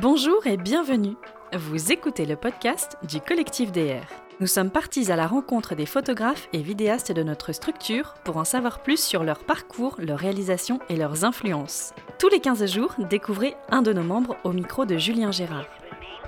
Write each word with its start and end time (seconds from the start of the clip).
Bonjour 0.00 0.46
et 0.46 0.56
bienvenue. 0.56 1.16
Vous 1.52 1.90
écoutez 1.90 2.24
le 2.24 2.36
podcast 2.36 2.96
du 3.08 3.20
collectif 3.20 3.72
DR. 3.72 4.06
Nous 4.38 4.46
sommes 4.46 4.70
partis 4.70 5.10
à 5.10 5.16
la 5.16 5.26
rencontre 5.26 5.74
des 5.74 5.86
photographes 5.86 6.48
et 6.52 6.62
vidéastes 6.62 7.10
de 7.10 7.24
notre 7.24 7.52
structure 7.52 8.14
pour 8.22 8.36
en 8.36 8.44
savoir 8.44 8.80
plus 8.80 9.02
sur 9.02 9.24
leur 9.24 9.40
parcours, 9.40 9.96
leurs 9.98 10.20
réalisations 10.20 10.78
et 10.88 10.94
leurs 10.94 11.24
influences. 11.24 11.94
Tous 12.20 12.28
les 12.28 12.38
15 12.38 12.70
jours, 12.72 12.94
découvrez 13.10 13.56
un 13.70 13.82
de 13.82 13.92
nos 13.92 14.04
membres 14.04 14.36
au 14.44 14.52
micro 14.52 14.84
de 14.84 14.98
Julien 14.98 15.32
Gérard. 15.32 15.66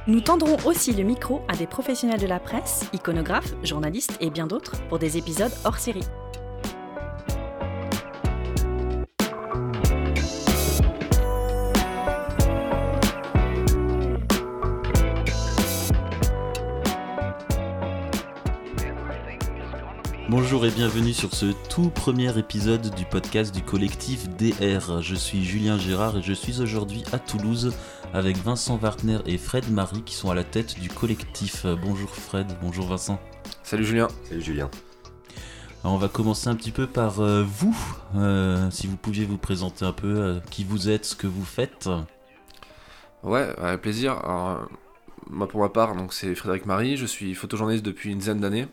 Nous 0.09 0.21
tendrons 0.21 0.57
aussi 0.65 0.93
le 0.93 1.05
micro 1.05 1.43
à 1.47 1.55
des 1.55 1.69
professionnels 1.69 2.21
de 2.21 2.27
la 2.27 2.41
presse, 2.41 2.91
iconographes, 2.93 3.55
journalistes 3.63 4.17
et 4.21 4.31
bien 4.31 4.49
d'autres 4.49 4.83
pour 4.89 4.99
des 4.99 5.17
épisodes 5.17 5.53
hors 5.65 5.79
série. 5.79 6.09
Bonjour 20.61 20.75
et 20.75 20.77
bienvenue 20.77 21.15
sur 21.15 21.33
ce 21.33 21.47
tout 21.71 21.89
premier 21.89 22.39
épisode 22.39 22.95
du 22.95 23.07
podcast 23.07 23.55
du 23.55 23.63
collectif 23.63 24.29
DR. 24.29 25.01
Je 25.01 25.15
suis 25.15 25.43
Julien 25.43 25.79
Gérard 25.79 26.19
et 26.19 26.23
je 26.23 26.35
suis 26.35 26.61
aujourd'hui 26.61 27.03
à 27.15 27.19
Toulouse 27.19 27.75
avec 28.13 28.37
Vincent 28.37 28.79
Wartner 28.79 29.21
et 29.25 29.39
Fred 29.39 29.73
Marie 29.73 30.03
qui 30.03 30.15
sont 30.15 30.29
à 30.29 30.35
la 30.35 30.45
tête 30.45 30.79
du 30.79 30.91
collectif. 30.91 31.65
Bonjour 31.83 32.11
Fred, 32.11 32.47
bonjour 32.61 32.85
Vincent. 32.89 33.19
Salut 33.63 33.87
Julien. 33.87 34.09
Salut 34.29 34.43
Julien. 34.43 34.71
Alors 35.83 35.95
on 35.95 35.99
va 35.99 36.09
commencer 36.09 36.49
un 36.49 36.57
petit 36.57 36.73
peu 36.73 36.87
par 36.87 37.21
euh, 37.21 37.43
vous. 37.43 37.75
Euh, 38.17 38.71
si 38.71 38.87
vous 38.87 38.99
pouviez 38.99 39.25
vous 39.25 39.39
présenter 39.39 39.87
un 39.87 39.95
peu 39.95 40.15
euh, 40.15 40.41
qui 40.51 40.65
vous 40.65 40.91
êtes, 40.91 41.07
ce 41.07 41.15
que 41.17 41.27
vous 41.27 41.47
faites. 41.47 41.89
Ouais, 43.23 43.49
avec 43.57 43.81
plaisir. 43.81 44.13
Alors, 44.23 44.69
moi 45.31 45.49
pour 45.49 45.63
ma 45.63 45.71
part, 45.71 45.97
donc 45.97 46.13
c'est 46.13 46.35
Frédéric 46.35 46.67
Marie, 46.67 46.99
je 46.99 47.07
suis 47.07 47.35
photojournaliste 47.35 47.87
depuis 47.87 48.13
une 48.13 48.19
dizaine 48.19 48.41
d'années 48.41 48.67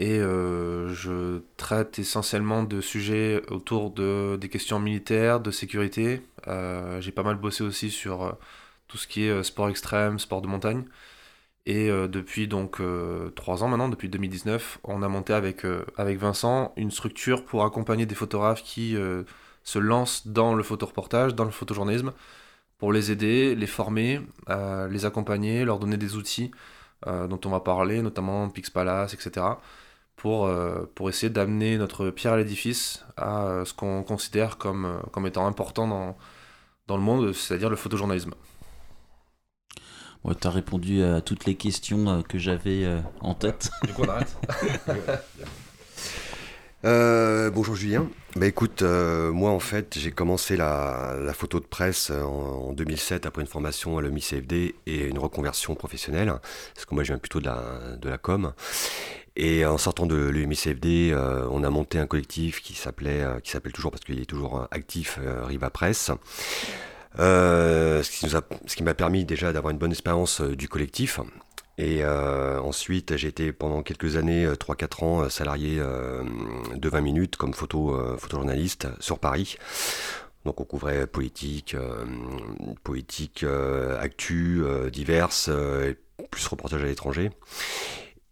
et 0.00 0.18
euh, 0.18 0.88
je 0.94 1.42
traite 1.58 1.98
essentiellement 1.98 2.62
de 2.62 2.80
sujets 2.80 3.42
autour 3.50 3.90
de, 3.90 4.38
des 4.40 4.48
questions 4.48 4.80
militaires, 4.80 5.40
de 5.40 5.50
sécurité. 5.50 6.22
Euh, 6.48 7.02
j'ai 7.02 7.12
pas 7.12 7.22
mal 7.22 7.36
bossé 7.36 7.62
aussi 7.62 7.90
sur 7.90 8.22
euh, 8.22 8.32
tout 8.88 8.96
ce 8.96 9.06
qui 9.06 9.24
est 9.24 9.42
sport 9.42 9.68
extrême, 9.68 10.18
sport 10.18 10.40
de 10.40 10.46
montagne. 10.48 10.84
Et 11.66 11.88
depuis 12.08 12.48
donc 12.48 12.80
trois 13.36 13.62
ans 13.62 13.68
maintenant, 13.68 13.90
depuis 13.90 14.08
2019, 14.08 14.78
on 14.82 15.02
a 15.02 15.08
monté 15.08 15.34
avec, 15.34 15.64
avec 15.96 16.18
Vincent 16.18 16.72
une 16.76 16.90
structure 16.90 17.44
pour 17.44 17.64
accompagner 17.64 18.06
des 18.06 18.14
photographes 18.14 18.62
qui 18.64 18.96
se 19.62 19.78
lancent 19.78 20.26
dans 20.26 20.54
le 20.54 20.62
photoreportage, 20.64 21.34
dans 21.34 21.44
le 21.44 21.50
photojournalisme, 21.50 22.12
pour 22.78 22.92
les 22.92 23.12
aider, 23.12 23.54
les 23.54 23.66
former, 23.68 24.20
les 24.90 25.04
accompagner, 25.04 25.64
leur 25.64 25.78
donner 25.78 25.98
des 25.98 26.16
outils 26.16 26.50
dont 27.06 27.40
on 27.44 27.50
va 27.50 27.60
parler, 27.60 28.02
notamment 28.02 28.48
Pixpalace, 28.48 29.14
etc 29.14 29.42
pour, 30.20 30.46
euh, 30.46 30.84
pour 30.94 31.08
essayer 31.08 31.30
d'amener 31.30 31.78
notre 31.78 32.10
pierre 32.10 32.34
à 32.34 32.36
l'édifice 32.36 33.06
à 33.16 33.44
euh, 33.44 33.64
ce 33.64 33.72
qu'on 33.72 34.02
considère 34.02 34.58
comme, 34.58 34.84
euh, 34.84 34.98
comme 35.12 35.26
étant 35.26 35.46
important 35.46 35.88
dans, 35.88 36.14
dans 36.88 36.98
le 36.98 37.02
monde, 37.02 37.32
c'est-à-dire 37.32 37.70
le 37.70 37.76
photojournalisme. 37.76 38.34
Ouais, 40.22 40.34
tu 40.38 40.46
as 40.46 40.50
répondu 40.50 41.02
à 41.02 41.22
toutes 41.22 41.46
les 41.46 41.54
questions 41.54 42.22
que 42.28 42.38
j'avais 42.38 42.86
en 43.22 43.32
tête. 43.32 43.70
Du 43.86 43.94
coup, 43.94 44.02
on 44.02 44.10
arrête. 44.10 44.36
bonjour 47.54 47.74
Julien. 47.74 48.06
Bah 48.36 48.46
écoute, 48.46 48.82
moi 48.82 49.50
en 49.50 49.58
fait 49.58 49.98
j'ai 49.98 50.12
commencé 50.12 50.58
la, 50.58 51.16
la, 51.18 51.32
photo 51.32 51.60
de 51.60 51.64
presse 51.64 52.10
en, 52.10 52.74
2007 52.74 53.24
après 53.24 53.40
une 53.40 53.48
formation 53.48 53.96
à 53.96 54.02
l'EMI 54.02 54.20
CFD 54.20 54.74
et 54.86 55.06
une 55.06 55.18
reconversion 55.18 55.74
professionnelle, 55.74 56.32
parce 56.74 56.84
que 56.84 56.94
moi 56.94 57.02
je 57.02 57.12
viens 57.12 57.18
plutôt 57.18 57.40
de 57.40 57.46
la, 57.46 57.96
de 57.96 58.08
la 58.10 58.18
com. 58.18 58.52
Et 59.36 59.64
en 59.64 59.78
sortant 59.78 60.06
de 60.06 60.16
l'UMICFD, 60.16 61.12
euh, 61.12 61.46
on 61.50 61.62
a 61.62 61.70
monté 61.70 61.98
un 61.98 62.06
collectif 62.06 62.62
qui 62.62 62.74
s'appelait, 62.74 63.22
euh, 63.22 63.40
qui 63.40 63.50
s'appelle 63.50 63.72
toujours 63.72 63.90
parce 63.90 64.04
qu'il 64.04 64.20
est 64.20 64.26
toujours 64.26 64.66
actif, 64.70 65.18
euh, 65.22 65.44
Riva 65.44 65.70
Presse. 65.70 66.10
ce 67.16 68.74
qui 68.74 68.82
m'a 68.82 68.94
permis 68.94 69.24
déjà 69.24 69.52
d'avoir 69.52 69.70
une 69.70 69.78
bonne 69.78 69.92
expérience 69.92 70.40
du 70.40 70.68
collectif. 70.68 71.20
Et 71.78 72.04
ensuite, 72.04 73.16
j'ai 73.16 73.28
été 73.28 73.52
pendant 73.52 73.82
quelques 73.82 74.16
années, 74.16 74.46
3-4 74.58 75.02
ans, 75.02 75.30
salarié 75.30 75.78
de 75.78 76.88
20 76.90 77.00
minutes 77.00 77.36
comme 77.36 77.54
photo, 77.54 77.98
photojournaliste 78.18 78.88
sur 79.00 79.18
Paris. 79.18 79.56
Donc 80.44 80.60
on 80.60 80.64
couvrait 80.64 81.06
politique, 81.06 81.74
politique, 82.84 83.46
actu, 83.98 84.62
diverses, 84.92 85.50
plus 86.30 86.46
reportage 86.48 86.82
à 86.82 86.86
l'étranger. 86.86 87.30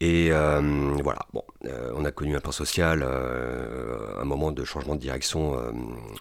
Et 0.00 0.28
euh, 0.30 0.60
voilà, 1.02 1.20
bon, 1.32 1.42
euh, 1.64 1.92
on 1.96 2.04
a 2.04 2.12
connu 2.12 2.36
un 2.36 2.40
plan 2.40 2.52
social, 2.52 3.02
euh, 3.02 4.20
un 4.20 4.24
moment 4.24 4.52
de 4.52 4.64
changement 4.64 4.94
de 4.94 5.00
direction 5.00 5.56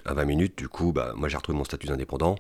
à 0.05 0.13
20 0.13 0.25
minutes. 0.25 0.57
Du 0.57 0.67
coup, 0.67 0.91
bah, 0.91 1.13
moi 1.15 1.29
j'ai 1.29 1.38
retrouvé 1.38 1.57
mon 1.57 1.63
statut 1.63 1.87
d'indépendant. 1.87 2.35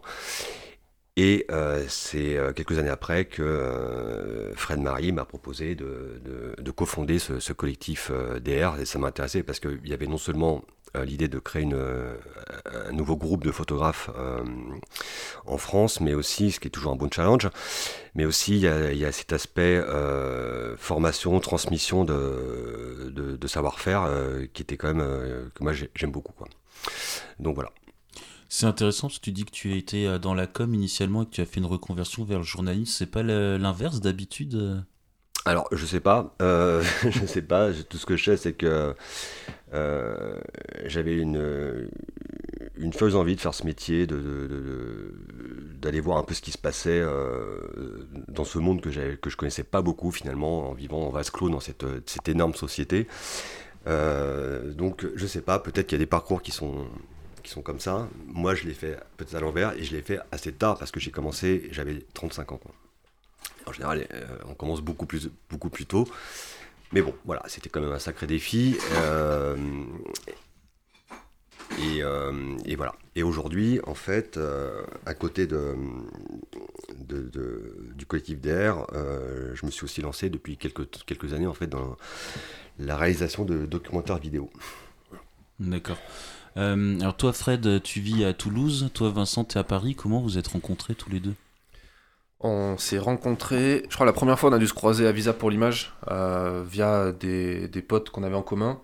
Et 1.19 1.47
c'est 1.87 2.37
quelques 2.55 2.77
années 2.77 2.89
après 2.89 3.25
que 3.25 4.51
Fred 4.55 4.79
Marie 4.79 5.11
m'a 5.11 5.25
proposé 5.25 5.73
de, 5.73 6.21
de, 6.59 6.71
cofonder 6.71 7.17
ce, 7.17 7.39
ce 7.39 7.53
collectif 7.53 8.11
DR. 8.43 8.79
Et 8.79 8.85
ça 8.85 8.99
m'a 8.99 9.07
intéressé 9.07 9.41
parce 9.41 9.59
qu'il 9.59 9.87
y 9.87 9.93
avait 9.93 10.05
non 10.05 10.19
seulement 10.19 10.57
euh, 10.57 10.76
l'idée 11.05 11.27
de 11.27 11.39
créer 11.39 11.67
euh, 11.71 12.15
un 12.87 12.91
nouveau 12.91 13.15
groupe 13.15 13.43
de 13.43 13.51
photographes 13.51 14.09
euh, 14.17 14.43
en 15.45 15.57
France, 15.57 16.01
mais 16.01 16.13
aussi, 16.13 16.51
ce 16.51 16.59
qui 16.59 16.67
est 16.67 16.71
toujours 16.71 16.91
un 16.91 16.95
bon 16.95 17.09
challenge, 17.11 17.49
mais 18.15 18.25
aussi 18.25 18.55
il 18.55 18.61
y 18.61 19.05
a, 19.05 19.11
cet 19.11 19.33
aspect 19.33 19.81
formation, 20.77 21.39
transmission 21.39 22.03
de, 22.03 23.11
de, 23.13 23.47
savoir-faire 23.47 24.09
qui 24.53 24.61
était 24.61 24.77
quand 24.77 24.93
même, 24.93 25.49
que 25.53 25.63
moi 25.63 25.73
j'aime 25.73 26.11
beaucoup. 26.11 26.33
Quoi. 26.33 26.47
Donc 27.39 27.55
voilà. 27.55 27.71
C'est 28.49 28.65
intéressant 28.65 29.07
parce 29.07 29.19
que 29.19 29.25
tu 29.25 29.31
dis 29.31 29.45
que 29.45 29.51
tu 29.51 29.75
été 29.75 30.19
dans 30.19 30.33
la 30.33 30.47
com 30.47 30.73
initialement 30.73 31.23
et 31.23 31.25
que 31.25 31.31
tu 31.31 31.41
as 31.41 31.45
fait 31.45 31.59
une 31.59 31.65
reconversion 31.65 32.23
vers 32.23 32.39
le 32.39 32.43
journalisme. 32.43 32.93
C'est 32.97 33.11
pas 33.11 33.23
l'inverse 33.23 33.99
d'habitude 33.99 34.83
alors, 35.47 35.67
je 35.71 35.85
sais 35.85 35.99
pas. 35.99 36.35
Euh, 36.41 36.83
je 37.09 37.25
sais 37.25 37.41
pas. 37.41 37.71
Tout 37.89 37.97
ce 37.97 38.05
que 38.05 38.17
je 38.17 38.23
sais, 38.31 38.37
c'est 38.37 38.53
que 38.53 38.93
euh, 39.73 40.39
j'avais 40.85 41.15
une, 41.15 41.89
une 42.77 42.93
fausse 42.93 43.15
envie 43.15 43.35
de 43.35 43.41
faire 43.41 43.53
ce 43.53 43.65
métier, 43.65 44.07
d'aller 44.07 45.99
voir 46.01 46.17
un 46.17 46.23
peu 46.23 46.33
ce 46.33 46.41
qui 46.41 46.51
se 46.51 46.57
passait 46.57 46.99
euh, 46.99 47.59
dans 48.27 48.43
ce 48.43 48.59
monde 48.59 48.81
que, 48.81 48.89
que 49.15 49.29
je 49.29 49.37
connaissais 49.37 49.63
pas 49.63 49.81
beaucoup 49.81 50.11
finalement, 50.11 50.69
en 50.69 50.73
vivant 50.73 51.07
en 51.07 51.09
vase 51.09 51.29
clos 51.29 51.49
dans 51.49 51.61
cette, 51.61 51.85
cette 52.05 52.27
énorme 52.27 52.53
société. 52.53 53.07
donc, 53.85 55.05
je 55.15 55.27
sais 55.27 55.41
pas. 55.41 55.59
Peut-être 55.59 55.87
qu'il 55.87 55.97
y 55.97 56.01
a 56.01 56.03
des 56.03 56.07
parcours 56.07 56.41
qui 56.41 56.51
sont 56.51 56.89
comme 57.63 57.79
ça. 57.79 58.09
Moi, 58.27 58.53
je 58.53 58.65
l'ai 58.65 58.73
fait 58.73 58.99
peut-être 59.15 59.35
à 59.35 59.39
l'envers 59.39 59.73
et 59.77 59.83
je 59.83 59.95
l'ai 59.95 60.01
fait 60.01 60.19
assez 60.31 60.51
tard 60.51 60.77
parce 60.77 60.91
que 60.91 60.99
j'ai 60.99 61.11
commencé, 61.11 61.69
j'avais 61.71 62.05
35 62.13 62.51
ans. 62.51 62.59
En 63.67 63.73
général, 63.73 64.07
euh, 64.13 64.25
on 64.47 64.53
commence 64.53 64.81
beaucoup 64.81 65.05
plus, 65.05 65.29
beaucoup 65.49 65.69
plus 65.69 65.85
tôt. 65.85 66.07
Mais 66.93 67.01
bon, 67.01 67.13
voilà, 67.25 67.43
c'était 67.47 67.69
quand 67.69 67.81
même 67.81 67.91
un 67.91 67.99
sacré 67.99 68.27
défi. 68.27 68.77
Euh, 68.93 69.57
euh, 71.79 72.57
et, 72.65 72.75
voilà. 72.77 72.95
Et 73.15 73.23
aujourd'hui, 73.23 73.81
en 73.85 73.93
fait, 73.93 74.39
à 75.05 75.13
côté 75.13 75.47
du 75.47 75.55
collectif 78.07 78.39
DR, 78.39 78.87
je 79.53 79.65
me 79.65 79.71
suis 79.71 79.83
aussi 79.83 80.01
lancé 80.01 80.29
depuis 80.29 80.55
quelques, 80.55 80.89
quelques 81.05 81.33
années 81.33 81.47
en 81.47 81.53
fait 81.53 81.67
dans 81.67 81.97
la 82.79 82.95
réalisation 82.95 83.43
de 83.43 83.65
documentaires 83.65 84.19
vidéo. 84.19 84.49
D'accord. 85.59 85.97
alors 86.55 87.17
toi, 87.17 87.33
Fred, 87.33 87.83
tu 87.83 87.99
vis 87.99 88.23
à 88.23 88.33
Toulouse. 88.33 88.91
Toi, 88.93 89.09
Vincent, 89.09 89.43
tu 89.43 89.57
es 89.57 89.59
à 89.59 89.65
Paris. 89.65 89.93
Comment 89.93 90.21
vous 90.21 90.37
êtes 90.37 90.47
rencontrés 90.47 90.95
tous 90.95 91.09
les 91.09 91.19
deux? 91.19 91.35
On 92.39 92.77
s'est 92.77 92.99
rencontrés, 92.99 93.83
je 93.89 93.95
crois 93.95 94.05
la 94.05 94.13
première 94.13 94.37
fois 94.37 94.51
on 94.51 94.53
a 94.53 94.59
dû 94.59 94.67
se 94.67 94.73
croiser 94.73 95.07
à 95.07 95.11
Visa 95.11 95.33
pour 95.33 95.49
l'image 95.49 95.93
euh, 96.11 96.63
via 96.67 97.11
des, 97.11 97.67
potes 97.87 98.09
qu'on 98.09 98.23
avait 98.23 98.35
en 98.35 98.43
commun. 98.43 98.79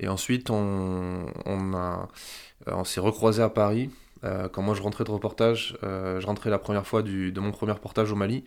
Et 0.00 0.08
ensuite 0.08 0.50
on, 0.50 1.26
euh, 1.46 2.84
s'est 2.84 3.00
recroisés 3.00 3.42
à 3.42 3.48
Paris. 3.48 3.90
Euh, 4.24 4.48
quand 4.48 4.62
moi 4.62 4.74
je 4.74 4.82
rentrais 4.82 5.04
de 5.04 5.10
reportage, 5.10 5.76
je 5.82 6.26
rentrais 6.26 6.50
la 6.50 6.58
première 6.58 6.86
fois 6.86 7.02
de 7.02 7.40
mon 7.40 7.52
premier 7.52 7.72
reportage 7.72 8.12
au 8.12 8.16
Mali. 8.16 8.44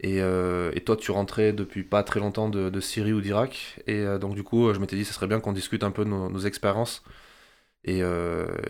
Et, 0.00 0.20
toi 0.84 0.96
tu 0.96 1.10
rentrais 1.12 1.52
depuis 1.52 1.84
pas 1.84 2.02
très 2.02 2.20
longtemps 2.20 2.48
de, 2.48 2.80
Syrie 2.80 3.12
ou 3.12 3.20
d'Irak. 3.20 3.80
Et 3.86 4.04
donc 4.20 4.34
du 4.34 4.42
coup 4.42 4.72
je 4.74 4.80
m'étais 4.80 4.96
dit 4.96 5.04
ce 5.04 5.14
serait 5.14 5.28
bien 5.28 5.40
qu'on 5.40 5.52
discute 5.52 5.84
un 5.84 5.92
peu 5.92 6.04
nos 6.04 6.38
expériences. 6.40 7.04
Et, 7.88 8.02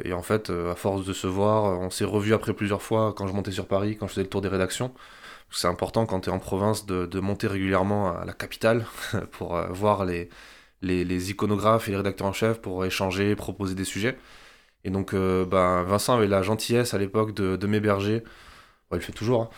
et, 0.05 0.13
en 0.13 0.23
fait, 0.23 0.51
à 0.51 0.77
force 0.77 1.05
de 1.05 1.13
se 1.13 1.27
voir, 1.27 1.81
on 1.81 1.91
s'est 1.91 2.05
revu 2.05 2.35
après 2.35 2.53
plusieurs 2.53 2.83
fois 2.83 3.13
quand 3.17 3.27
je 3.27 3.33
montais 3.33 3.51
sur 3.51 3.67
Paris, 3.67 3.97
quand 3.99 4.07
je 4.07 4.13
faisais 4.13 4.23
le 4.23 4.29
tour 4.29 4.41
des 4.41 4.49
rédactions. 4.49 4.93
C'est 5.51 5.69
important 5.69 6.07
quand 6.07 6.21
tu 6.21 6.31
es 6.31 6.33
en 6.33 6.39
province 6.39 6.87
de, 6.87 7.07
de, 7.07 7.21
monter 7.21 7.47
régulièrement 7.47 8.17
à 8.17 8.25
la 8.25 8.33
capitale 8.33 8.85
pour 9.33 9.57
euh, 9.57 9.67
voir 9.71 10.05
les, 10.05 10.29
les, 10.83 11.31
iconographes 11.31 11.89
et 11.89 11.93
les 11.93 11.97
rédacteurs 11.97 12.27
en 12.27 12.33
chef 12.33 12.61
pour 12.61 12.85
échanger, 12.85 13.35
proposer 13.35 13.75
des 13.75 13.85
sujets. 13.85 14.19
Et 14.85 14.91
donc, 14.91 15.15
euh, 15.15 15.45
ben, 15.45 15.83
Vincent 15.85 16.17
avait 16.17 16.27
la 16.27 16.43
gentillesse 16.43 16.95
à 16.95 16.99
l'époque 16.99 17.35
de, 17.35 17.67
m'héberger 17.67 18.23
il 18.95 19.01
fait 19.01 19.13
toujours, 19.13 19.51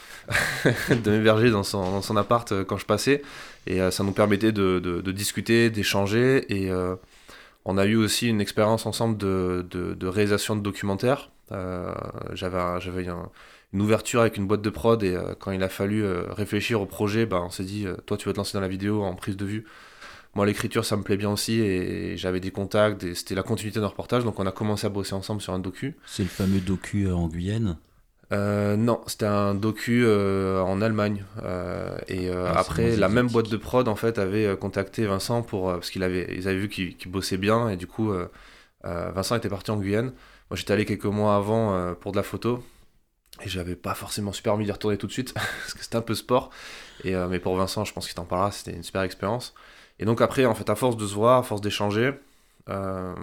hein. 0.65 0.73
de 0.91 1.11
m'héberger 1.11 1.51
dans 1.51 1.63
son, 1.63 1.83
dans 1.83 2.03
son 2.03 2.17
appart 2.17 2.65
quand 2.65 2.79
je 2.79 2.87
passais. 2.87 3.23
Et 3.69 3.79
ça 3.93 4.03
nous 4.03 4.11
permettait 4.11 4.51
de, 4.51 4.81
de, 4.81 5.13
discuter, 5.13 5.71
d'échanger. 5.71 6.53
Et 6.53 6.69
on 7.71 7.79
a 7.79 7.87
eu 7.87 7.97
aussi 7.97 8.29
une 8.29 8.41
expérience 8.41 8.87
ensemble 8.87 9.17
de, 9.17 10.07
réalisation 10.07 10.57
de 10.57 10.61
documentaires. 10.61 11.31
j'avais 12.33 12.81
j'avais 12.81 13.07
une 13.73 13.83
ouverture 13.83 14.21
avec 14.21 14.37
une 14.37 14.47
boîte 14.47 14.63
de 14.63 14.71
prod 14.71 15.03
et 15.03 15.17
quand 15.39 15.53
il 15.53 15.63
a 15.63 15.69
fallu 15.69 16.05
réfléchir 16.05 16.81
au 16.81 16.87
projet, 16.87 17.27
ben, 17.27 17.43
on 17.47 17.51
s'est 17.51 17.65
dit, 17.65 17.87
toi 18.07 18.17
tu 18.17 18.29
vas 18.29 18.33
te 18.33 18.39
lancer 18.39 18.55
dans 18.55 18.63
la 18.63 18.69
vidéo 18.69 19.03
en 19.03 19.15
prise 19.15 19.37
de 19.37 19.45
vue 19.45 19.65
moi 20.35 20.47
l'écriture 20.47 20.85
ça 20.85 20.97
me 20.97 21.03
plaît 21.03 21.17
bien 21.17 21.31
aussi 21.31 21.61
et 21.61 22.17
j'avais 22.17 22.41
des 22.41 22.51
contacts 22.51 23.03
et 23.03 23.15
c'était 23.15 23.35
la 23.35 23.43
continuité 23.43 23.81
d'un 23.81 23.89
reportage 23.89 24.25
donc 24.25 24.39
on 24.39 24.47
a 24.47 24.53
commencé 24.53 24.87
à 24.87 24.91
bosser 24.91 25.15
ensemble 25.15 25.41
sur 25.41 25.53
un 25.53 25.59
docu. 25.59 25.97
C'est 26.07 26.23
le 26.23 26.29
fameux 26.29 26.61
docu 26.61 27.07
euh, 27.07 27.15
en 27.15 27.29
Guyane 27.29 27.77
euh, 28.33 28.77
non, 28.77 29.01
c'était 29.07 29.27
un 29.27 29.55
docu 29.55 30.05
euh, 30.05 30.63
en 30.63 30.81
Allemagne. 30.81 31.25
et 32.09 32.31
ah, 32.31 32.53
après, 32.57 32.97
la 32.97 33.09
même 33.09 33.29
boîte 33.29 33.49
de 33.49 33.57
prod 33.57 33.89
en 33.89 33.97
fait 33.97 34.19
avait 34.19 34.57
contacté 34.57 35.07
Vincent 35.07 35.43
pour 35.43 35.73
parce 35.73 35.91
qu'ils 35.91 36.03
avaient 36.03 36.33
ils 36.37 36.47
avaient 36.49 36.59
vu 36.59 36.69
qu'il 36.69 37.11
bossait 37.11 37.39
bien 37.39 37.69
et 37.69 37.77
du 37.77 37.87
coup 37.87 38.13
Vincent 38.85 39.37
était 39.37 39.49
parti 39.49 39.71
en 39.71 39.77
Guyane. 39.77 40.13
Moi 40.51 40.57
j'étais 40.57 40.73
allé 40.73 40.85
quelques 40.85 41.05
mois 41.07 41.37
avant 41.37 41.95
pour 42.01 42.13
de 42.13 42.17
la 42.17 42.23
photo 42.23 42.63
et 43.43 43.49
j'avais 43.49 43.77
pas 43.77 43.95
forcément 43.95 44.33
super 44.33 44.55
envie 44.55 44.65
d'y 44.65 44.73
retourner 44.73 44.97
tout 44.97 45.07
de 45.07 45.13
suite 45.13 45.33
parce 45.35 45.75
que 45.75 45.83
c'était 45.83 45.97
un 45.97 46.03
peu 46.03 46.15
sport. 46.15 46.51
Et 47.05 47.15
mais 47.15 47.41
pour 47.41 47.57
Vincent, 47.57 47.85
je 47.85 47.93
pense 47.93 48.07
qu'il 48.07 48.15
t'en 48.15 48.25
parlera, 48.25 48.53
c'était 48.53 48.77
une 48.77 48.85
super 48.85 49.03
expérience. 49.03 49.55
Et 50.01 50.05
donc 50.05 50.23
après, 50.23 50.47
en 50.47 50.55
fait, 50.55 50.69
à 50.71 50.75
force 50.75 50.97
de 50.97 51.07
se 51.07 51.15
voir, 51.15 51.39
à 51.39 51.43
force 51.43 51.61
d'échanger, 51.61 52.13
euh, 52.69 53.15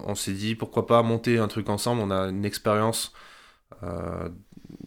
on 0.00 0.14
s'est 0.14 0.32
dit 0.32 0.54
pourquoi 0.54 0.86
pas 0.86 1.02
monter 1.02 1.38
un 1.38 1.48
truc 1.48 1.68
ensemble. 1.68 2.02
On 2.02 2.10
a 2.10 2.28
une 2.28 2.44
expérience 2.44 3.12
euh, 3.14 3.18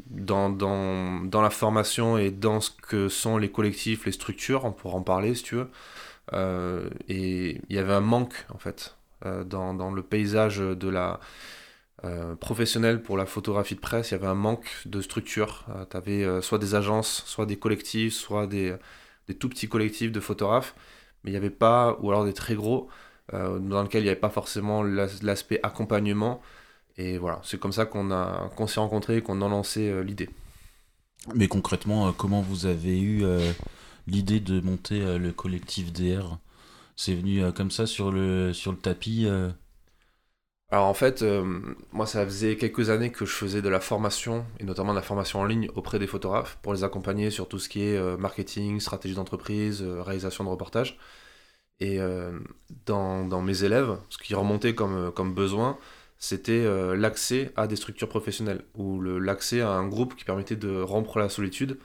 dans, 0.10 0.50
dans, 0.50 1.22
dans, 1.24 1.42
la 1.42 1.50
formation 1.50 2.18
et 2.18 2.32
dans 2.32 2.62
ce 2.62 2.72
que 2.72 3.10
sont 3.10 3.38
les 3.38 3.52
collectifs, 3.52 4.06
les 4.06 4.12
structures. 4.12 4.66
On 4.66 4.72
pourra 4.72 4.98
en 4.98 5.04
parler 5.04 5.36
si 5.36 5.44
tu 5.44 5.56
veux. 5.56 5.70
Euh, 6.34 6.90
et 7.08 7.62
il 7.70 7.76
y 7.76 7.80
avait 7.80 7.94
un 7.94 8.02
manque 8.02 8.46
en 8.54 8.58
fait 8.58 8.96
dans, 9.46 9.74
dans, 9.74 9.92
le 9.92 10.02
paysage 10.02 10.60
de 10.60 10.90
la 10.90 11.20
professionnelle 12.40 13.02
pour 13.02 13.18
la 13.18 13.26
photographie 13.26 13.76
de 13.76 13.82
presse. 13.82 14.12
Il 14.12 14.14
y 14.14 14.16
avait 14.16 14.28
un 14.28 14.36
manque 14.36 14.70
de 14.86 15.02
structure. 15.02 15.66
tu 15.92 15.98
avais 15.98 16.42
soit 16.42 16.58
des 16.58 16.76
agences, 16.76 17.24
soit 17.26 17.46
des 17.46 17.58
collectifs, 17.58 18.14
soit 18.14 18.48
des, 18.48 18.76
des 19.28 19.36
tout 19.36 19.50
petits 19.50 19.68
collectifs 19.68 20.12
de 20.12 20.20
photographes 20.20 20.74
mais 21.24 21.32
il 21.32 21.34
n'y 21.34 21.38
avait 21.38 21.50
pas, 21.50 21.98
ou 22.02 22.10
alors 22.10 22.26
des 22.26 22.34
très 22.34 22.56
gros, 22.56 22.90
euh, 23.34 23.60
dans 23.60 23.84
lesquels 23.84 24.02
il 24.02 24.06
n'y 24.06 24.10
avait 24.10 24.20
pas 24.20 24.30
forcément 24.30 24.84
l'aspect 24.84 25.60
accompagnement. 25.64 26.42
Et 27.00 27.18
voilà, 27.18 27.42
c'est 27.44 27.60
comme 27.60 27.72
ça 27.72 27.86
qu'on 27.86 28.12
a 28.12 28.52
qu'on 28.56 28.68
s'est 28.68 28.80
rencontrés 28.80 29.18
et 29.18 29.22
qu'on 29.22 29.42
a 29.42 29.48
lancé 29.48 29.90
euh, 29.90 30.02
l'idée. 30.02 30.30
Mais 31.34 31.48
concrètement, 31.48 32.08
euh, 32.08 32.12
comment 32.12 32.42
vous 32.42 32.66
avez 32.68 33.00
eu 33.00 33.24
l'idée 34.08 34.40
de 34.40 34.62
monter 34.62 35.18
le 35.18 35.32
collectif 35.32 35.92
DR 35.92 36.38
C'est 36.96 37.16
venu 37.16 37.52
comme 37.54 37.72
ça 37.72 37.88
sur 37.88 38.12
le, 38.12 38.54
sur 38.54 38.72
le 38.72 38.78
tapis 38.78 39.28
alors 40.72 40.86
en 40.86 40.94
fait, 40.94 41.24
euh, 41.24 41.44
moi 41.92 42.06
ça 42.06 42.24
faisait 42.26 42.56
quelques 42.56 42.92
années 42.92 43.12
que 43.12 43.26
je 43.26 43.32
faisais 43.32 43.62
de 43.62 43.70
la 43.70 43.80
formation, 43.80 44.46
et 44.60 44.64
notamment 44.64 44.92
de 44.92 44.98
la 44.98 45.02
formation 45.02 45.40
en 45.40 45.46
ligne 45.46 45.70
auprès 45.76 45.98
des 45.98 46.06
photographes, 46.06 46.60
pour 46.62 46.74
les 46.74 46.84
accompagner 46.84 47.32
sur 47.32 47.48
tout 47.48 47.58
ce 47.58 47.70
qui 47.70 47.82
est 47.82 47.98
euh, 47.98 48.18
marketing, 48.18 48.80
stratégie 48.80 49.16
d'entreprise, 49.16 49.82
euh, 49.82 50.04
réalisation 50.04 50.44
de 50.44 50.50
reportages. 50.50 50.98
Et 51.82 51.98
dans, 52.86 53.26
dans, 53.26 53.42
mes 53.42 53.64
élèves, 53.64 53.98
ce 54.10 54.18
qui 54.18 54.36
remontait 54.36 54.76
comme, 54.76 55.14
comme 55.14 55.34
besoin, 55.34 55.78
c'était 56.20 56.66
l'accès 56.96 57.52
à 57.56 57.68
des 57.68 57.76
structures 57.76 58.10
professionnelles, 58.10 58.64
ou 58.76 59.02
l'accès 59.02 59.62
à 59.62 59.72
un 59.72 59.88
groupe 59.88 60.16
qui 60.16 60.26
permettait 60.26 60.56
de 60.56 60.82
rompre 60.82 61.20
la 61.20 61.30
solitude 61.30 61.80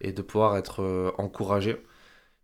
et 0.00 0.12
de 0.12 0.22
pouvoir 0.22 0.56
être 0.56 1.14
encouragé. 1.18 1.82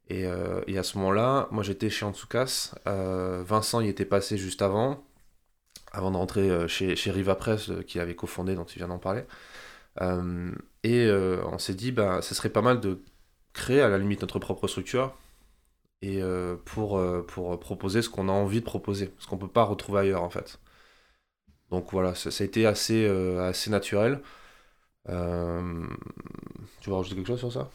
Et, 0.08 0.22
et, 0.66 0.78
à 0.78 0.82
ce 0.82 0.98
moment-là, 0.98 1.48
moi 1.50 1.62
j'étais 1.62 1.90
chez 1.90 2.04
Antsukas, 2.04 2.74
Vincent 2.86 3.80
y 3.80 3.88
était 3.88 4.04
passé 4.04 4.38
juste 4.38 4.62
avant, 4.62 5.04
avant 5.92 6.10
de 6.10 6.16
rentrer 6.16 6.50
euh, 6.50 6.68
chez, 6.68 6.96
chez 6.96 7.10
Riva 7.10 7.34
Press, 7.34 7.70
euh, 7.70 7.82
qui 7.82 8.00
avait 8.00 8.16
cofondé, 8.16 8.54
dont 8.54 8.64
tu 8.64 8.78
viens 8.78 8.88
d'en 8.88 8.98
parler. 8.98 9.24
Euh, 10.00 10.52
et 10.84 11.10
on 11.46 11.58
s'est 11.58 11.74
dit, 11.74 11.92
bah, 11.92 12.22
ce 12.22 12.34
serait 12.34 12.48
pas 12.50 12.62
mal 12.62 12.80
de 12.80 13.02
créer 13.52 13.82
à 13.82 13.88
la 13.88 13.98
limite 13.98 14.22
notre 14.22 14.38
propre 14.38 14.66
structure 14.66 15.14
et 16.02 16.20
pour, 16.64 17.00
pour 17.28 17.60
proposer 17.60 18.02
ce 18.02 18.08
qu'on 18.08 18.28
a 18.28 18.32
envie 18.32 18.60
de 18.60 18.64
proposer, 18.64 19.14
ce 19.18 19.28
qu'on 19.28 19.38
peut 19.38 19.46
pas 19.46 19.62
retrouver 19.62 20.00
ailleurs 20.00 20.24
en 20.24 20.30
fait. 20.30 20.58
Donc 21.72 21.90
voilà, 21.90 22.14
ça, 22.14 22.30
a 22.30 22.44
été 22.44 22.66
assez, 22.66 23.06
assez 23.40 23.70
naturel. 23.70 24.20
tu 25.06 25.12
veux 25.12 26.94
rajouter 26.94 27.16
quelque 27.16 27.26
chose 27.26 27.40
sur 27.40 27.52
ça? 27.52 27.68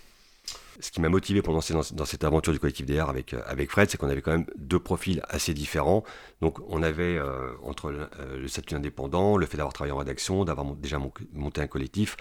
Ce 0.80 0.92
qui 0.92 1.02
m'a 1.02 1.10
motivé 1.10 1.42
pour 1.42 1.54
lancer 1.54 1.74
dans, 1.74 2.06
cette 2.06 2.24
aventure 2.24 2.54
du 2.54 2.60
collectif 2.60 2.86
DR 2.86 3.10
avec, 3.10 3.34
euh, 3.34 3.42
avec 3.48 3.72
Fred, 3.72 3.90
c'est 3.90 3.98
qu'on 3.98 4.10
avait 4.10 4.22
quand 4.22 4.32
même 4.32 4.46
deux 4.58 4.80
profils 4.80 5.22
assez 5.28 5.56
différents. 5.56 6.04
Donc 6.42 6.60
on 6.68 6.84
avait, 6.84 7.18
euh, 7.18 7.52
entre 7.64 7.92
euh, 7.92 8.38
le, 8.38 8.48
statut 8.48 8.76
indépendant, 8.76 9.38
le 9.38 9.46
fait 9.48 9.58
d'avoir 9.58 9.74
travaillé 9.74 9.92
en 9.92 9.98
rédaction, 9.98 10.46
d'avoir 10.46 10.76
déjà 10.76 11.00
monté 11.34 11.62
un 11.62 11.68
collectif, 11.68 12.16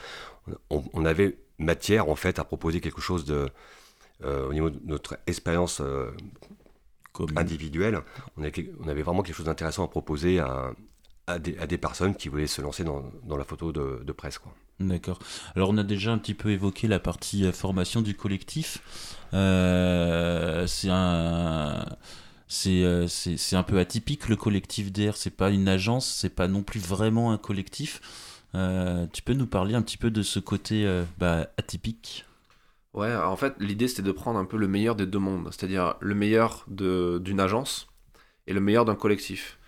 on, 0.71 1.05
avait 1.05 1.39
matière 1.59 2.09
en 2.09 2.17
fait 2.17 2.39
à 2.39 2.45
proposer 2.45 2.81
quelque 2.81 3.01
chose 3.01 3.25
de, 3.25 3.49
au 4.25 4.53
niveau 4.53 4.71
de 4.71 4.81
notre 4.85 5.19
expérience 5.27 5.83
individuelle, 7.37 8.01
on 8.37 8.43
avait, 8.43 8.71
on 8.81 8.89
avait, 8.89 9.03
vraiment 9.03 9.23
quelque 9.23 9.35
chose 9.35 9.47
d'intéressant 9.47 9.85
à 9.85 9.89
proposer 9.89 10.39
à, 10.39 10.73
à, 11.27 11.39
des, 11.39 11.59
à, 11.59 11.67
des, 11.67 11.79
personnes 11.79 12.15
qui 12.15 12.29
voulaient 12.29 12.47
se 12.47 12.63
lancer 12.63 12.85
dans, 12.85 13.11
dans 13.25 13.37
la 13.37 13.45
photo 13.45 13.73
de, 13.73 14.03
de 14.05 14.13
presse. 14.13 14.39
Quoi. 14.39 14.55
D'accord. 14.81 15.19
Alors 15.55 15.71
on 15.71 15.79
a 15.79 15.83
déjà 15.83 16.13
un 16.13 16.19
petit 16.19 16.35
peu 16.35 16.51
évoqué 16.51 16.87
la 16.87 16.99
partie 16.99 17.47
euh, 17.47 17.53
formation 17.53 18.03
du 18.03 18.15
collectif. 18.15 18.79
Euh, 19.33 20.67
c'est 20.67 20.91
un 20.91 21.87
euh, 22.67 23.07
c'est 23.09 23.37
c'est 23.39 23.57
un 23.57 23.63
peu 23.63 23.79
atypique 23.79 24.29
le 24.29 24.37
collectif 24.37 24.93
DR. 24.93 25.17
C'est 25.17 25.31
pas 25.31 25.51
une 25.51 25.67
agence, 25.69 26.07
c'est 26.07 26.35
pas 26.35 26.47
non 26.47 26.63
plus 26.63 26.81
vraiment 26.81 27.33
un 27.33 27.39
collectif. 27.39 28.01
tu 28.53 29.23
peux 29.23 29.35
nous 29.35 29.47
parler 29.47 29.75
un 29.75 29.83
petit 29.83 29.99
peu 29.99 30.11
de 30.11 30.23
ce 30.23 30.39
côté 30.41 30.87
bah, 31.19 31.49
atypique? 31.57 32.25
Ouais, 32.93 33.15
en 33.15 33.37
fait 33.37 33.55
l'idée 33.61 33.89
c'était 33.89 34.03
de 34.03 34.13
prendre 34.13 34.39
un 34.39 34.45
peu 34.45 34.57
le 34.57 34.69
meilleur 34.69 34.95
des 34.95 35.07
deux 35.07 35.19
mondes, 35.19 35.49
c'est-à-dire 35.51 35.97
le 36.01 36.15
meilleur 36.15 36.65
d'une 36.69 37.41
agence 37.41 37.89
et 38.47 38.53
le 38.53 38.61
meilleur 38.61 38.85
d'un 38.85 38.95
collectif 38.95 39.59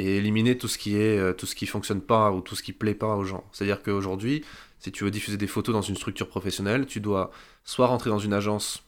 et 0.00 0.16
éliminer 0.16 0.56
tout 0.58 0.68
ce 0.68 0.78
qui 0.78 0.96
est 0.96 1.18
euh, 1.18 1.32
tout 1.32 1.46
ce 1.46 1.54
qui 1.54 1.66
fonctionne 1.66 2.00
pas 2.00 2.32
ou 2.32 2.40
tout 2.40 2.56
ce 2.56 2.62
qui 2.62 2.72
plaît 2.72 2.94
pas 2.94 3.14
aux 3.14 3.24
gens. 3.24 3.44
C'est-à-dire 3.52 3.82
qu'aujourd'hui, 3.82 4.44
si 4.78 4.90
tu 4.92 5.04
veux 5.04 5.10
diffuser 5.10 5.36
des 5.36 5.46
photos 5.46 5.74
dans 5.74 5.82
une 5.82 5.96
structure 5.96 6.28
professionnelle, 6.28 6.86
tu 6.86 7.00
dois 7.00 7.30
soit 7.64 7.86
rentrer 7.86 8.10
dans 8.10 8.18
une 8.18 8.32
agence, 8.32 8.82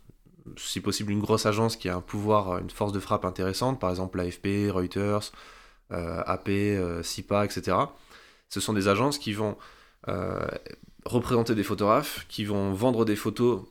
si 0.57 0.81
possible 0.81 1.13
une 1.13 1.21
grosse 1.21 1.47
agence 1.47 1.77
qui 1.77 1.89
a 1.89 1.97
un 1.97 2.01
pouvoir, 2.01 2.59
une 2.59 2.71
force 2.71 2.93
de 2.93 3.01
frappe 3.01 3.25
intéressante, 3.25 3.79
par 3.79 3.91
exemple 3.91 4.19
l'AFP, 4.19 4.71
Reuters, 4.71 5.33
euh, 5.93 6.23
AP, 6.27 6.49
euh, 6.49 7.03
SIPA, 7.03 7.45
etc. 7.45 7.77
Ce 8.49 8.61
sont 8.61 8.73
des 8.73 8.89
agences 8.89 9.19
qui 9.19 9.33
vont 9.33 9.57
représenter 11.05 11.55
des 11.55 11.63
photographes, 11.63 12.27
qui 12.29 12.45
vont 12.45 12.73
vendre 12.73 13.05
des 13.05 13.17
photos 13.17 13.63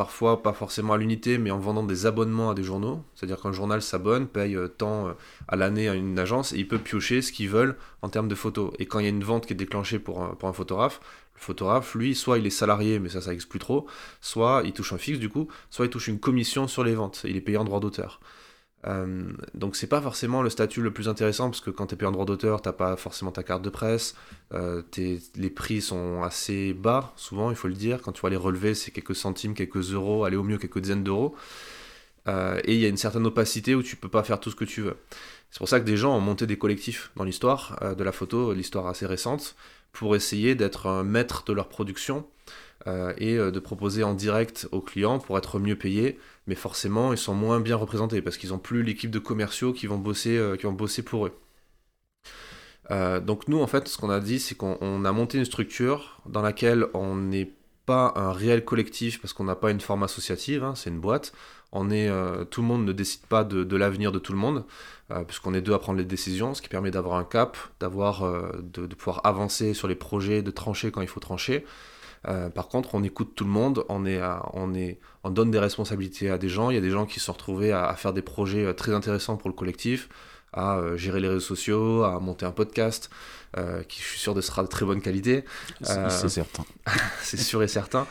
parfois 0.00 0.42
pas 0.42 0.54
forcément 0.54 0.94
à 0.94 0.96
l'unité, 0.96 1.36
mais 1.36 1.50
en 1.50 1.58
vendant 1.58 1.82
des 1.82 2.06
abonnements 2.06 2.48
à 2.48 2.54
des 2.54 2.62
journaux. 2.62 3.04
C'est-à-dire 3.14 3.38
qu'un 3.38 3.52
journal 3.52 3.82
s'abonne, 3.82 4.28
paye 4.28 4.56
euh, 4.56 4.66
tant 4.66 5.08
euh, 5.08 5.12
à 5.46 5.56
l'année 5.56 5.90
à 5.90 5.94
une 5.94 6.18
agence, 6.18 6.54
et 6.54 6.56
il 6.56 6.66
peut 6.66 6.78
piocher 6.78 7.20
ce 7.20 7.32
qu'ils 7.32 7.50
veulent 7.50 7.76
en 8.00 8.08
termes 8.08 8.26
de 8.26 8.34
photos. 8.34 8.72
Et 8.78 8.86
quand 8.86 8.98
il 8.98 9.02
y 9.02 9.06
a 9.08 9.10
une 9.10 9.22
vente 9.22 9.44
qui 9.44 9.52
est 9.52 9.56
déclenchée 9.56 9.98
pour 9.98 10.22
un, 10.22 10.52
photographe, 10.54 11.02
le 11.34 11.40
photographe, 11.42 11.94
lui, 11.94 12.14
soit 12.14 12.38
il 12.38 12.46
est 12.46 12.48
salarié, 12.48 12.98
mais 12.98 13.10
ça, 13.10 13.20
ça 13.20 13.28
n'existe 13.28 13.50
plus 13.50 13.58
trop, 13.58 13.86
soit 14.22 14.62
il 14.64 14.72
touche 14.72 14.94
un 14.94 14.98
fixe 14.98 15.18
du 15.18 15.28
coup, 15.28 15.48
soit 15.68 15.84
il 15.84 15.90
touche 15.90 16.08
une 16.08 16.18
commission 16.18 16.66
sur 16.66 16.82
les 16.82 16.94
ventes, 16.94 17.20
il 17.28 17.36
est 17.36 17.42
payé 17.42 17.58
en 17.58 17.64
droit 17.64 17.80
d'auteur. 17.80 18.20
Euh, 18.86 19.30
donc 19.54 19.76
c'est 19.76 19.86
pas 19.86 20.00
forcément 20.00 20.40
le 20.40 20.48
statut 20.48 20.80
le 20.80 20.90
plus 20.90 21.08
intéressant 21.08 21.50
parce 21.50 21.60
que 21.60 21.70
quand 21.70 21.88
t'es 21.88 21.96
payé 21.96 22.08
en 22.08 22.12
droit 22.12 22.24
d'auteur, 22.24 22.62
t'as 22.62 22.72
pas 22.72 22.96
forcément 22.96 23.30
ta 23.30 23.42
carte 23.42 23.62
de 23.62 23.68
presse, 23.68 24.14
euh, 24.54 24.82
les 25.36 25.50
prix 25.50 25.82
sont 25.82 26.22
assez 26.22 26.72
bas 26.72 27.12
souvent, 27.16 27.50
il 27.50 27.56
faut 27.56 27.68
le 27.68 27.74
dire. 27.74 28.00
Quand 28.02 28.12
tu 28.12 28.22
vas 28.22 28.30
les 28.30 28.36
relever, 28.36 28.74
c'est 28.74 28.90
quelques 28.90 29.16
centimes, 29.16 29.54
quelques 29.54 29.92
euros, 29.92 30.24
aller 30.24 30.36
au 30.36 30.42
mieux 30.42 30.58
quelques 30.58 30.80
dizaines 30.80 31.04
d'euros. 31.04 31.34
Euh, 32.28 32.60
et 32.64 32.74
il 32.74 32.80
y 32.80 32.84
a 32.84 32.88
une 32.88 32.96
certaine 32.96 33.26
opacité 33.26 33.74
où 33.74 33.82
tu 33.82 33.96
peux 33.96 34.08
pas 34.08 34.22
faire 34.22 34.40
tout 34.40 34.50
ce 34.50 34.56
que 34.56 34.64
tu 34.64 34.82
veux. 34.82 34.96
C'est 35.50 35.58
pour 35.58 35.68
ça 35.68 35.80
que 35.80 35.84
des 35.84 35.96
gens 35.96 36.16
ont 36.16 36.20
monté 36.20 36.46
des 36.46 36.56
collectifs 36.58 37.10
dans 37.16 37.24
l'histoire 37.24 37.94
de 37.96 38.04
la 38.04 38.12
photo, 38.12 38.52
l'histoire 38.52 38.86
assez 38.86 39.04
récente, 39.04 39.56
pour 39.92 40.14
essayer 40.14 40.54
d'être 40.54 40.86
un 40.86 41.02
maître 41.02 41.44
de 41.44 41.52
leur 41.52 41.68
production 41.68 42.24
et 42.86 43.36
de 43.36 43.58
proposer 43.58 44.04
en 44.04 44.14
direct 44.14 44.68
aux 44.70 44.80
clients 44.80 45.18
pour 45.18 45.36
être 45.38 45.58
mieux 45.58 45.74
payés, 45.74 46.20
mais 46.50 46.56
forcément 46.56 47.12
ils 47.12 47.18
sont 47.18 47.32
moins 47.32 47.60
bien 47.60 47.76
représentés 47.76 48.22
parce 48.22 48.36
qu'ils 48.36 48.50
n'ont 48.50 48.58
plus 48.58 48.82
l'équipe 48.82 49.10
de 49.12 49.20
commerciaux 49.20 49.72
qui 49.72 49.86
vont 49.86 49.98
bosser, 49.98 50.36
euh, 50.36 50.56
qui 50.56 50.64
vont 50.64 50.72
bosser 50.72 51.04
pour 51.04 51.26
eux. 51.26 51.32
donc 53.20 53.46
nous 53.46 53.60
en 53.62 53.68
fait 53.68 53.86
ce 53.86 53.96
qu'on 53.96 54.10
a 54.10 54.18
dit 54.18 54.40
c'est 54.40 54.56
qu'on 54.56 55.04
a 55.04 55.12
monté 55.12 55.38
une 55.38 55.44
structure 55.44 56.20
dans 56.26 56.42
laquelle 56.42 56.88
on 56.92 57.14
n'est 57.14 57.52
pas 57.86 58.12
un 58.16 58.32
réel 58.32 58.64
collectif 58.64 59.20
parce 59.20 59.32
qu'on 59.32 59.44
n'a 59.44 59.54
pas 59.54 59.70
une 59.70 59.80
forme 59.80 60.02
associative, 60.02 60.64
hein, 60.64 60.74
c'est 60.74 60.90
une 60.90 61.00
boîte. 61.00 61.32
On 61.72 61.88
est, 61.88 62.10
tout 62.50 62.62
le 62.62 62.66
monde 62.66 62.84
ne 62.84 62.92
décide 62.92 63.24
pas 63.26 63.44
de, 63.44 63.76
l'avenir 63.76 64.10
de 64.10 64.18
tout 64.18 64.32
le 64.32 64.38
monde, 64.38 64.64
puisqu'on 65.28 65.54
est 65.54 65.60
deux 65.60 65.72
à 65.72 65.78
prendre 65.78 65.98
les 65.98 66.04
décisions, 66.04 66.52
ce 66.52 66.62
qui 66.62 66.68
permet 66.68 66.90
d'avoir 66.90 67.16
un 67.16 67.22
cap, 67.24 67.56
d'avoir, 67.78 68.24
de, 68.60 68.86
pouvoir 68.86 69.20
avancer 69.24 69.72
sur 69.72 69.86
les 69.86 69.94
projets, 69.94 70.42
de 70.42 70.50
trancher 70.50 70.90
quand 70.90 71.00
il 71.00 71.06
faut 71.06 71.20
trancher. 71.20 71.64
Par 72.24 72.68
contre, 72.68 72.94
on 72.94 73.02
écoute 73.02 73.32
tout 73.34 73.44
le 73.44 73.50
monde, 73.50 73.84
on, 73.88 74.04
est, 74.06 74.20
on, 74.52 74.74
est, 74.74 74.98
on 75.24 75.30
donne 75.30 75.50
des 75.50 75.58
responsabilités 75.58 76.30
à 76.30 76.38
des 76.38 76.48
gens. 76.48 76.70
Il 76.70 76.74
y 76.74 76.78
a 76.78 76.82
des 76.82 76.90
gens 76.90 77.06
qui 77.06 77.18
se 77.18 77.26
sont 77.26 77.32
retrouvés 77.32 77.72
à, 77.72 77.94
faire 77.94 78.12
des 78.12 78.22
projets 78.22 78.72
très 78.74 78.92
intéressants 78.92 79.36
pour 79.36 79.48
le 79.48 79.54
collectif, 79.54 80.08
à 80.52 80.80
gérer 80.96 81.20
les 81.20 81.28
réseaux 81.28 81.40
sociaux, 81.40 82.04
à 82.04 82.20
monter 82.20 82.44
un 82.44 82.50
podcast, 82.50 83.10
qui 83.88 84.00
je 84.02 84.06
suis 84.06 84.18
sûr 84.18 84.34
de 84.34 84.40
sera 84.40 84.62
de 84.62 84.68
très 84.68 84.84
bonne 84.84 85.00
qualité. 85.00 85.44
C'est 85.82 86.28
certain. 86.28 86.64
c'est 87.22 87.38
sûr 87.38 87.62
et 87.62 87.68
certain. 87.68 88.06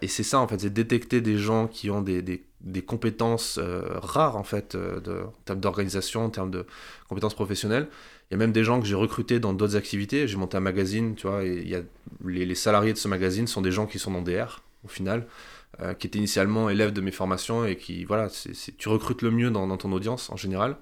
et 0.00 0.08
c'est 0.08 0.22
ça, 0.22 0.38
en 0.40 0.48
fait, 0.48 0.60
c'est 0.60 0.72
détecter 0.72 1.20
des 1.20 1.36
gens 1.36 1.66
qui 1.66 1.90
ont 1.90 2.00
des, 2.00 2.22
des, 2.22 2.42
des 2.62 2.82
compétences 2.82 3.60
rares, 4.02 4.36
en 4.36 4.44
fait, 4.44 4.76
de, 4.76 5.24
en 5.26 5.42
termes 5.44 5.60
d'organisation, 5.60 6.24
en 6.24 6.30
termes 6.30 6.50
de 6.50 6.66
compétences 7.08 7.34
professionnelles 7.34 7.88
il 8.30 8.34
y 8.34 8.36
a 8.36 8.38
même 8.38 8.52
des 8.52 8.64
gens 8.64 8.80
que 8.80 8.86
j'ai 8.86 8.96
recrutés 8.96 9.38
dans 9.38 9.52
d'autres 9.52 9.76
activités. 9.76 10.26
J'ai 10.26 10.36
monté 10.36 10.56
un 10.56 10.60
magazine, 10.60 11.14
tu 11.14 11.28
vois, 11.28 11.44
et 11.44 11.62
y 11.62 11.76
a 11.76 11.82
les, 12.24 12.54
salariés 12.54 12.92
de 12.92 12.98
ce 12.98 13.08
magazine 13.08 13.46
sont 13.46 13.62
des 13.62 13.72
gens 13.72 13.86
qui 13.86 13.98
sont 13.98 14.10
dans 14.10 14.22
DR, 14.22 14.62
au 14.84 14.88
final, 14.88 15.26
euh, 15.80 15.94
qui 15.94 16.06
étaient 16.06 16.18
initialement 16.18 16.68
élèves 16.68 16.92
de 16.92 17.00
mes 17.00 17.12
formations 17.12 17.64
et 17.64 17.76
qui, 17.76 18.04
voilà, 18.04 18.28
tu 18.78 18.88
recrutes 18.88 19.22
le 19.22 19.30
mieux 19.30 19.50
dans, 19.50 19.76
ton 19.76 19.92
audience 19.92 20.30
en 20.30 20.36
général. 20.36 20.76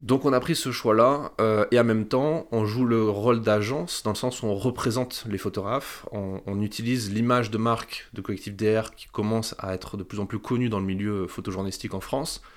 Donc 0.00 0.24
on 0.24 0.32
a 0.32 0.40
pris 0.40 0.56
ce 0.56 0.72
choix-là, 0.72 1.32
euh, 1.40 1.66
et 1.72 1.78
en 1.78 1.84
même 1.84 2.06
temps, 2.06 2.46
on 2.52 2.64
joue 2.64 2.86
le 2.86 3.02
rôle 3.10 3.42
d'agence, 3.42 4.02
dans 4.02 4.12
le 4.12 4.16
sens 4.16 4.42
où 4.42 4.46
on 4.46 4.54
représente 4.54 5.26
les 5.28 5.36
photographes, 5.36 6.06
on, 6.10 6.62
utilise 6.62 7.12
l'image 7.12 7.50
de 7.50 7.58
marque 7.58 8.08
de 8.14 8.22
Collectif 8.22 8.56
DR 8.56 8.94
qui 8.96 9.08
commence 9.08 9.54
à 9.58 9.74
être 9.74 9.98
de 9.98 10.02
plus 10.02 10.20
en 10.20 10.26
plus 10.26 10.38
connue 10.38 10.70
dans 10.70 10.78
le 10.78 10.86
milieu 10.86 11.26
photojournalistique 11.26 11.92
en 11.92 12.00
France, 12.00 12.40
euh, 12.40 12.48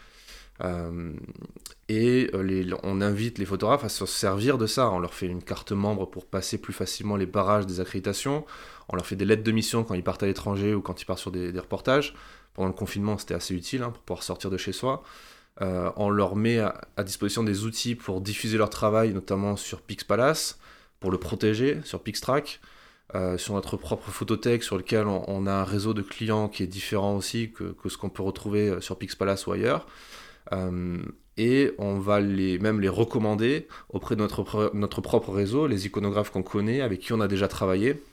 et 0.60 2.30
euh, 2.34 2.76
on 2.84 3.02
invite 3.02 3.38
les 3.38 3.46
photographes 3.46 3.84
à 3.84 3.90
se 3.90 4.06
servir 4.06 4.58
de 4.58 4.68
ça. 4.68 4.90
On 4.92 5.00
leur 5.00 5.14
fait 5.14 5.26
une 5.26 5.44
carte 5.44 5.72
membre 5.72 6.06
pour 6.06 6.26
passer 6.26 6.58
plus 6.58 6.74
facilement 6.74 7.16
les 7.16 7.26
barrages 7.26 7.66
des 7.66 7.80
accréditations. 7.80 8.46
On 8.90 8.96
leur 8.96 9.06
fait 9.06 9.16
des 9.16 9.26
lettres 9.26 9.44
de 9.44 9.52
mission 9.52 9.84
quand 9.84 9.94
ils 9.94 10.04
partent 10.04 10.24
à 10.24 10.28
l'étranger 10.28 10.74
ou 10.74 10.82
quand 10.82 11.02
ils 11.02 11.06
partent 11.06 11.20
sur 11.20 11.32
des, 11.32 11.52
reportages. 11.60 12.16
Pendant 12.54 12.68
le 12.68 12.74
confinement, 12.74 13.18
c'était 13.18 13.34
assez 13.34 13.56
utile 13.56 13.82
hein, 13.82 13.90
pour 13.90 14.02
pouvoir 14.02 14.24
sortir 14.24 14.50
de 14.50 14.58
chez 14.58 14.74
soi. 14.74 15.04
Euh, 15.62 15.92
on 15.98 16.10
leur 16.10 16.36
met 16.36 16.60
à, 16.60 17.04
disposition 17.04 17.44
des 17.44 17.64
outils 17.64 17.96
pour 17.96 18.22
diffuser 18.22 18.58
leur 18.58 18.70
travail, 18.70 19.14
notamment 19.14 19.56
sur 19.56 19.82
Pixpalace, 19.82 20.60
pour 21.00 21.12
le 21.12 21.18
protéger, 21.18 21.82
sur 21.84 22.02
Pixtrack, 22.02 22.60
sur 23.38 23.54
notre 23.54 23.78
propre 23.78 24.10
photothèque, 24.10 24.64
sur 24.64 24.76
lequel 24.76 25.06
on, 25.06 25.46
a 25.46 25.52
un 25.54 25.64
réseau 25.64 25.94
de 25.94 26.02
clients 26.02 26.48
qui 26.48 26.64
est 26.64 26.68
différent 26.68 27.16
aussi 27.16 27.52
que, 27.52 27.66
que 27.66 27.88
ce 27.88 27.96
qu'on 27.96 28.10
peut 28.10 28.24
retrouver 28.24 28.82
sur 28.82 28.98
Pixpalace 28.98 29.46
ou 29.46 29.52
ailleurs. 29.52 29.86
Euh, 30.52 31.02
et 31.38 31.72
on 31.80 32.00
va 32.00 32.20
les, 32.20 32.60
même 32.60 32.80
les 32.80 32.90
recommander 32.90 33.68
auprès 33.90 34.16
de 34.16 34.22
notre, 34.22 34.72
notre 34.74 35.02
propre 35.02 35.32
réseau, 35.32 35.66
les 35.68 35.86
iconographes 35.88 36.30
qu'on 36.30 36.44
connaît, 36.44 36.82
avec 36.82 37.00
qui 37.00 37.14
on 37.14 37.22
a 37.22 37.28
déjà 37.28 37.48
travaillé. 37.48 38.04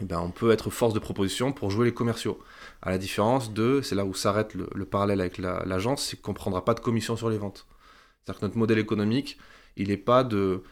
Eh 0.00 0.04
ben, 0.04 0.20
on 0.20 0.30
peut 0.30 0.50
être 0.50 0.70
force 0.70 0.94
de 0.94 0.98
proposition 0.98 1.52
pour 1.52 1.70
jouer 1.70 1.86
les 1.86 1.94
commerciaux. 1.94 2.38
À 2.82 2.90
la 2.90 2.98
différence 2.98 3.52
de, 3.52 3.80
c'est 3.82 3.94
là 3.94 4.04
où 4.04 4.14
s'arrête 4.14 4.54
le, 4.54 4.84
parallèle 4.84 5.20
avec 5.20 5.38
l'agence, 5.38 6.04
c'est 6.04 6.20
qu'on 6.20 6.32
ne 6.32 6.36
prendra 6.36 6.64
pas 6.64 6.74
de 6.74 6.80
commission 6.80 7.16
sur 7.16 7.30
les 7.30 7.38
ventes. 7.38 7.66
C'est-à-dire 8.24 8.40
que 8.40 8.46
notre 8.46 8.58
modèle 8.58 8.78
économique, 8.78 9.38
il 9.76 9.88
n'est 9.88 9.96
pas 9.96 10.22
de, 10.22 10.62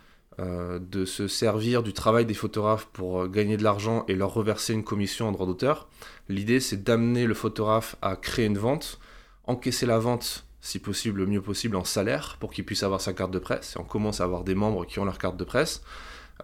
euh, 0.41 0.79
de 0.79 1.05
se 1.05 1.29
servir 1.29 1.83
du 1.83 1.93
travail 1.93 2.27
des 2.27 2.35
photographes 2.35 2.87
pour 2.93 3.23
euh, 3.23 3.29
gagner 3.29 3.57
de 3.57 3.63
l'argent 3.63 4.05
et 4.09 4.15
leur 4.15 4.35
reverser 4.35 4.75
une 4.75 4.85
commission 4.85 5.29
en 5.29 5.33
droit 5.33 5.47
d'auteur. 5.47 5.89
L'idée, 6.29 6.61
c'est 6.61 6.83
d'amener 6.83 7.27
le 7.27 7.35
photographe 7.35 7.97
à 8.03 8.17
créer 8.17 8.47
une 8.47 8.59
vente, 8.59 8.99
encaisser 9.45 9.87
la 9.87 9.99
vente 9.99 10.45
si 10.64 10.78
possible, 10.78 11.18
le 11.18 11.26
mieux 11.26 11.42
possible 11.42 11.76
en 11.76 11.85
salaire 11.85 12.38
pour 12.40 12.50
qu'il 12.50 12.64
puisse 12.64 12.83
avoir 12.83 13.02
sa 13.02 13.12
carte 13.12 13.30
de 13.30 13.38
presse. 13.38 13.76
Et 13.76 13.78
on 13.78 13.85
commence 13.85 14.23
à 14.23 14.25
avoir 14.25 14.44
des 14.44 14.54
membres 14.54 14.87
qui 14.87 14.99
ont 14.99 15.04
leur 15.04 15.18
carte 15.18 15.37
de 15.37 15.44
presse 15.44 15.83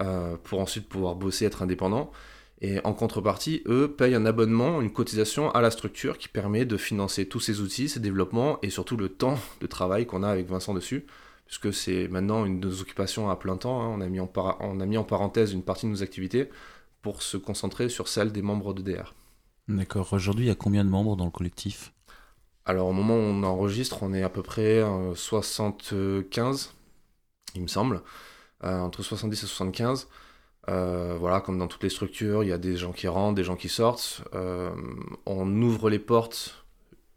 euh, 0.02 0.36
pour 0.44 0.60
ensuite 0.60 0.90
pouvoir 0.90 1.14
bosser, 1.14 1.46
être 1.46 1.62
indépendant. 1.62 2.12
Et 2.60 2.80
en 2.84 2.92
contrepartie, 2.92 3.62
eux 3.66 3.90
payent 3.90 4.14
un 4.14 4.26
abonnement, 4.26 4.82
une 4.82 4.92
cotisation 4.92 5.50
à 5.52 5.62
la 5.62 5.70
structure 5.70 6.18
qui 6.18 6.28
permet 6.28 6.66
de 6.66 6.76
financer 6.76 7.26
tous 7.26 7.40
ces 7.40 7.62
outils, 7.62 7.88
ces 7.88 7.98
développements 7.98 8.58
et 8.62 8.68
surtout 8.68 8.98
le 8.98 9.08
temps 9.08 9.38
de 9.62 9.66
travail 9.66 10.04
qu'on 10.04 10.22
a 10.22 10.28
avec 10.28 10.46
Vincent 10.46 10.74
dessus, 10.74 11.06
puisque 11.46 11.72
c'est 11.72 12.06
maintenant 12.08 12.44
une 12.44 12.60
de 12.60 12.68
nos 12.68 12.82
occupations 12.82 13.30
à 13.30 13.36
plein 13.36 13.56
temps. 13.56 13.80
Hein. 13.80 13.88
On, 13.88 14.02
a 14.02 14.06
mis 14.06 14.20
en 14.20 14.30
on 14.60 14.80
en 14.80 15.04
parenthèse 15.04 15.54
une 15.54 15.62
partie 15.62 15.86
de 15.86 15.92
nos 15.92 16.02
activités 16.02 16.50
pour 17.00 17.22
se 17.22 17.38
concentrer 17.38 17.88
sur 17.88 18.06
celle 18.06 18.32
des 18.32 18.42
membres 18.42 18.74
de 18.74 18.82
DR. 18.82 19.14
D'accord. 19.66 20.12
Aujourd'hui, 20.12 20.44
il 20.44 20.48
y 20.48 20.52
a 20.52 20.56
combien 20.56 20.84
de 20.84 20.90
membres 20.90 21.16
dans 21.16 21.24
le 21.24 21.30
collectif? 21.30 21.94
Alors 22.66 22.88
au 22.88 22.92
moment 22.92 23.14
où 23.14 23.18
on 23.18 23.42
enregistre, 23.42 24.02
on 24.02 24.12
est 24.12 24.22
à 24.22 24.28
peu 24.28 24.42
près 24.42 24.84
75, 25.14 25.92
euh, 25.92 26.24
il 27.54 27.62
me 27.62 27.66
semble, 27.66 28.02
euh, 28.64 28.80
entre 28.80 29.02
70 29.02 29.42
et 29.42 29.46
75. 29.46 30.08
Euh, 30.68 31.16
voilà, 31.18 31.40
comme 31.40 31.58
dans 31.58 31.66
toutes 31.66 31.82
les 31.82 31.88
structures, 31.88 32.44
il 32.44 32.48
y 32.48 32.52
a 32.52 32.58
des 32.58 32.76
gens 32.76 32.92
qui 32.92 33.08
rentrent, 33.08 33.34
des 33.34 33.44
gens 33.44 33.56
qui 33.56 33.68
sortent. 33.68 34.22
on 35.26 35.62
ouvre 35.62 35.90
les 35.90 35.98
portes 35.98 36.64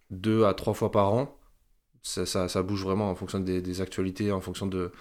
deux 0.10 0.46
à 0.46 0.54
trois 0.54 0.74
fois 0.74 0.92
par 0.92 1.14
an. 1.14 1.38
Ça, 2.04 2.64
bouge 2.64 2.84
vraiment 2.84 3.10
en 3.10 3.16
fonction 3.16 3.40
des, 3.40 3.82
actualités, 3.82 4.32
en 4.32 4.42
fonction 4.42 4.66
de, 4.66 4.92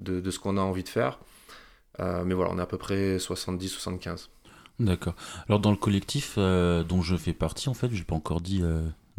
de, 0.00 0.30
ce 0.30 0.38
qu'on 0.38 0.56
a 0.56 0.60
envie 0.60 0.84
de 0.84 0.88
faire. 0.88 1.18
mais 1.98 2.34
voilà, 2.34 2.52
on 2.52 2.58
est 2.58 2.62
à 2.62 2.66
peu 2.66 2.78
près 2.78 3.16
70-75. 3.16 4.28
D'accord. 4.78 5.14
Alors 5.48 5.60
dans 5.60 5.70
le 5.72 5.76
collectif 5.76 6.38
dont 6.38 7.02
je 7.02 7.16
fais 7.16 7.34
partie, 7.34 7.68
en 7.68 7.74
fait, 7.74 7.90
je 7.90 7.98
n'ai 7.98 8.04
pas 8.04 8.14
encore 8.14 8.40
dit 8.40 8.62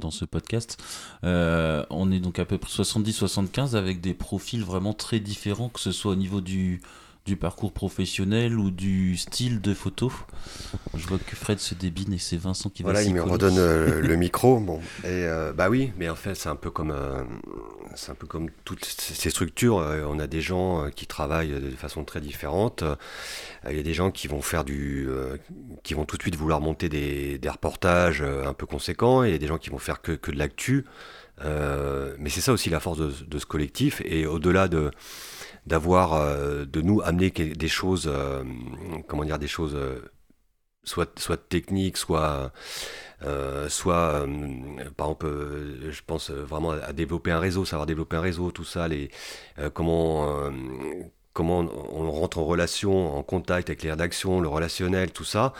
dans 0.01 0.11
ce 0.11 0.25
podcast. 0.25 0.77
Euh, 1.23 1.85
on 1.89 2.11
est 2.11 2.19
donc 2.19 2.39
à 2.39 2.45
peu 2.45 2.57
près 2.57 2.71
70-75 2.71 3.75
avec 3.75 4.01
des 4.01 4.13
profils 4.13 4.63
vraiment 4.63 4.93
très 4.93 5.21
différents, 5.21 5.69
que 5.69 5.79
ce 5.79 5.93
soit 5.93 6.11
au 6.11 6.15
niveau 6.15 6.41
du, 6.41 6.81
du 7.25 7.35
parcours 7.35 7.71
professionnel 7.71 8.57
ou 8.57 8.71
du 8.71 9.15
style 9.15 9.61
de 9.61 9.75
photo. 9.75 10.11
Je 10.95 11.05
vois 11.05 11.19
que 11.19 11.35
Fred 11.35 11.59
se 11.59 11.75
débine 11.75 12.13
et 12.13 12.17
c'est 12.17 12.37
Vincent 12.37 12.69
qui 12.71 12.81
va 12.81 12.91
Voilà, 12.91 13.03
il 13.03 13.13
me 13.13 13.21
redonne 13.21 13.59
euh, 13.59 14.01
le 14.01 14.15
micro. 14.17 14.59
Bon, 14.59 14.79
et 15.03 15.05
euh, 15.05 15.53
bah 15.53 15.69
oui, 15.69 15.91
mais 15.97 16.09
en 16.09 16.15
fait, 16.15 16.33
c'est 16.33 16.49
un 16.49 16.55
peu 16.55 16.71
comme 16.71 16.89
euh, 16.89 17.23
c'est 17.93 18.11
un 18.11 18.15
peu 18.15 18.25
comme 18.25 18.49
toutes 18.65 18.85
ces 18.85 19.29
structures. 19.29 19.75
on 19.75 20.17
a 20.17 20.25
des 20.25 20.41
gens 20.41 20.89
qui 20.95 21.05
travaillent 21.05 21.51
de 21.51 21.69
façon 21.75 22.03
très 22.03 22.21
différente. 22.21 22.83
Il 23.69 23.75
y 23.75 23.79
a 23.79 23.83
des 23.83 23.93
gens 23.93 24.09
qui 24.09 24.27
vont 24.27 24.41
faire 24.41 24.63
du, 24.63 25.07
qui 25.83 25.93
vont 25.93 26.05
tout 26.05 26.17
de 26.17 26.23
suite 26.23 26.35
vouloir 26.35 26.59
monter 26.59 26.89
des, 26.89 27.37
des 27.37 27.49
reportages 27.49 28.21
un 28.21 28.53
peu 28.53 28.65
conséquents. 28.65 29.23
Et 29.23 29.29
il 29.29 29.31
y 29.31 29.35
a 29.35 29.39
des 29.39 29.47
gens 29.47 29.59
qui 29.59 29.69
vont 29.69 29.77
faire 29.77 30.01
que, 30.01 30.13
que 30.13 30.31
de 30.31 30.39
l'actu. 30.39 30.85
mais 31.43 32.29
c'est 32.29 32.41
ça 32.41 32.51
aussi 32.51 32.71
la 32.71 32.79
force 32.79 32.97
de, 32.97 33.11
de 33.27 33.39
ce 33.39 33.45
collectif. 33.45 34.01
Et 34.05 34.25
au-delà 34.25 34.67
de 34.67 34.89
d'avoir 35.65 36.13
euh, 36.13 36.65
de 36.65 36.81
nous 36.81 37.01
amener 37.01 37.29
des 37.29 37.67
choses 37.67 38.09
euh, 38.11 38.43
comment 39.07 39.23
dire 39.23 39.39
des 39.39 39.47
choses 39.47 39.75
euh, 39.75 39.99
soit 40.83 41.17
soit 41.19 41.37
techniques 41.49 41.97
soit 41.97 42.51
soit 43.67 44.25
par 44.97 45.07
exemple 45.07 45.27
je 45.91 46.01
pense 46.07 46.31
vraiment 46.31 46.71
à 46.71 46.91
développer 46.91 47.29
un 47.29 47.39
réseau 47.39 47.65
savoir 47.65 47.85
développer 47.85 48.15
un 48.15 48.21
réseau 48.21 48.49
tout 48.49 48.63
ça 48.63 48.87
les 48.87 49.11
comment 49.75 50.49
comment 51.33 51.59
on 51.59 52.11
rentre 52.11 52.39
en 52.39 52.45
relation, 52.45 53.15
en 53.15 53.23
contact 53.23 53.69
avec 53.69 53.83
les 53.83 53.91
rédactions, 53.91 54.41
le 54.41 54.49
relationnel, 54.49 55.11
tout 55.11 55.23
ça, 55.23 55.53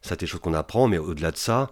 ça 0.00 0.10
c'est 0.10 0.20
des 0.20 0.26
choses 0.26 0.40
qu'on 0.40 0.54
apprend, 0.54 0.88
mais 0.88 0.96
au-delà 0.96 1.30
de 1.32 1.36
ça, 1.36 1.70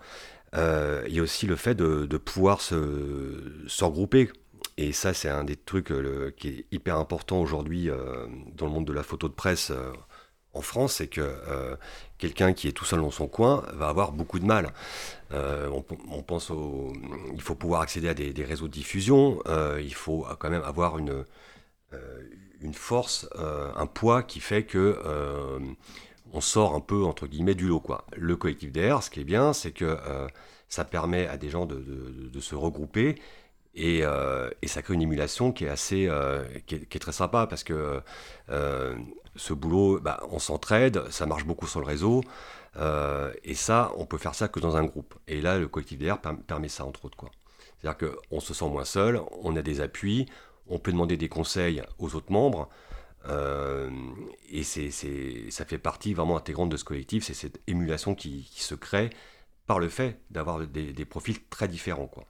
il 0.53 1.15
y 1.15 1.21
a 1.21 1.23
aussi 1.23 1.47
le 1.47 1.57
fait 1.57 1.75
de, 1.75 2.17
pouvoir 2.19 2.61
se, 2.61 3.65
se 3.67 3.85
regrouper. 3.85 4.31
Et 4.79 4.93
ça, 4.93 5.15
c'est 5.15 5.29
un 5.29 5.45
des 5.45 5.57
trucs 5.57 5.91
euh, 5.91 6.33
qui 6.37 6.49
est 6.49 6.67
hyper 6.71 6.99
important 6.99 7.41
aujourd'hui 7.41 7.89
euh, 7.89 8.27
dans 8.55 8.67
le 8.67 8.73
monde 8.73 8.87
de 8.87 8.93
la 8.93 9.03
photo 9.03 9.29
de 9.29 9.33
presse 9.33 9.71
euh, 9.71 9.93
en 10.53 10.61
France, 10.63 10.95
c'est 10.95 11.09
que 11.09 11.77
quelqu'un 12.17 12.55
qui 12.55 12.67
est 12.67 12.73
tout 12.73 12.87
seul 12.87 13.01
dans 13.01 13.11
son 13.11 13.29
coin 13.29 13.63
va 13.75 13.89
avoir 13.89 14.13
beaucoup 14.13 14.39
de 14.39 14.47
mal. 14.47 14.73
On, 15.31 16.23
pense 16.23 16.51
il 17.35 17.43
faut 17.43 17.55
pouvoir 17.55 17.83
accéder 17.83 18.09
à 18.09 18.15
des, 18.15 18.33
réseaux 18.43 18.67
de 18.67 18.73
diffusion, 18.73 19.39
il 19.79 19.93
faut 19.93 20.27
quand 20.39 20.49
même 20.49 20.63
avoir 20.63 20.97
une, 20.97 21.27
une 22.63 22.73
force, 22.73 23.29
un 23.37 23.85
poids 23.85 24.23
qui 24.23 24.41
fait 24.41 24.65
que 24.65 24.99
on 26.33 26.41
sort 26.41 26.75
un 26.75 26.81
peu 26.81 27.05
entre 27.05 27.27
guillemets 27.27 27.55
du 27.55 27.69
lot. 27.69 27.83
Le 28.17 28.35
collectif 28.37 28.73
DR, 28.73 29.03
ce 29.03 29.11
qui 29.11 29.21
est 29.21 29.25
bien, 29.25 29.53
c'est 29.53 29.73
que 29.73 29.99
ça 30.71 30.87
permet 30.87 31.27
à 31.27 31.37
des 31.37 31.51
gens 31.51 31.67
de 31.67 32.41
se 32.41 32.55
regrouper 32.55 33.17
euh, 33.79 34.51
et, 34.63 34.69
ça 34.69 34.83
crée 34.83 34.95
une 34.95 35.03
émulation 35.03 35.53
qui 35.53 35.65
est 35.65 35.69
assez, 35.69 36.07
euh, 36.09 36.45
qui, 36.67 36.77
est, 36.77 36.99
très 36.99 37.13
sympa 37.13 37.47
parce 37.47 37.65
que 37.65 38.01
euh, 38.51 38.97
ce 39.37 39.53
boulot, 39.53 40.01
bah, 40.01 40.21
on 40.31 40.39
s'entraide, 40.39 41.03
ça 41.11 41.27
marche 41.27 41.45
beaucoup 41.45 41.67
sur 41.67 41.81
le 41.81 41.87
réseau, 41.87 42.23
et 43.45 43.55
ça, 43.55 43.93
on 43.97 44.05
peut 44.05 44.19
faire 44.19 44.35
ça 44.35 44.49
que 44.49 44.61
dans 44.61 44.77
un 44.77 44.85
groupe. 44.85 45.15
Et 45.29 45.41
là, 45.41 45.59
le 45.59 45.67
collectif 45.67 45.99
DR 45.99 46.19
permet 46.47 46.69
ça 46.69 46.85
entre 46.85 47.07
autres. 47.07 47.17
C'est-à-dire 47.81 48.11
qu'on 48.29 48.41
se 48.41 48.53
sent 48.53 48.69
moins 48.69 48.85
seul, 48.85 49.21
on 49.43 49.57
a 49.57 49.63
des 49.63 49.81
appuis, 49.81 50.27
on 50.67 50.79
peut 50.79 50.93
demander 50.93 51.17
des 51.17 51.29
conseils 51.29 51.83
aux 51.99 52.15
autres 52.15 52.33
membres. 52.33 52.69
et 54.51 54.63
c'est, 54.63 54.91
ça 55.51 55.65
fait 55.65 55.79
partie 55.79 56.13
vraiment 56.15 56.37
intégrante 56.37 56.69
de 56.69 56.77
ce 56.77 56.85
collectif, 56.85 57.25
c'est 57.25 57.35
cette 57.35 57.61
émulation 57.67 58.15
qui, 58.15 58.51
se 58.57 58.75
crée 58.75 59.11
par 59.67 59.79
le 59.79 59.89
fait 59.89 60.21
d'avoir 60.31 60.67
des, 60.67 60.93
des 60.93 61.05
profils 61.07 61.43
très 61.49 61.69
différents. 61.69 62.07
Quoi 62.07 62.27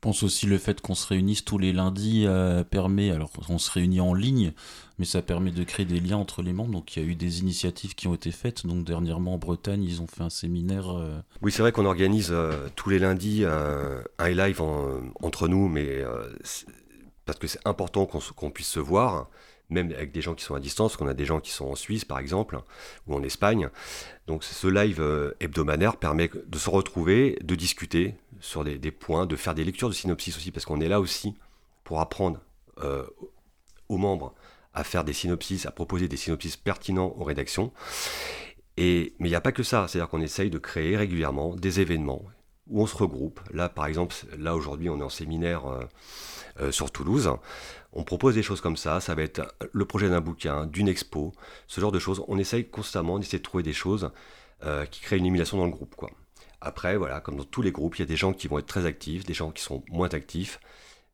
pense 0.00 0.22
aussi 0.22 0.44
le 0.46 0.58
fait 0.58 0.80
qu'on 0.82 0.94
se 0.94 1.06
réunisse 1.06 1.44
tous 1.44 1.56
les 1.56 1.72
lundis 1.72 2.24
euh, 2.26 2.64
permet, 2.64 3.10
alors 3.10 3.30
on 3.48 3.58
se 3.58 3.70
réunit 3.70 4.00
en 4.00 4.12
ligne, 4.12 4.52
mais 4.98 5.06
ça 5.06 5.22
permet 5.22 5.50
de 5.50 5.64
créer 5.64 5.86
des 5.86 6.00
liens 6.00 6.18
entre 6.18 6.42
les 6.42 6.52
membres. 6.52 6.72
Donc 6.72 6.94
il 6.94 7.02
y 7.02 7.06
a 7.06 7.08
eu 7.08 7.14
des 7.14 7.40
initiatives 7.40 7.94
qui 7.94 8.06
ont 8.06 8.14
été 8.14 8.30
faites. 8.30 8.66
Donc 8.66 8.84
dernièrement 8.84 9.34
en 9.34 9.38
Bretagne, 9.38 9.82
ils 9.82 10.02
ont 10.02 10.06
fait 10.06 10.22
un 10.22 10.30
séminaire. 10.30 10.90
Euh, 10.90 11.18
oui, 11.40 11.50
c'est 11.50 11.62
vrai 11.62 11.72
qu'on 11.72 11.86
organise 11.86 12.28
euh, 12.30 12.68
tous 12.76 12.90
les 12.90 12.98
lundis 12.98 13.44
un 13.46 14.28
live 14.28 14.60
entre 14.60 15.48
nous, 15.48 15.68
mais 15.68 16.04
parce 17.24 17.38
que 17.38 17.46
c'est 17.46 17.66
important 17.66 18.06
qu'on 18.06 18.50
puisse 18.50 18.68
se 18.68 18.80
voir 18.80 19.28
même 19.68 19.90
avec 19.90 20.12
des 20.12 20.20
gens 20.20 20.34
qui 20.34 20.44
sont 20.44 20.54
à 20.54 20.60
distance, 20.60 20.96
qu'on 20.96 21.08
a 21.08 21.14
des 21.14 21.24
gens 21.24 21.40
qui 21.40 21.50
sont 21.50 21.66
en 21.66 21.74
Suisse 21.74 22.04
par 22.04 22.18
exemple, 22.18 22.58
ou 23.06 23.14
en 23.14 23.22
Espagne. 23.22 23.70
Donc 24.26 24.44
ce 24.44 24.68
live 24.68 25.02
hebdomadaire 25.40 25.96
permet 25.96 26.30
de 26.46 26.58
se 26.58 26.70
retrouver, 26.70 27.38
de 27.42 27.54
discuter 27.54 28.14
sur 28.40 28.64
des, 28.64 28.90
points, 28.90 29.26
de 29.26 29.36
faire 29.36 29.54
des 29.54 29.64
lectures 29.64 29.88
de 29.88 29.94
synopsis 29.94 30.36
aussi, 30.36 30.50
parce 30.50 30.64
qu'on 30.64 30.80
est 30.80 30.88
là 30.88 31.00
aussi 31.00 31.34
pour 31.84 32.00
apprendre 32.00 32.40
euh, 32.82 33.06
aux 33.88 33.98
membres 33.98 34.34
à 34.74 34.84
faire 34.84 35.04
des 35.04 35.12
synopsis, 35.12 35.66
à 35.66 35.70
proposer 35.70 36.08
des 36.08 36.16
synopsis 36.16 36.56
pertinents 36.56 37.14
aux 37.16 37.24
rédactions. 37.24 37.72
Et, 38.76 39.14
mais 39.18 39.28
il 39.28 39.32
n'y 39.32 39.36
a 39.36 39.40
pas 39.40 39.52
que 39.52 39.62
ça, 39.62 39.88
c'est-à-dire 39.88 40.08
qu'on 40.08 40.20
essaye 40.20 40.50
de 40.50 40.58
créer 40.58 40.96
régulièrement 40.96 41.54
des 41.54 41.80
événements 41.80 42.22
où 42.68 42.82
on 42.82 42.86
se 42.86 42.96
regroupe. 42.96 43.40
Là, 43.52 43.68
par 43.68 43.86
exemple, 43.86 44.14
là 44.38 44.54
aujourd'hui, 44.54 44.90
on 44.90 45.00
est 45.00 45.04
en 45.04 45.08
séminaire 45.08 45.62
euh, 46.60 46.70
sur 46.70 46.90
Toulouse. 46.90 47.30
On 47.92 48.04
propose 48.04 48.34
des 48.34 48.42
choses 48.42 48.60
comme 48.60 48.76
ça, 48.76 49.00
ça 49.00 49.14
va 49.14 49.22
être 49.22 49.42
le 49.72 49.84
projet 49.86 50.10
d'un 50.10 50.20
bouquin, 50.20 50.66
d'une 50.66 50.88
expo, 50.88 51.32
ce 51.66 51.80
genre 51.80 51.92
de 51.92 51.98
choses. 51.98 52.22
On 52.28 52.38
essaye 52.38 52.68
constamment 52.68 53.18
d'essayer 53.18 53.38
de 53.38 53.42
trouver 53.42 53.62
des 53.62 53.72
choses 53.72 54.10
euh, 54.64 54.84
qui 54.84 55.00
créent 55.00 55.18
une 55.18 55.26
émulation 55.26 55.56
dans 55.56 55.64
le 55.64 55.70
groupe. 55.70 55.94
Quoi. 55.96 56.10
Après, 56.66 56.96
voilà, 56.96 57.20
comme 57.20 57.36
dans 57.36 57.44
tous 57.44 57.62
les 57.62 57.72
groupes, 57.72 57.96
il 57.96 58.00
y 58.00 58.02
a 58.02 58.06
des 58.06 58.16
gens 58.16 58.32
qui 58.32 58.48
vont 58.48 58.58
être 58.58 58.66
très 58.66 58.86
actifs, 58.86 59.24
des 59.24 59.34
gens 59.34 59.50
qui 59.50 59.62
sont 59.62 59.84
moins 59.90 60.08
actifs, 60.10 60.60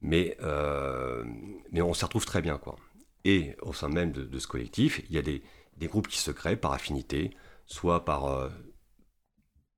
mais, 0.01 0.37
euh, 0.43 1.25
mais 1.71 1.83
on 1.83 1.95
s'y 1.95 2.05
retrouve 2.05 2.25
très 2.25 2.43
bien. 2.43 2.59
Quoi. 2.59 2.77
Et 3.25 3.57
au 3.63 3.73
sein 3.73 3.89
même 3.89 4.13
de, 4.13 4.39
ce 4.39 4.47
collectif, 4.47 5.03
il 5.09 5.15
y 5.15 5.19
a 5.19 5.23
des, 5.23 5.43
groupes 5.83 6.09
qui 6.09 6.19
se 6.19 6.31
créent 6.31 6.57
par 6.57 6.73
affinité, 6.73 7.31
soit 7.67 8.05
par... 8.05 8.27
Euh, 8.27 8.49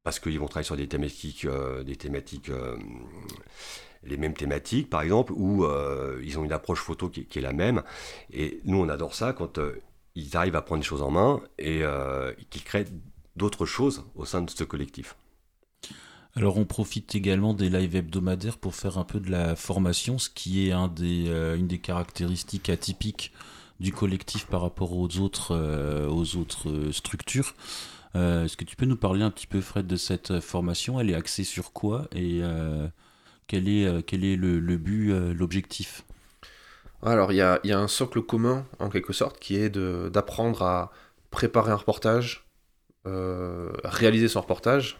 parce 0.03 0.21
qu'ils 0.21 0.39
vont 0.39 0.47
travailler 0.47 0.67
sur 0.67 0.77
des 0.77 0.87
thématiques, 0.87 1.47
des 1.87 1.97
thématiques 1.97 2.51
les 4.07 4.17
mêmes 4.17 4.35
thématiques, 4.35 4.91
par 4.91 5.03
exemple, 5.03 5.33
ou 5.35 5.65
euh, 5.65 6.21
ils 6.23 6.39
ont 6.39 6.45
une 6.45 6.53
approche 6.53 6.81
photo 6.81 7.09
qui, 7.09 7.27
est 7.35 7.43
la 7.43 7.53
même. 7.53 7.83
Et 8.33 8.61
nous, 8.65 8.79
on 8.79 8.89
adore 8.89 9.15
ça 9.15 9.33
quand 9.33 9.59
euh, 9.59 9.81
ils 10.15 10.37
arrivent 10.37 10.57
à 10.57 10.63
prendre 10.63 10.83
les 10.83 10.87
choses 10.87 11.03
en 11.03 11.11
main 11.11 11.41
et 11.59 11.81
euh, 11.83 12.33
qu'ils 12.51 12.65
créent 12.65 12.87
d'autres 13.37 13.67
choses 13.67 14.05
au 14.15 14.25
sein 14.25 14.43
de 14.43 14.51
ce 14.51 14.65
collectif. 14.65 15.17
Alors 16.37 16.59
on 16.59 16.65
profite 16.65 17.15
également 17.15 17.55
des 17.55 17.71
lives 17.71 17.97
hebdomadaires 17.97 18.59
pour 18.59 18.75
faire 18.75 18.99
un 18.99 19.05
peu 19.05 19.21
de 19.21 19.31
la 19.31 19.55
formation, 19.55 20.19
ce 20.19 20.29
qui 20.29 20.69
est 20.69 20.89
des, 20.97 21.29
une 21.57 21.69
des 21.69 21.79
caractéristiques 21.79 22.69
atypiques 22.71 23.33
du 23.79 23.93
collectif 23.93 24.47
par 24.47 24.63
rapport 24.63 24.93
aux 24.93 25.19
autres, 25.19 25.55
aux 26.09 26.37
autres 26.37 26.91
structures. 26.91 27.55
Est-ce 28.15 28.57
que 28.57 28.65
tu 28.65 28.75
peux 28.75 28.87
nous 28.87 28.97
parler 28.97 29.23
un 29.23 29.31
petit 29.31 29.47
peu, 29.47 29.61
Fred, 29.61 29.87
de 29.87 29.97
cette 29.97 30.41
formation? 30.41 30.99
Elle 30.99 31.11
est 31.11 31.15
axée 31.15 31.45
sur 31.45 31.73
quoi 31.73 32.09
et 32.13 32.43
quel 33.47 33.69
est, 33.69 33.87
euh, 33.87 34.01
le, 34.37 34.77
but, 34.77 35.11
euh, 35.11 35.35
l'objectif? 35.35 36.05
Alors, 37.03 37.33
il 37.33 37.37
y 37.37 37.43
a, 37.43 37.61
un 37.65 37.89
socle 37.89 38.23
commun, 38.23 38.67
en 38.79 38.89
quelque 38.89 39.13
sorte, 39.13 39.39
qui 39.39 39.57
est 39.57 39.69
d'apprendre 39.69 40.63
à 40.63 40.91
préparer 41.31 41.71
un 41.71 41.77
reportage, 41.77 42.47
euh, 43.07 43.73
réaliser 43.85 44.29
son 44.29 44.41
reportage, 44.41 44.99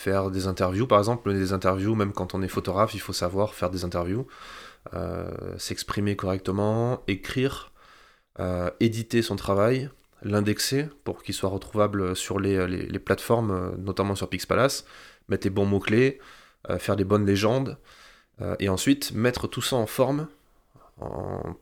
faire 0.00 0.30
des 0.30 0.46
interviews, 0.46 0.86
par 0.86 0.98
exemple, 0.98 1.30
des 1.34 1.52
interviews, 1.52 1.94
même 1.94 2.12
quand 2.12 2.34
on 2.34 2.40
est 2.40 2.48
photographe, 2.48 2.94
il 2.94 3.00
faut 3.00 3.12
savoir 3.12 3.54
faire 3.54 3.68
des 3.68 3.84
interviews, 3.84 4.26
s'exprimer 5.58 6.16
correctement, 6.16 7.02
écrire, 7.06 7.70
éditer 8.80 9.20
son 9.20 9.36
travail, 9.36 9.90
l'indexer 10.22 10.88
pour 11.04 11.22
qu'il 11.22 11.34
soit 11.34 11.50
retrouvable 11.50 12.16
sur 12.16 12.40
les, 12.40 12.66
les, 12.66 12.98
plateformes, 12.98 13.76
notamment 13.76 14.14
sur 14.14 14.30
Pixpalace, 14.30 14.86
mettre 15.28 15.46
les 15.46 15.50
bons 15.50 15.66
mots-clés, 15.66 16.18
euh, 16.70 16.78
faire 16.78 16.96
des 16.96 17.04
bonnes 17.04 17.26
légendes, 17.26 17.76
euh, 18.40 18.56
et 18.58 18.70
ensuite 18.70 19.12
mettre 19.12 19.48
tout 19.48 19.62
ça 19.62 19.76
en 19.76 19.86
forme 19.86 20.28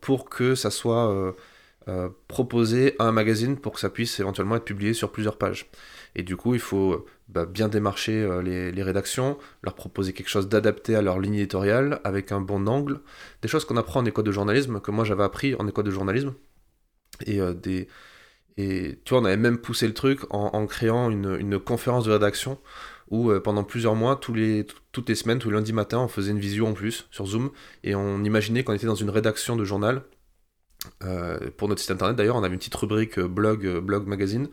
pour 0.01 0.29
que 0.29 0.55
ça 0.55 0.70
soit 0.70 1.35
euh, 1.88 2.11
proposé 2.27 2.96
à 2.98 3.05
un 3.05 3.12
magazine 3.12 3.57
pour 3.57 3.72
que 3.72 3.81
ça 3.81 3.88
puisse 3.88 4.20
éventuellement 4.20 4.57
être 4.57 4.64
publié 4.64 4.92
sur 4.92 5.11
plusieurs 5.11 5.38
pages. 5.38 5.70
Et 6.14 6.23
du 6.23 6.37
coup, 6.37 6.55
il 6.55 6.61
faut 6.61 7.07
bah, 7.29 7.47
bien 7.47 7.68
démarcher 7.68 8.27
les, 8.42 8.83
rédactions, 8.83 9.38
leur 9.62 9.75
proposer 9.75 10.12
quelque 10.12 10.29
chose 10.29 10.49
d'adapté 10.49 10.94
à 10.97 11.03
leur 11.03 11.18
ligne 11.18 11.35
éditoriale, 11.35 12.01
avec 12.05 12.33
un 12.33 12.40
bon 12.40 12.66
angle, 12.66 13.01
des 13.42 13.49
choses 13.49 13.64
qu'on 13.64 13.77
apprend 13.77 14.01
en 14.01 14.05
école 14.05 14.25
de 14.25 14.33
journalisme, 14.33 14.81
que 14.81 14.90
moi 14.90 15.05
j'avais 15.05 15.25
appris 15.25 15.55
en 15.55 15.66
école 15.68 15.85
de 15.85 15.90
journalisme, 15.90 16.35
et 17.27 17.40
des... 17.55 17.88
Et 18.61 18.99
tu 19.05 19.11
vois, 19.11 19.23
on 19.23 19.25
avait 19.25 19.37
même 19.37 19.59
poussé 19.59 19.87
le 19.87 19.94
truc 19.94 20.23
en, 20.31 20.66
créant 20.66 21.11
une, 21.11 21.37
une, 21.38 21.61
conférence 21.61 22.07
de 22.07 22.11
rédaction 22.11 22.59
où 23.11 23.31
euh, 23.31 23.40
pendant 23.40 23.64
plusieurs 23.64 23.94
mois, 23.94 24.16
toutes 24.16 24.37
les 24.37 25.14
semaines, 25.14 25.38
tous 25.38 25.51
les 25.51 25.57
lundis 25.57 25.73
matin, 25.73 25.99
on 26.01 26.09
faisait 26.09 26.31
une 26.31 26.38
visio 26.38 26.66
en 26.66 26.73
plus 26.73 27.07
sur 27.11 27.27
Zoom. 27.27 27.51
Et 27.85 27.94
on 27.94 28.23
imaginait 28.25 28.64
qu'on 28.64 28.75
était 28.75 28.87
dans 28.87 28.94
une 28.94 29.11
rédaction 29.11 29.57
de 29.57 29.64
journal. 29.64 30.03
Euh, 31.03 31.51
pour 31.57 31.69
notre 31.69 31.81
site 31.81 31.91
internet 31.91 32.17
d'ailleurs, 32.17 32.37
on 32.37 32.45
avait 32.45 32.53
une 32.55 32.59
petite 32.59 32.75
rubrique 32.75 33.19
euh, 33.19 33.27
blog, 33.27 33.79
blog 33.81 34.07
magazine 34.07 34.49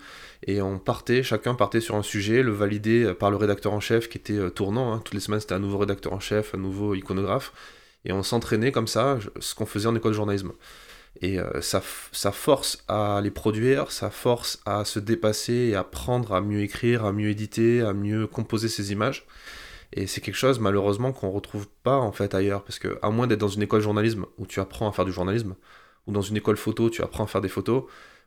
et 0.47 0.61
on 0.61 0.79
partait, 0.79 1.21
chacun 1.21 1.53
partait 1.53 1.81
sur 1.81 1.95
un 1.95 2.03
sujet, 2.03 2.41
le 2.41 2.51
validé 2.51 3.13
par 3.13 3.29
le 3.29 3.37
rédacteur 3.37 3.73
en 3.73 3.79
chef 3.79 4.09
qui 4.09 4.17
était 4.17 4.49
tournant. 4.51 4.93
Hein. 4.93 5.01
Toutes 5.05 5.13
les 5.13 5.19
semaines, 5.19 5.39
c'était 5.39 5.53
un 5.53 5.59
nouveau 5.59 5.77
rédacteur 5.77 6.13
en 6.13 6.19
chef, 6.19 6.55
un 6.55 6.57
nouveau 6.57 6.95
iconographe 6.95 7.53
et 8.05 8.13
on 8.13 8.23
s'entraînait 8.23 8.71
comme 8.71 8.87
ça, 8.87 9.17
ce 9.39 9.55
qu'on 9.55 9.65
faisait 9.65 9.87
en 9.87 9.95
école 9.95 10.11
de 10.11 10.15
journalisme. 10.15 10.51
Et 11.21 11.39
euh, 11.39 11.61
ça, 11.61 11.81
force 11.81 12.83
à 12.87 13.21
les 13.23 13.31
produire, 13.31 13.91
ça 13.91 14.09
force 14.09 14.61
à 14.65 14.85
se 14.85 14.99
dépasser 14.99 15.53
et 15.53 15.75
à 15.75 15.79
apprendre 15.79 16.33
à 16.33 16.41
mieux 16.41 16.61
écrire, 16.61 17.05
à 17.05 17.13
mieux 17.13 17.29
éditer, 17.29 17.81
à 17.81 17.93
mieux 17.93 18.27
composer 18.27 18.67
ses 18.67 18.91
images. 18.91 19.25
Et 19.93 20.07
c'est 20.07 20.21
quelque 20.21 20.35
chose 20.35 20.59
malheureusement 20.59 21.13
qu'on 21.13 21.31
retrouve 21.31 21.67
pas 21.83 21.97
en 21.97 22.11
fait 22.11 22.35
ailleurs, 22.35 22.63
parce 22.63 22.79
que 22.79 22.99
à 23.01 23.09
moins 23.11 23.27
d'être 23.27 23.39
dans 23.39 23.47
une 23.47 23.61
école 23.61 23.79
de 23.79 23.85
journalisme 23.85 24.25
où 24.37 24.45
tu 24.45 24.59
apprends 24.59 24.89
à 24.89 24.91
faire 24.91 25.05
du 25.05 25.13
journalisme, 25.13 25.55
ou 26.07 26.11
dans 26.11 26.21
une 26.21 26.37
école 26.37 26.57
photo 26.57 26.89
tu 26.89 27.01
apprends 27.01 27.23
à 27.23 27.27
faire 27.27 27.41
des 27.41 27.49
photos, 27.49 27.83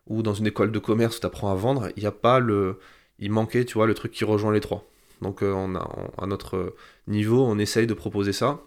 ou 0.06 0.22
dans 0.22 0.34
une 0.34 0.46
école 0.46 0.72
de 0.72 0.78
commerce 0.78 1.20
tu 1.20 1.26
apprends 1.26 1.50
à 1.50 1.54
vendre, 1.54 1.88
il 1.96 2.00
n'y 2.00 2.06
a 2.06 2.12
pas 2.12 2.40
le, 2.40 2.78
il 3.18 3.30
manquait 3.30 3.64
tu 3.64 3.74
vois 3.74 3.86
le 3.86 3.94
truc 3.94 4.12
qui 4.12 4.24
rejoint 4.24 4.52
les 4.52 4.60
trois. 4.60 4.84
Donc 5.22 5.42
euh, 5.42 5.52
on 5.52 5.74
a, 5.74 5.88
à 6.18 6.26
notre 6.26 6.74
niveau 7.06 7.44
on 7.44 7.58
essaye 7.58 7.86
de 7.86 7.94
proposer 7.94 8.32
ça. 8.32 8.60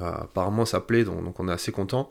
Euh, 0.00 0.04
apparemment 0.04 0.64
ça 0.64 0.80
plaît 0.80 1.04
donc, 1.04 1.24
donc 1.24 1.38
on 1.40 1.48
est 1.48 1.52
assez 1.52 1.72
content. 1.72 2.10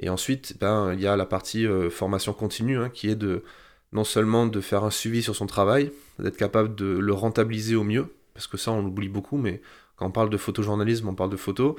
Et 0.00 0.08
ensuite, 0.08 0.58
ben, 0.58 0.92
il 0.92 1.00
y 1.00 1.06
a 1.06 1.16
la 1.16 1.26
partie 1.26 1.66
euh, 1.66 1.88
formation 1.90 2.32
continue, 2.32 2.78
hein, 2.78 2.88
qui 2.88 3.08
est 3.08 3.14
de 3.14 3.44
non 3.92 4.04
seulement 4.04 4.46
de 4.46 4.60
faire 4.60 4.82
un 4.82 4.90
suivi 4.90 5.22
sur 5.22 5.36
son 5.36 5.46
travail, 5.46 5.92
d'être 6.18 6.36
capable 6.36 6.74
de 6.74 6.86
le 6.86 7.12
rentabiliser 7.12 7.76
au 7.76 7.84
mieux, 7.84 8.12
parce 8.34 8.48
que 8.48 8.56
ça 8.56 8.72
on 8.72 8.82
l'oublie 8.82 9.08
beaucoup, 9.08 9.36
mais 9.36 9.62
quand 9.96 10.06
on 10.06 10.10
parle 10.10 10.30
de 10.30 10.36
photojournalisme, 10.36 11.08
on 11.08 11.14
parle 11.14 11.30
de 11.30 11.36
photo, 11.36 11.76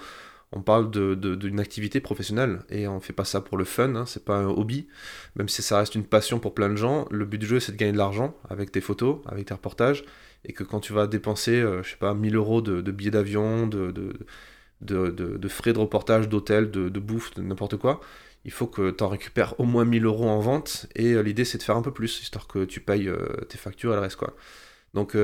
on 0.55 0.61
parle 0.61 0.89
d'une 0.89 1.59
activité 1.59 1.99
professionnelle, 1.99 2.61
et 2.69 2.87
on 2.87 3.01
fait 3.01 3.13
pas 3.13 3.25
ça 3.25 3.41
pour 3.41 3.57
le 3.57 3.65
fun, 3.65 3.93
hein, 3.95 4.05
c'est 4.05 4.23
pas 4.23 4.37
un 4.37 4.47
hobby, 4.47 4.87
même 5.35 5.49
si 5.49 5.61
ça 5.61 5.77
reste 5.77 5.95
une 5.95 6.05
passion 6.05 6.39
pour 6.39 6.53
plein 6.53 6.69
de 6.69 6.77
gens, 6.77 7.07
le 7.11 7.25
but 7.25 7.37
du 7.37 7.45
jeu 7.45 7.59
c'est 7.59 7.73
de 7.73 7.77
gagner 7.77 7.91
de 7.91 7.97
l'argent 7.97 8.33
avec 8.49 8.71
tes 8.71 8.79
photos, 8.79 9.19
avec 9.27 9.45
tes 9.45 9.53
reportages, 9.53 10.05
et 10.45 10.53
que 10.53 10.63
quand 10.63 10.79
tu 10.79 10.93
vas 10.93 11.07
dépenser, 11.07 11.59
euh, 11.59 11.83
je 11.83 11.91
sais 11.91 11.97
pas, 11.97 12.13
1000 12.13 12.35
euros 12.37 12.61
de, 12.61 12.79
billets 12.91 13.11
d'avion, 13.11 13.67
de 13.67 15.47
frais 15.49 15.73
de 15.73 15.79
reportage, 15.79 16.29
d'hôtel, 16.29 16.71
de, 16.71 16.99
bouffe, 16.99 17.33
de 17.33 17.41
n'importe 17.41 17.75
quoi, 17.75 17.99
il 18.45 18.51
faut 18.51 18.67
que 18.67 18.91
tu 18.91 19.03
en 19.03 19.09
récupères 19.09 19.59
au 19.59 19.65
moins 19.65 19.83
1000 19.83 20.05
euros 20.05 20.29
en 20.29 20.39
vente, 20.39 20.85
et 20.95 21.13
euh, 21.13 21.21
l'idée 21.21 21.43
c'est 21.43 21.57
de 21.57 21.63
faire 21.63 21.75
un 21.75 21.81
peu 21.81 21.91
plus, 21.91 22.21
histoire 22.21 22.47
que 22.47 22.63
tu 22.63 22.79
payes 22.79 23.09
euh, 23.09 23.43
tes 23.49 23.57
factures 23.57 23.91
et 23.91 23.95
le 23.95 24.01
reste. 24.01 24.15
Quoi. 24.15 24.33
Donc 24.93 25.17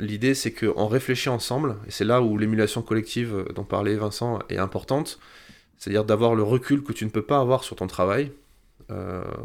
l'idée 0.00 0.34
c'est 0.34 0.52
qu'on 0.52 0.86
réfléchit 0.86 1.28
ensemble, 1.28 1.76
et 1.86 1.90
c'est 1.90 2.04
là 2.04 2.22
où 2.22 2.38
l'émulation 2.38 2.82
collective 2.82 3.46
dont 3.54 3.64
parlait 3.64 3.96
Vincent 3.96 4.38
est 4.48 4.58
importante, 4.58 5.18
c'est-à-dire 5.78 6.04
d'avoir 6.04 6.34
le 6.34 6.42
recul 6.42 6.82
que 6.82 6.92
tu 6.92 7.04
ne 7.04 7.10
peux 7.10 7.22
pas 7.22 7.38
avoir 7.38 7.64
sur 7.64 7.76
ton 7.76 7.86
travail, 7.86 8.32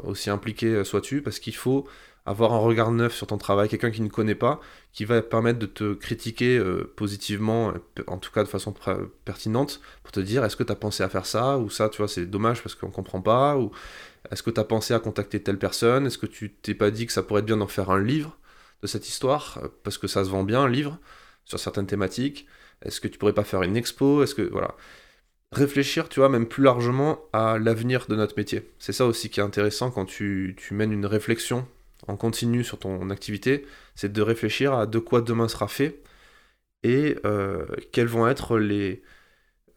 aussi 0.03 0.29
impliqué 0.29 0.83
sois-tu, 0.83 1.21
parce 1.21 1.39
qu'il 1.39 1.55
faut 1.55 1.87
avoir 2.29 2.53
un 2.53 2.59
regard 2.59 2.91
neuf 2.91 3.15
sur 3.15 3.25
ton 3.25 3.39
travail, 3.39 3.69
quelqu'un 3.69 3.89
qui 3.89 4.01
ne 4.01 4.07
connaît 4.07 4.35
pas, 4.35 4.59
qui 4.93 5.03
va 5.03 5.19
permettre 5.23 5.57
de 5.57 5.65
te 5.65 5.93
critiquer 5.95 6.59
euh, 6.59 6.93
positivement, 6.95 7.73
en 8.05 8.17
tout 8.17 8.31
cas 8.31 8.43
de 8.43 8.47
façon 8.47 8.71
pertinente, 9.25 9.81
pour 10.03 10.11
te 10.11 10.19
dire 10.19 10.45
est-ce 10.45 10.55
que 10.55 10.63
tu 10.63 10.71
as 10.71 10.75
pensé 10.75 11.01
à 11.01 11.09
faire 11.09 11.25
ça, 11.25 11.57
ou 11.57 11.71
ça, 11.71 11.89
tu 11.89 11.97
vois, 11.97 12.07
c'est 12.07 12.27
dommage 12.27 12.61
parce 12.61 12.75
qu'on 12.75 12.91
comprend 12.91 13.21
pas, 13.21 13.57
ou 13.57 13.71
est-ce 14.31 14.43
que 14.43 14.51
tu 14.51 14.59
as 14.59 14.63
pensé 14.63 14.93
à 14.93 14.99
contacter 14.99 15.41
telle 15.41 15.57
personne, 15.57 16.05
est-ce 16.05 16.19
que 16.19 16.27
tu 16.27 16.51
t'es 16.51 16.75
pas 16.75 16.91
dit 16.91 17.07
que 17.07 17.13
ça 17.13 17.23
pourrait 17.23 17.39
être 17.39 17.47
bien 17.47 17.57
d'en 17.57 17.67
faire 17.67 17.89
un 17.89 17.99
livre 17.99 18.37
de 18.81 18.87
cette 18.87 19.07
histoire, 19.07 19.61
parce 19.83 19.97
que 19.97 20.07
ça 20.07 20.23
se 20.25 20.29
vend 20.29 20.43
bien, 20.43 20.61
un 20.61 20.69
livre, 20.69 20.99
sur 21.45 21.59
certaines 21.59 21.87
thématiques, 21.87 22.47
est-ce 22.83 23.01
que 23.01 23.07
tu 23.07 23.17
pourrais 23.17 23.33
pas 23.33 23.43
faire 23.43 23.63
une 23.63 23.75
expo, 23.77 24.23
est-ce 24.23 24.35
que, 24.35 24.43
voilà 24.43 24.75
réfléchir, 25.51 26.09
tu 26.09 26.19
vois, 26.19 26.29
même 26.29 26.47
plus 26.47 26.63
largement 26.63 27.19
à 27.33 27.57
l'avenir 27.57 28.05
de 28.07 28.15
notre 28.15 28.35
métier. 28.37 28.69
C'est 28.77 28.93
ça 28.93 29.05
aussi 29.07 29.29
qui 29.29 29.39
est 29.39 29.43
intéressant 29.43 29.89
quand 29.91 30.05
tu, 30.05 30.55
tu 30.57 30.73
mènes 30.75 30.91
une 30.91 31.05
réflexion 31.07 31.67
en 32.07 32.15
continu 32.17 32.63
sur 32.63 32.79
ton 32.79 33.09
activité, 33.09 33.65
c'est 33.95 34.11
de 34.13 34.21
réfléchir 34.21 34.73
à 34.73 34.85
de 34.85 34.99
quoi 34.99 35.21
demain 35.21 35.47
sera 35.47 35.67
fait 35.67 36.01
et 36.83 37.17
euh, 37.25 37.65
quels 37.91 38.07
vont 38.07 38.27
être 38.27 38.57
les, 38.57 39.01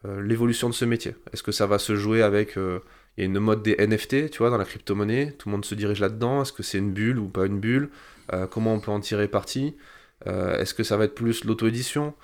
l'évolution 0.05 0.69
de 0.69 0.75
ce 0.75 0.85
métier 0.85 1.17
Est-ce 1.33 1.43
que 1.43 1.53
ça 1.53 1.67
va 1.67 1.79
se 1.79 1.97
jouer 1.97 2.23
avec 2.23 2.57
il 2.57 3.21
y 3.21 3.23
a 3.23 3.25
une 3.27 3.39
mode 3.39 3.63
des 3.63 3.77
NFT, 3.79 4.31
tu 4.31 4.39
vois, 4.39 4.51
dans 4.51 4.57
la 4.57 4.65
crypto-monnaie. 4.65 5.33
Tout 5.39 5.49
le 5.49 5.53
monde 5.53 5.65
se 5.65 5.75
dirige 5.75 6.01
là-dedans. 6.01 6.43
Est-ce 6.43 6.53
que 6.53 6.63
c'est 6.63 6.79
une 6.79 6.93
bulle 6.93 7.19
ou 7.19 7.29
pas 7.29 7.47
une 7.47 7.61
bulle? 7.61 7.91
euh, 7.91 8.12
Comment 8.51 8.75
on 8.75 8.81
peut 8.81 8.91
en 8.91 9.01
tirer 9.01 9.29
parti? 9.29 9.75
Euh, 10.27 10.59
Est-ce 10.59 10.75
que 10.75 10.83
ça 10.83 10.97
va 10.97 11.05
être 11.05 11.15
plus 11.15 11.45
l'auto-édition? 11.45 12.15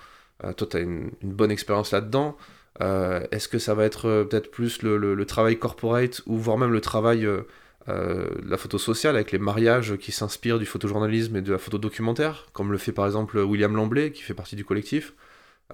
Euh, 0.44 0.52
Toi, 0.52 0.66
tu 0.70 0.76
as 0.76 0.80
une, 0.80 1.10
bonne 1.22 1.50
expérience 1.50 1.92
là-dedans. 1.92 2.36
Est-ce 2.80 3.48
que 3.48 3.58
ça 3.58 3.74
va 3.74 3.84
être 3.84 4.24
peut-être 4.30 4.50
plus 4.52 4.82
le, 4.82 5.24
travail 5.24 5.58
corporate 5.58 6.22
ou 6.26 6.36
voire 6.36 6.58
même 6.58 6.72
le 6.72 6.80
travail, 6.80 7.28
la 7.88 8.56
photo 8.56 8.78
sociale 8.78 9.16
avec 9.16 9.32
les 9.32 9.38
mariages 9.38 9.96
qui 9.96 10.12
s'inspirent 10.12 10.60
du 10.60 10.66
photojournalisme 10.66 11.34
et 11.36 11.42
de 11.42 11.50
la 11.50 11.58
photo 11.58 11.78
documentaire, 11.78 12.46
comme 12.52 12.70
le 12.70 12.78
fait 12.78 12.92
par 12.92 13.06
exemple 13.06 13.36
William 13.38 13.74
Lamblay 13.74 14.12
qui 14.12 14.22
fait 14.22 14.34
partie 14.34 14.54
du 14.54 14.64
collectif, 14.64 15.14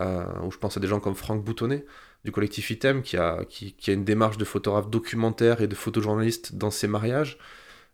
ou 0.00 0.50
je 0.50 0.56
pense 0.56 0.78
à 0.78 0.80
des 0.80 0.86
gens 0.86 0.98
comme 0.98 1.14
Franck 1.14 1.44
Boutonnet 1.44 1.84
du 2.24 2.32
collectif 2.32 2.70
Item 2.70 3.02
qui 3.02 3.18
a, 3.18 3.44
qui, 3.44 3.74
a 3.88 3.92
une 3.92 4.04
démarche 4.04 4.38
de 4.38 4.46
photographe 4.46 4.88
documentaire 4.88 5.60
et 5.60 5.66
de 5.66 5.74
photojournaliste 5.74 6.54
dans 6.54 6.70
ses 6.70 6.88
mariages. 6.88 7.38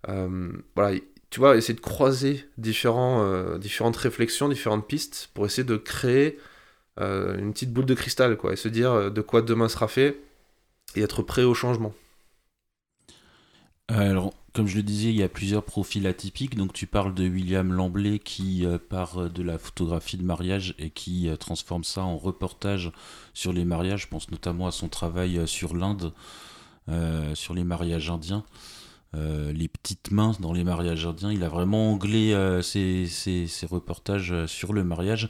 Euh, 0.09 0.53
voilà, 0.77 0.99
tu 1.31 1.41
vois, 1.41 1.57
essayer 1.57 1.75
de 1.75 1.81
croiser 1.81 2.45
euh, 2.59 3.59
différentes 3.59 3.97
réflexions, 3.97 4.49
différentes 4.49 4.87
pistes 4.87 5.31
pour 5.35 5.47
essayer 5.47 5.65
de 5.65 5.77
créer 5.77 6.39
euh, 7.01 7.39
une 7.39 7.53
petite 7.53 7.73
boule 7.73 7.87
de 7.87 7.95
cristal, 7.95 8.37
quoi, 8.37 8.53
et 8.53 8.57
se 8.57 8.69
dire 8.69 9.11
de 9.11 9.21
quoi 9.21 9.43
demain 9.43 9.69
sera 9.69 9.89
fait 9.89 10.21
et 10.97 11.03
être 11.03 11.23
prêt 11.23 11.45
au 11.45 11.55
changement. 11.55 11.95
Alors, 13.89 14.35
comme 14.53 14.67
je 14.67 14.77
le 14.77 14.83
disais, 14.83 15.11
il 15.11 15.17
y 15.17 15.23
a 15.23 15.29
plusieurs 15.29 15.65
profils 15.65 16.07
atypiques. 16.07 16.57
Donc, 16.57 16.73
tu 16.73 16.87
parles 16.87 17.15
de 17.15 17.29
William 17.29 17.73
Lamblay 17.73 18.19
qui 18.19 18.67
euh, 18.67 18.79
part 18.79 19.31
de 19.31 19.43
la 19.43 19.59
photographie 19.59 20.17
de 20.17 20.25
mariage 20.25 20.75
et 20.79 20.91
qui 20.91 21.29
euh, 21.29 21.37
transforme 21.37 21.85
ça 21.85 22.03
en 22.03 22.17
reportage 22.17 22.91
sur 23.33 23.53
les 23.53 23.65
mariages. 23.65 24.03
Je 24.03 24.09
pense 24.09 24.31
notamment 24.31 24.67
à 24.67 24.73
son 24.73 24.89
travail 24.89 25.39
euh, 25.39 25.47
sur 25.47 25.75
l'Inde, 25.77 26.13
sur 27.35 27.55
les 27.55 27.63
mariages 27.63 28.11
indiens. 28.11 28.45
Les 29.15 29.69
petites 29.69 30.11
mains 30.11 30.33
dans 30.41 30.53
les 30.53 30.65
mariages 30.65 31.07
indiens. 31.07 31.33
Il 31.33 31.43
a 31.43 31.49
vraiment 31.49 31.93
anglais 31.93 32.35
ses, 32.63 33.07
ses, 33.07 33.67
reportages 33.67 34.47
sur 34.47 34.73
le 34.73 34.85
mariage. 34.85 35.29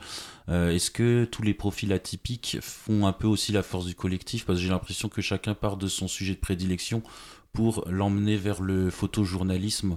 Est-ce 0.48 0.90
que 0.90 1.24
tous 1.24 1.42
les 1.42 1.54
profils 1.54 1.92
atypiques 1.92 2.58
font 2.60 3.06
un 3.06 3.12
peu 3.12 3.26
aussi 3.26 3.52
la 3.52 3.62
force 3.62 3.86
du 3.86 3.94
collectif? 3.94 4.44
Parce 4.44 4.58
que 4.58 4.64
j'ai 4.64 4.70
l'impression 4.70 5.08
que 5.08 5.22
chacun 5.22 5.54
part 5.54 5.76
de 5.76 5.86
son 5.86 6.08
sujet 6.08 6.34
de 6.34 6.40
prédilection 6.40 7.02
pour 7.52 7.84
l'emmener 7.88 8.36
vers 8.36 8.62
le 8.62 8.90
photojournalisme. 8.90 9.96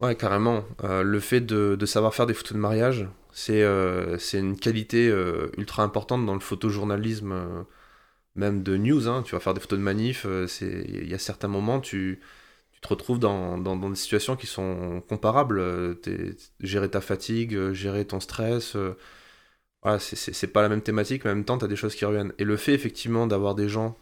Ouais, 0.00 0.14
carrément. 0.14 0.64
Euh, 0.84 1.02
le 1.02 1.20
fait 1.20 1.40
de, 1.40 1.86
savoir 1.86 2.14
faire 2.14 2.26
des 2.26 2.34
photos 2.34 2.52
de 2.52 2.58
mariage, 2.58 3.08
c'est 3.32 3.62
euh, 3.62 4.18
une 4.34 4.58
qualité 4.58 5.08
euh, 5.08 5.50
ultra 5.56 5.82
importante 5.82 6.26
dans 6.26 6.34
le 6.34 6.40
photojournalisme, 6.40 7.64
même 8.36 8.62
de 8.62 8.76
news. 8.76 9.08
Hein. 9.08 9.22
Tu 9.24 9.34
vas 9.34 9.40
faire 9.40 9.54
des 9.54 9.60
photos 9.60 9.78
de 9.78 9.84
manif, 9.84 10.26
il 10.60 11.08
y 11.08 11.14
a 11.14 11.18
certains 11.18 11.48
moments, 11.48 11.80
tu, 11.80 12.20
tu 12.72 12.80
te 12.80 12.88
retrouves 12.88 13.18
dans, 13.18 13.58
dans, 13.58 13.76
des 13.90 13.96
situations 13.96 14.36
qui 14.36 14.46
sont 14.46 15.02
comparables. 15.08 15.62
gérer 16.60 16.90
ta 16.90 17.00
fatigue, 17.00 17.72
gérer 17.72 18.04
ton 18.06 18.20
stress. 18.20 18.76
voilà, 19.82 19.98
c'est 20.00 20.46
pas 20.48 20.62
la 20.62 20.68
même 20.68 20.82
thématique, 20.82 21.24
mais 21.24 21.30
en 21.32 21.34
même 21.36 21.44
temps, 21.44 21.58
tu 21.58 21.64
as 21.64 21.68
des 21.68 21.76
choses 21.76 21.94
qui 21.94 22.04
reviennent. 22.04 22.32
Et 22.38 22.44
le 22.44 22.56
fait, 22.56 22.74
effectivement, 22.74 23.26
d'avoir 23.26 23.54
des 23.54 23.68
gens 23.68 23.96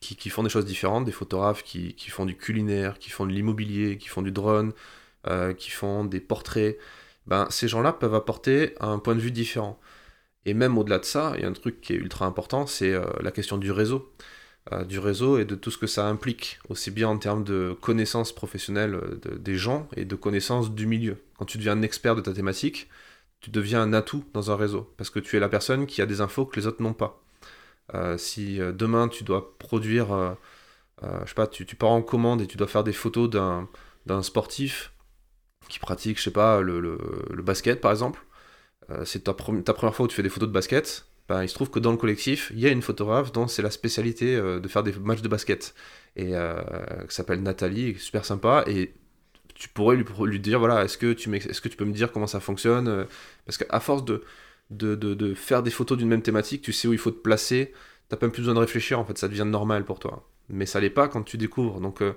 qui, 0.00 0.30
font 0.30 0.42
des 0.42 0.48
choses 0.48 0.66
différentes, 0.66 1.04
des 1.04 1.12
photographes 1.12 1.62
qui, 1.62 1.94
font 2.10 2.26
du 2.26 2.36
culinaire, 2.36 2.98
qui 2.98 3.10
font 3.10 3.26
de 3.26 3.32
l'immobilier, 3.32 3.98
qui 3.98 4.08
font 4.08 4.22
du 4.22 4.32
drone, 4.32 4.72
euh, 5.26 5.54
qui 5.54 5.70
font 5.70 6.04
des 6.04 6.20
portraits, 6.20 6.78
ben, 7.26 7.46
ces 7.50 7.68
gens-là 7.68 7.92
peuvent 7.92 8.14
apporter 8.14 8.74
un 8.80 8.98
point 8.98 9.14
de 9.14 9.20
vue 9.20 9.30
différent. 9.32 9.78
Et 10.44 10.54
même 10.54 10.78
au-delà 10.78 10.98
de 10.98 11.04
ça, 11.04 11.32
il 11.36 11.42
y 11.42 11.44
a 11.44 11.48
un 11.48 11.52
truc 11.52 11.80
qui 11.80 11.92
est 11.92 11.96
ultra 11.96 12.26
important, 12.26 12.66
c'est 12.66 12.92
euh, 12.92 13.04
la 13.20 13.30
question 13.30 13.58
du 13.58 13.70
réseau. 13.70 14.12
Euh, 14.72 14.84
du 14.84 14.98
réseau 14.98 15.38
et 15.38 15.44
de 15.46 15.54
tout 15.54 15.70
ce 15.70 15.78
que 15.78 15.86
ça 15.86 16.06
implique, 16.06 16.58
aussi 16.68 16.90
bien 16.90 17.08
en 17.08 17.18
termes 17.18 17.42
de 17.44 17.74
connaissances 17.80 18.34
professionnelles 18.34 19.00
des 19.38 19.56
gens 19.56 19.88
et 19.96 20.04
de 20.04 20.14
connaissances 20.14 20.72
du 20.72 20.86
milieu. 20.86 21.16
Quand 21.38 21.46
tu 21.46 21.56
deviens 21.58 21.72
un 21.72 21.82
expert 21.82 22.14
de 22.16 22.20
ta 22.20 22.34
thématique, 22.34 22.88
tu 23.40 23.50
deviens 23.50 23.82
un 23.82 23.92
atout 23.92 24.24
dans 24.34 24.50
un 24.50 24.56
réseau, 24.56 24.92
parce 24.96 25.10
que 25.10 25.20
tu 25.20 25.36
es 25.36 25.40
la 25.40 25.48
personne 25.48 25.86
qui 25.86 26.02
a 26.02 26.06
des 26.06 26.20
infos 26.20 26.44
que 26.46 26.58
les 26.58 26.66
autres 26.66 26.82
n'ont 26.82 26.94
pas. 26.94 27.22
Euh, 27.94 28.18
si 28.18 28.60
euh, 28.60 28.72
demain 28.72 29.08
tu 29.08 29.24
dois 29.24 29.56
produire, 29.58 30.12
euh, 30.12 30.34
je 31.24 31.28
sais 31.28 31.34
pas, 31.34 31.46
tu, 31.46 31.64
pars 31.76 31.90
en 31.90 32.02
commande 32.02 32.42
et 32.42 32.46
tu 32.46 32.56
dois 32.56 32.66
faire 32.66 32.84
des 32.84 32.92
photos 32.92 33.30
d'un 33.30 34.22
sportif 34.22 34.92
qui 35.68 35.78
pratique, 35.78 36.18
je 36.18 36.24
sais 36.24 36.30
pas, 36.32 36.60
le, 36.60 36.80
le, 36.80 37.42
basket 37.42 37.80
par 37.80 37.90
exemple, 37.92 38.20
c'est 39.04 39.24
ta, 39.24 39.34
première 39.34 39.94
fois 39.94 40.04
où 40.04 40.08
tu 40.08 40.16
fais 40.16 40.22
des 40.22 40.28
photos 40.28 40.48
de 40.48 40.52
basket, 40.52 41.06
ben, 41.28 41.42
il 41.42 41.48
se 41.48 41.54
trouve 41.54 41.70
que 41.70 41.78
dans 41.78 41.90
le 41.90 41.98
collectif, 41.98 42.50
il 42.54 42.60
y 42.60 42.66
a 42.66 42.70
une 42.70 42.82
photographe 42.82 43.32
dont 43.32 43.46
c'est 43.46 43.62
la 43.62 43.70
spécialité 43.70 44.36
de 44.36 44.68
faire 44.68 44.82
des 44.82 44.92
matchs 44.92 45.20
de 45.20 45.28
basket. 45.28 45.74
Et 46.16 46.32
qui 47.08 47.14
s'appelle 47.14 47.42
Nathalie, 47.42 47.96
super 47.98 48.24
sympa. 48.24 48.64
Et 48.66 48.94
tu 49.54 49.68
pourrais 49.68 49.96
lui, 49.96 50.40
dire 50.40 50.58
voilà, 50.58 50.84
est-ce 50.84 50.96
que, 50.96 51.12
tu 51.12 51.34
est-ce 51.36 51.60
que 51.60 51.68
tu 51.68 51.76
peux 51.76 51.84
me 51.84 51.92
dire 51.92 52.12
comment 52.12 52.26
ça 52.26 52.40
fonctionne 52.40 53.06
Parce 53.44 53.58
qu'à 53.58 53.80
force 53.80 54.04
de, 54.06 54.22
de, 54.70 54.94
de, 54.94 55.34
faire 55.34 55.62
des 55.62 55.70
photos 55.70 55.98
d'une 55.98 56.08
même 56.08 56.22
thématique, 56.22 56.62
tu 56.62 56.72
sais 56.72 56.88
où 56.88 56.92
il 56.92 56.98
faut 56.98 57.10
te 57.10 57.20
placer, 57.20 57.72
t'as 58.08 58.16
pas 58.16 58.28
plus 58.28 58.42
besoin 58.42 58.54
de 58.54 58.60
réfléchir, 58.60 58.98
en 58.98 59.04
fait, 59.04 59.18
ça 59.18 59.28
devient 59.28 59.46
normal 59.46 59.84
pour 59.84 59.98
toi. 59.98 60.28
Mais 60.48 60.66
ça 60.66 60.80
l'est 60.80 60.90
pas 60.90 61.08
quand 61.08 61.22
tu 61.22 61.36
découvres. 61.36 61.80
Donc, 61.80 62.02
euh, 62.02 62.14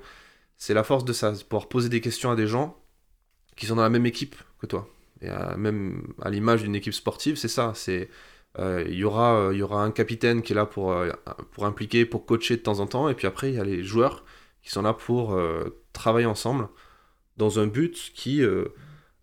c'est 0.58 0.74
la 0.74 0.84
force 0.84 1.06
de 1.06 1.14
ça, 1.14 1.34
pouvoir 1.50 1.68
poser 1.68 1.90
des 1.90 2.02
questions 2.02 2.32
à 2.32 2.36
des 2.36 2.48
gens 2.48 2.78
qui 3.56 3.66
sont 3.66 3.76
dans 3.76 3.84
la 3.84 3.90
même 3.90 4.06
équipe 4.06 4.36
que 4.60 4.68
toi. 4.68 4.88
Et 5.22 5.30
même 5.58 6.14
à 6.22 6.30
l'image 6.30 6.64
d'une 6.64 6.76
équipe 6.76 6.94
sportive, 6.94 7.36
c'est 7.36 7.48
ça. 7.48 7.74
C'est 7.76 8.10
euh, 8.60 8.84
il 8.88 8.96
y, 8.96 9.04
aura, 9.04 9.36
euh, 9.36 9.54
il 9.54 9.60
y 9.60 9.64
aura 9.64 9.84
un 9.84 9.92
capitaine 9.92 10.42
qui 10.42 10.54
est 10.54 10.56
là 10.56 10.66
pour, 10.66 10.96
pour 11.52 11.66
impliquer, 11.66 12.06
pour 12.06 12.26
coacher 12.26 12.58
de 12.58 12.62
temps 12.62 12.80
en 12.80 12.88
temps, 12.88 13.08
et 13.10 13.14
puis 13.14 13.28
après, 13.28 13.50
il 13.50 13.56
y 13.56 13.60
a 13.60 13.64
les 13.64 13.84
joueurs 13.84 14.26
qui 14.64 14.72
sont 14.72 14.82
là 14.82 14.94
pour 14.94 15.40
travailler 15.94 16.28
ensemble 16.28 16.68
dans 17.38 17.60
un 17.60 17.68
but 17.68 18.12
qui 18.14 18.44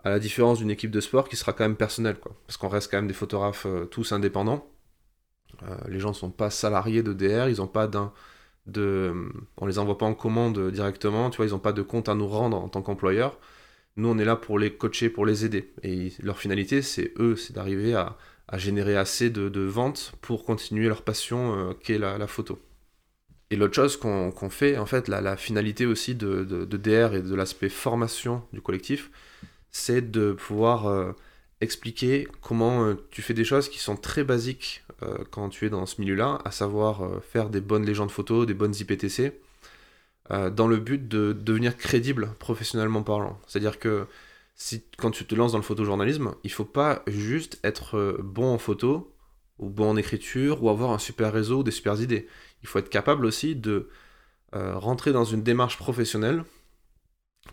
à 0.05 0.11
la 0.11 0.19
différence 0.19 0.59
d'une 0.59 0.71
équipe 0.71 0.91
de 0.91 1.01
sport 1.01 1.29
qui 1.29 1.37
sera 1.37 1.53
quand 1.53 1.65
même 1.65 1.77
personnelle, 1.77 2.19
quoi. 2.19 2.33
Parce 2.47 2.57
qu'on 2.57 2.69
reste 2.69 2.91
quand 2.91 2.99
même 2.99 3.09
des 3.09 3.15
photographes 3.15 3.67
euh, 3.67 3.85
tous 3.87 4.13
indépendants. 4.13 4.67
Euh, 5.65 5.77
les 5.89 5.99
gens 6.01 6.11
ne 6.11 6.15
sont 6.15 6.31
pas 6.31 6.51
salariés 6.51 7.03
de 7.03 7.13
DR, 7.13 7.49
ils 7.49 7.61
ont 7.61 7.67
pas 7.67 7.87
d'un. 7.87 8.13
De, 8.67 9.15
on 9.57 9.65
les 9.65 9.79
envoie 9.79 9.97
pas 9.97 10.05
en 10.05 10.13
commande 10.15 10.71
directement, 10.71 11.31
tu 11.31 11.39
vois, 11.39 11.47
ils 11.47 11.53
n'ont 11.53 11.59
pas 11.59 11.73
de 11.73 11.81
compte 11.81 12.09
à 12.11 12.15
nous 12.15 12.29
rendre 12.29 12.59
en 12.59 12.69
tant 12.69 12.83
qu'employeur. 12.83 13.39
Nous, 13.99 14.09
on 14.09 14.17
est 14.17 14.25
là 14.25 14.37
pour 14.37 14.61
les 14.61 14.73
coacher, 14.73 15.11
pour 15.11 15.27
les 15.27 15.45
aider. 15.45 15.73
Et 15.83 16.13
leur 16.23 16.39
finalité, 16.39 16.83
c'est 16.83 17.13
eux, 17.19 17.35
c'est 17.35 17.53
d'arriver 17.53 17.95
à, 17.95 18.17
générer 18.57 18.97
assez 18.97 19.29
de, 19.29 19.61
ventes 19.61 20.13
pour 20.23 20.45
continuer 20.45 20.87
leur 20.87 21.03
passion 21.03 21.71
euh, 21.71 21.73
qui 21.83 21.95
est 21.95 21.99
la, 21.99 22.27
photo. 22.29 22.61
Et 23.51 23.57
l'autre 23.57 23.75
chose 23.75 23.97
qu'on 23.97 24.51
fait, 24.51 24.79
en 24.79 24.87
fait, 24.87 25.09
la, 25.09 25.37
finalité 25.37 25.85
aussi 25.85 26.15
de, 26.15 26.45
DR 26.65 27.15
et 27.15 27.23
de 27.23 27.35
l'aspect 27.35 27.69
formation 27.69 28.45
du 28.53 28.61
collectif, 28.61 29.11
c'est 29.73 30.13
de 30.13 30.33
pouvoir 30.33 30.87
euh, 30.87 31.13
expliquer 31.61 32.29
comment 32.41 32.85
euh, 32.85 32.95
tu 33.11 33.21
fais 33.21 33.35
des 33.35 33.45
choses 33.45 33.69
qui 33.69 33.81
sont 33.81 33.97
très 33.97 34.23
basiques 34.23 34.85
quand 35.31 35.49
tu 35.49 35.67
es 35.67 35.71
dans 35.71 35.87
ce 35.87 36.01
milieu-là, 36.01 36.41
à 36.45 36.51
savoir 36.51 37.23
faire 37.23 37.51
des 37.51 37.61
bonnes 37.61 37.87
légendes 37.87 38.11
photos, 38.11 38.49
des 38.49 38.55
bonnes 38.55 38.75
IPTC, 38.75 39.33
dans 40.31 40.67
le 40.67 40.77
but 40.77 41.09
de 41.09 41.33
devenir 41.33 41.77
crédible 41.77 42.35
professionnellement 42.39 43.03
parlant. 43.03 43.41
C'est-à-dire 43.47 43.79
que 43.79 44.07
si, 44.55 44.85
quand 44.99 45.11
tu 45.11 45.25
te 45.25 45.35
lances 45.35 45.53
dans 45.53 45.59
le 45.59 45.65
photojournalisme, 45.65 46.35
il 46.45 46.53
faut 46.53 46.67
pas 46.67 47.03
juste 47.07 47.59
être 47.65 48.19
bon 48.23 48.53
en 48.53 48.59
photo, 48.59 49.15
ou 49.59 49.71
bon 49.71 49.91
en 49.91 49.97
écriture, 49.97 50.63
ou 50.63 50.69
avoir 50.69 50.91
un 50.91 50.99
super 50.99 51.33
réseau 51.33 51.61
ou 51.61 51.63
des 51.63 51.71
super 51.71 51.99
idées. 52.01 52.29
Il 52.63 52.69
faut 52.69 52.79
être 52.79 52.91
capable 52.91 53.25
aussi 53.25 53.57
de 53.57 53.89
rentrer 54.53 55.13
dans 55.13 55.25
une 55.25 55.43
démarche 55.43 55.79
professionnelle 55.79 56.45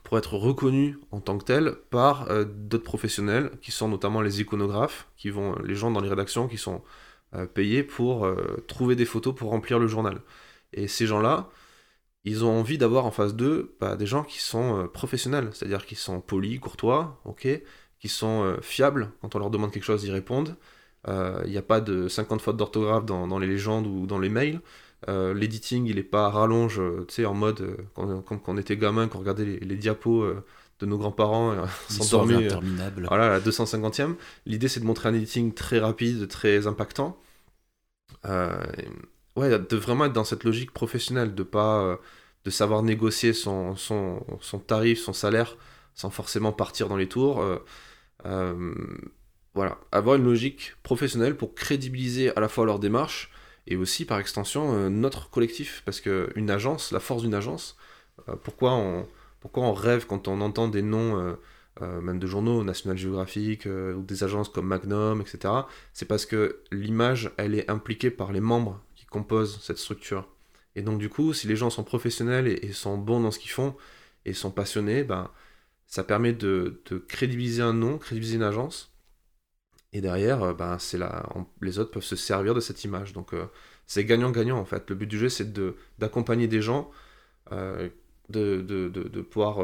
pour 0.03 0.17
être 0.17 0.35
reconnu 0.35 0.97
en 1.11 1.19
tant 1.19 1.37
que 1.37 1.45
tel 1.45 1.75
par 1.89 2.29
euh, 2.29 2.45
d'autres 2.45 2.83
professionnels 2.83 3.51
qui 3.61 3.71
sont 3.71 3.87
notamment 3.87 4.21
les 4.21 4.41
iconographes, 4.41 5.07
qui 5.17 5.29
vont 5.29 5.55
les 5.63 5.75
gens 5.75 5.91
dans 5.91 6.01
les 6.01 6.09
rédactions 6.09 6.47
qui 6.47 6.57
sont 6.57 6.83
euh, 7.33 7.45
payés 7.45 7.83
pour 7.83 8.25
euh, 8.25 8.63
trouver 8.67 8.95
des 8.95 9.05
photos 9.05 9.33
pour 9.35 9.49
remplir 9.49 9.79
le 9.79 9.87
journal. 9.87 10.21
Et 10.73 10.87
ces 10.87 11.07
gens-là, 11.07 11.49
ils 12.25 12.43
ont 12.43 12.59
envie 12.59 12.77
d'avoir 12.77 13.05
en 13.05 13.11
face 13.11 13.35
d'eux 13.35 13.75
bah, 13.79 13.95
des 13.95 14.05
gens 14.05 14.23
qui 14.23 14.39
sont 14.39 14.89
professionnels, 14.93 15.49
c'est-à-dire 15.53 15.85
qui 15.85 15.95
sont 15.95 16.21
polis, 16.21 16.59
courtois, 16.59 17.21
ok, 17.25 17.47
qui 17.99 18.09
sont 18.09 18.57
fiables 18.61 19.11
quand 19.21 19.35
on 19.35 19.39
leur 19.39 19.49
demande 19.49 19.71
quelque 19.71 19.83
chose, 19.83 20.03
ils 20.03 20.11
répondent. 20.11 20.55
Il 21.07 21.51
n'y 21.51 21.57
a 21.57 21.61
pas 21.61 21.81
de 21.81 22.07
50 22.07 22.41
fautes 22.41 22.57
d'orthographe 22.57 23.05
dans, 23.05 23.27
dans, 23.27 23.37
les 23.37 23.47
légendes 23.47 23.85
ou 23.87 24.07
dans 24.07 24.19
les 24.19 24.29
mails. 24.29 24.59
Euh, 25.07 25.33
l'editing, 25.33 25.85
il 25.85 25.99
est 25.99 26.03
pas 26.03 26.25
à 26.25 26.29
rallonge, 26.29 26.79
euh, 26.79 27.05
tu 27.07 27.15
sais, 27.15 27.25
en 27.25 27.33
mode, 27.33 27.61
euh, 27.61 27.77
quand, 27.93 28.21
quand, 28.21 28.41
on 28.47 28.57
était 28.57 28.77
gamin, 28.77 29.07
qu'on 29.07 29.19
regardait 29.19 29.45
les, 29.45 29.75
diapos 29.75 30.25
de 30.79 30.85
nos 30.85 30.97
grands-parents 30.97 31.55
s'endormir. 31.89 32.59
Voilà, 33.07 33.29
la 33.29 33.39
250e. 33.39 34.15
L'idée, 34.45 34.67
c'est 34.67 34.79
de 34.79 34.85
montrer 34.85 35.09
un 35.09 35.13
editing 35.13 35.53
très 35.53 35.79
rapide, 35.79 36.27
très 36.27 36.65
impactant. 36.67 37.17
Ouais, 39.35 39.59
de 39.59 39.75
vraiment 39.75 40.05
être 40.05 40.13
dans 40.13 40.23
cette 40.23 40.43
logique 40.43 40.71
professionnelle, 40.71 41.35
de 41.35 41.43
pas 41.43 41.99
de 42.45 42.49
savoir 42.49 42.83
négocier 42.83 43.33
son, 43.33 43.75
son, 43.75 44.23
son, 44.39 44.59
tarif, 44.59 44.99
son 44.99 45.13
salaire, 45.13 45.57
sans 45.95 46.09
forcément 46.09 46.51
partir 46.51 46.87
dans 46.89 46.97
les 46.97 47.07
tours. 47.07 47.43
voilà, 49.53 49.77
avoir 49.91 50.15
une 50.15 50.25
logique 50.25 50.75
professionnelle 50.83 51.35
pour 51.35 51.55
crédibiliser 51.55 52.35
à 52.35 52.39
la 52.39 52.47
fois 52.47 52.65
leur 52.65 52.79
démarche 52.79 53.31
et 53.67 53.77
aussi 53.77 54.05
par 54.05 54.19
extension 54.19 54.89
notre 54.89 55.29
collectif. 55.29 55.81
Parce 55.85 56.01
qu'une 56.01 56.49
agence, 56.49 56.91
la 56.91 56.99
force 56.99 57.23
d'une 57.23 57.33
agence, 57.33 57.77
pourquoi, 58.43 58.73
on, 58.73 59.07
pourquoi 59.39 59.63
on 59.63 59.73
rêve 59.73 60.05
quand 60.05 60.27
on 60.27 60.41
entend 60.41 60.67
des 60.67 60.81
noms 60.81 61.35
euh, 61.81 61.99
même 61.99 62.19
de 62.19 62.27
journaux, 62.27 62.63
National 62.63 62.97
Geographic, 62.97 63.67
euh, 63.67 63.95
ou 63.95 64.01
des 64.01 64.23
agences 64.23 64.47
comme 64.47 64.65
Magnum, 64.65 65.19
etc., 65.19 65.53
c'est 65.91 66.05
parce 66.05 66.25
que 66.25 66.61
l'image, 66.71 67.31
elle 67.35 67.53
est 67.53 67.69
impliquée 67.69 68.09
par 68.11 68.31
les 68.31 68.39
membres 68.39 68.81
qui 69.15 69.19
composent 69.19 69.59
cette 69.61 69.77
structure. 69.77 70.27
Et 70.75 70.81
donc 70.81 70.99
du 70.99 71.09
coup, 71.09 71.33
si 71.33 71.47
les 71.47 71.55
gens 71.55 71.69
sont 71.69 71.83
professionnels 71.83 72.47
et, 72.47 72.73
sont 72.73 72.97
bons 72.97 73.21
dans 73.21 73.31
ce 73.31 73.39
qu'ils 73.39 73.51
font, 73.51 73.75
et 74.25 74.33
sont 74.33 74.51
passionnés, 74.51 75.03
ben, 75.03 75.31
ça 75.85 76.03
permet 76.03 76.33
de, 76.33 76.81
crédibiliser 77.07 77.61
un 77.61 77.73
nom, 77.73 77.97
crédibiliser 77.97 78.35
une 78.37 78.43
agence, 78.43 78.91
et 79.93 80.01
derrière, 80.01 80.43
euh, 80.43 80.53
ben, 80.53 80.77
c'est 80.79 80.99
les 81.61 81.79
autres 81.79 81.91
peuvent 81.91 82.03
se 82.03 82.15
servir 82.15 82.53
de 82.53 82.59
cette 82.59 82.83
image. 82.83 83.13
Donc 83.13 83.33
c'est 83.85 84.03
gagnant-gagnant 84.03 84.59
en 84.59 84.65
fait. 84.65 84.89
Le 84.89 84.95
but 84.95 85.07
du 85.07 85.17
jeu, 85.17 85.29
c'est 85.29 85.53
d'accompagner 85.99 86.47
des 86.47 86.61
gens, 86.61 86.91
de, 87.51 87.93
de, 88.29 89.21
pouvoir 89.21 89.61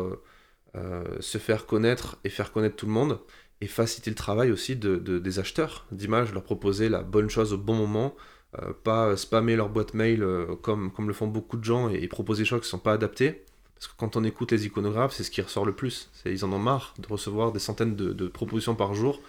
euh, 0.76 1.04
se 1.20 1.38
faire 1.38 1.66
connaître 1.66 2.18
et 2.24 2.30
faire 2.30 2.54
connaître 2.54 2.78
tout 2.78 2.86
le 2.86 2.94
monde, 2.94 3.20
et 3.60 3.68
faciliter 3.68 4.10
le 4.10 4.16
travail 4.16 4.52
aussi 4.52 4.78
de, 4.78 4.98
des 4.98 5.40
acheteurs 5.40 5.86
d'images, 5.92 6.34
leur 6.34 6.44
proposer 6.44 6.88
la 6.88 7.04
bonne 7.04 7.30
chose 7.30 7.52
au 7.52 7.58
bon 7.58 7.76
moment, 7.76 8.16
euh, 8.60 8.74
pas 8.84 9.16
spammer 9.18 9.56
leur 9.56 9.70
boîte 9.70 9.94
mail 9.94 10.24
euh, 10.24 10.56
comme, 10.62 10.92
comme 10.92 11.08
le 11.08 11.14
font 11.14 11.28
beaucoup 11.28 11.58
de 11.58 11.64
gens 11.64 11.90
et, 11.90 12.08
proposer 12.08 12.44
des 12.44 12.50
choses 12.50 12.62
qui 12.62 12.68
ne 12.68 12.72
sont 12.72 12.80
pas 12.80 12.94
adaptées. 12.94 13.44
Parce 13.76 13.88
que 13.88 13.94
quand 13.98 14.16
on 14.16 14.24
écoute 14.24 14.52
les 14.52 14.66
iconographes, 14.66 15.14
c'est 15.14 15.24
ce 15.24 15.32
qui 15.32 15.42
ressort 15.42 15.66
le 15.66 15.74
plus. 15.74 16.12
Ils 16.26 16.46
en 16.46 16.54
ont 16.54 16.60
marre 16.60 16.94
de 17.00 17.08
recevoir 17.08 17.52
des 17.52 17.60
centaines 17.60 17.96
de, 17.96 18.28
propositions 18.28 18.76
par 18.76 18.94
jour 18.94 19.20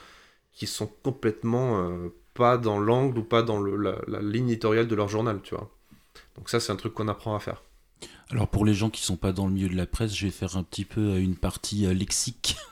qui 0.52 0.66
sont 0.66 0.90
complètement 1.02 1.90
pas 2.34 2.58
dans 2.58 2.78
l'angle 2.78 3.18
ou 3.18 3.22
pas 3.22 3.42
dans 3.42 3.62
la, 3.62 3.96
la, 4.06 4.20
ligne 4.20 4.50
éditoriale 4.50 4.88
de 4.88 4.94
leur 4.94 5.08
journal, 5.08 5.40
tu 5.42 5.54
vois. 5.54 5.70
Donc 6.36 6.50
ça, 6.50 6.60
c'est 6.60 6.70
un 6.70 6.76
truc 6.76 6.92
qu'on 6.92 7.08
apprend 7.08 7.34
à 7.34 7.40
faire. 7.40 7.62
Alors 8.30 8.48
pour 8.48 8.64
les 8.64 8.74
gens 8.74 8.90
qui 8.90 9.02
sont 9.02 9.16
pas 9.16 9.32
dans 9.32 9.46
le 9.46 9.52
milieu 9.52 9.68
de 9.68 9.76
la 9.76 9.86
presse, 9.86 10.14
je 10.14 10.26
vais 10.26 10.32
faire 10.32 10.56
un 10.56 10.62
petit 10.62 10.84
peu 10.84 11.00
euh, 11.00 11.20
une 11.20 11.36
partie 11.36 11.86
euh, 11.86 11.92
lexique. 11.92 12.56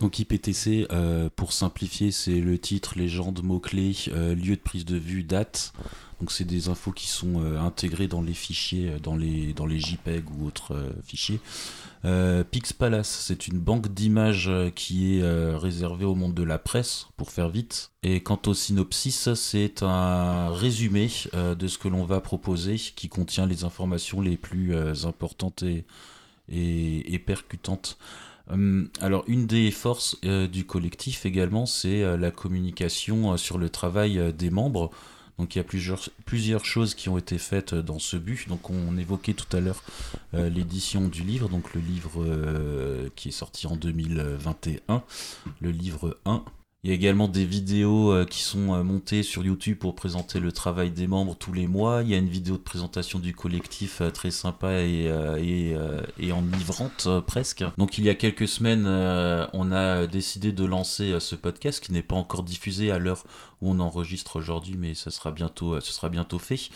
Donc 0.00 0.18
IPTC, 0.18 0.86
euh, 0.90 1.28
pour 1.34 1.52
simplifier, 1.52 2.10
c'est 2.10 2.40
le 2.40 2.58
titre, 2.58 2.98
légende, 2.98 3.42
mots-clés, 3.42 3.94
lieu 4.06 4.56
de 4.56 4.60
prise 4.60 4.84
de 4.84 4.96
vue, 4.96 5.22
date. 5.22 5.72
Donc 6.20 6.32
c'est 6.32 6.44
des 6.44 6.68
infos 6.68 6.92
qui 6.92 7.08
sont 7.08 7.42
intégrées 7.56 8.08
dans 8.08 8.22
les 8.22 8.32
fichiers, 8.32 8.92
dans 9.02 9.16
les, 9.16 9.52
dans 9.52 9.68
JPEG 9.68 10.24
ou 10.30 10.46
autres 10.46 10.74
fichiers. 11.04 11.40
Euh, 12.06 12.44
Pixpalace, 12.44 13.08
c'est 13.08 13.48
une 13.48 13.58
banque 13.58 13.88
d'images 13.88 14.48
euh, 14.48 14.70
qui 14.70 15.16
est 15.16 15.22
euh, 15.22 15.58
réservée 15.58 16.04
au 16.04 16.14
monde 16.14 16.34
de 16.34 16.44
la 16.44 16.58
presse, 16.58 17.08
pour 17.16 17.32
faire 17.32 17.48
vite. 17.48 17.90
Et 18.04 18.22
quant 18.22 18.40
au 18.46 18.54
synopsis, 18.54 19.34
c'est 19.34 19.82
un 19.82 20.50
résumé 20.50 21.10
de 21.34 21.66
ce 21.66 21.78
que 21.78 21.88
l'on 21.88 22.04
va 22.04 22.20
proposer, 22.20 22.76
qui 22.76 23.08
contient 23.08 23.46
les 23.46 23.64
informations 23.64 24.20
les 24.20 24.36
plus 24.36 24.76
importantes 25.04 25.64
et, 25.64 25.84
et, 26.48 27.18
percutantes. 27.18 27.98
Hum, 28.48 28.88
alors, 29.00 29.24
une 29.26 29.46
des 29.46 29.70
forces 29.70 30.20
du 30.22 30.64
collectif 30.64 31.26
également, 31.26 31.66
c'est 31.66 32.16
la 32.16 32.30
communication 32.30 33.36
sur 33.36 33.58
le 33.58 33.70
travail 33.70 34.32
des 34.32 34.50
membres. 34.50 34.90
Donc 35.38 35.54
il 35.54 35.58
y 35.58 35.60
a 35.60 35.64
plusieurs, 35.64 36.00
plusieurs 36.24 36.64
choses 36.64 36.94
qui 36.94 37.08
ont 37.08 37.18
été 37.18 37.38
faites 37.38 37.74
euh, 37.74 37.82
dans 37.82 37.98
ce 37.98 38.16
but. 38.16 38.48
Donc 38.48 38.70
on 38.70 38.96
évoquait 38.96 39.34
tout 39.34 39.54
à 39.56 39.60
l'heure 39.60 39.82
euh, 40.34 40.48
l'édition 40.48 41.08
du 41.08 41.22
livre, 41.22 41.48
donc 41.48 41.74
le 41.74 41.80
livre 41.80 42.22
euh, 42.22 43.08
qui 43.16 43.28
est 43.28 43.32
sorti 43.32 43.66
en 43.66 43.76
2021, 43.76 45.02
le 45.60 45.70
livre 45.70 46.18
1, 46.24 46.42
il 46.86 46.90
y 46.90 46.92
a 46.92 46.94
également 46.94 47.26
des 47.26 47.44
vidéos 47.44 48.12
euh, 48.12 48.24
qui 48.24 48.42
sont 48.42 48.72
euh, 48.72 48.84
montées 48.84 49.24
sur 49.24 49.44
YouTube 49.44 49.76
pour 49.78 49.96
présenter 49.96 50.38
le 50.38 50.52
travail 50.52 50.92
des 50.92 51.08
membres 51.08 51.34
tous 51.34 51.52
les 51.52 51.66
mois. 51.66 52.02
Il 52.04 52.10
y 52.10 52.14
a 52.14 52.16
une 52.16 52.28
vidéo 52.28 52.58
de 52.58 52.62
présentation 52.62 53.18
du 53.18 53.34
collectif 53.34 54.00
euh, 54.00 54.10
très 54.10 54.30
sympa 54.30 54.70
et, 54.82 55.10
enivrante 56.32 57.08
presque. 57.26 57.64
Donc 57.76 57.98
il 57.98 58.04
y 58.04 58.08
a 58.08 58.14
quelques 58.14 58.46
semaines, 58.46 58.86
on 59.52 59.72
a 59.72 60.06
décidé 60.06 60.52
de 60.52 60.64
lancer 60.64 61.18
ce 61.18 61.34
podcast 61.34 61.82
qui 61.82 61.92
n'est 61.92 62.02
pas 62.02 62.14
encore 62.14 62.44
diffusé 62.44 62.92
à 62.92 63.00
l'heure 63.00 63.24
où 63.60 63.72
on 63.72 63.80
enregistre 63.80 64.36
aujourd'hui, 64.36 64.76
mais 64.78 64.94
sera 64.94 65.32
bientôt, 65.32 65.80
ce 65.80 65.92
sera 65.92 66.08
bientôt 66.08 66.38
fait. 66.38 66.70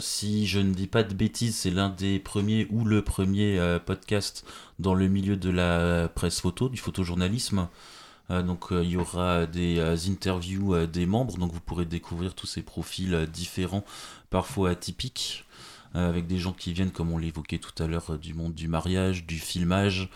si 0.00 0.46
je 0.46 0.58
ne 0.58 0.74
dis 0.74 0.88
pas 0.88 1.04
de 1.04 1.14
bêtises, 1.14 1.56
c'est 1.56 1.70
l'un 1.70 1.88
des 1.88 2.18
premiers 2.18 2.66
ou 2.70 2.84
le 2.84 3.02
premier 3.02 3.78
podcast 3.84 4.44
dans 4.80 4.94
le 4.94 5.06
milieu 5.06 5.36
de 5.36 5.50
la 5.50 6.08
presse 6.08 6.40
photo, 6.40 6.68
du 6.68 6.78
photojournalisme. 6.78 7.68
Euh, 8.30 8.42
donc 8.42 8.72
euh, 8.72 8.82
il 8.84 8.90
y 8.90 8.96
aura 8.96 9.46
des 9.46 9.78
euh, 9.78 9.96
interviews 10.08 10.86
des 10.86 11.06
membres, 11.06 11.36
donc 11.38 11.52
vous 11.52 11.60
pourrez 11.60 11.86
découvrir 11.86 12.34
tous 12.34 12.46
ces 12.46 12.62
profils 12.62 13.26
différents, 13.32 13.84
parfois 14.30 14.70
atypiques, 14.70 15.44
avec 15.94 16.26
des 16.26 16.38
gens 16.38 16.52
qui 16.52 16.72
viennent, 16.72 16.90
comme 16.90 17.10
on 17.12 17.18
l'évoquait 17.18 17.58
tout 17.58 17.82
à 17.82 17.86
l'heure, 17.86 18.18
du 18.18 18.34
monde 18.34 18.54
du 18.54 18.68
mariage, 18.68 19.24
du 19.26 19.38
filmage, 19.38 20.10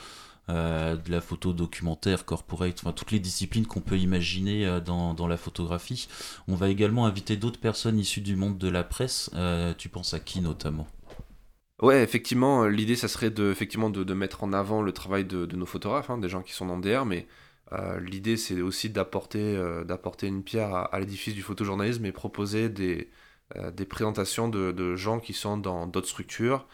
de 0.49 1.11
la 1.11 1.21
photo 1.23 1.55
documentaire, 1.55 2.27
corporate, 2.27 2.79
enfin 2.81 2.93
toutes 2.93 3.11
les 3.11 3.19
disciplines 3.19 3.67
qu'on 3.67 3.81
peut 3.81 3.99
imaginer 3.99 4.81
dans, 4.85 5.27
la 5.27 5.39
photographie. 5.39 6.09
On 6.47 6.55
va 6.55 6.69
également 6.69 7.07
inviter 7.07 7.39
d'autres 7.39 7.59
personnes 7.59 7.99
issues 7.99 8.21
du 8.21 8.37
monde 8.37 8.59
de 8.59 8.69
la 8.69 8.85
presse. 8.85 9.31
tu 9.79 9.89
penses 9.89 10.13
à 10.13 10.21
qui 10.21 10.43
notamment? 10.43 10.87
Ouais, 11.81 12.03
effectivement, 12.03 12.67
l'idée, 12.67 12.95
ça 12.95 13.09
serait 13.09 13.31
de, 13.31 13.51
effectivement, 13.51 13.89
de, 13.91 14.15
mettre 14.15 14.45
en 14.45 14.53
avant 14.53 14.83
le 14.83 14.93
travail 14.93 15.25
de, 15.25 15.47
nos 15.57 15.67
photographes, 15.67 16.11
hein, 16.11 16.19
des 16.19 16.29
gens 16.29 16.43
qui 16.43 16.53
sont 16.53 16.67
dans 16.67 16.79
DR, 16.79 17.07
mais 17.07 17.27
euh, 17.73 18.01
l'idée, 18.01 18.37
c'est 18.37 18.61
aussi 18.61 18.91
d'apporter 18.91 19.57
euh, 19.57 19.85
d'apporter 19.85 20.27
une 20.27 20.43
pierre 20.43 20.75
à, 20.75 21.01
l'édifice 21.01 21.35
du 21.35 21.43
photojournalisme 21.43 22.05
et 22.05 22.13
proposer 22.13 22.69
des, 22.69 23.11
euh, 23.57 23.71
des 23.71 23.87
présentations 23.87 24.49
de, 24.49 24.97
gens 24.97 25.21
qui 25.21 25.33
sont 25.33 25.57
dans 25.57 25.87
d'autres 25.87 26.09
structures. 26.09 26.67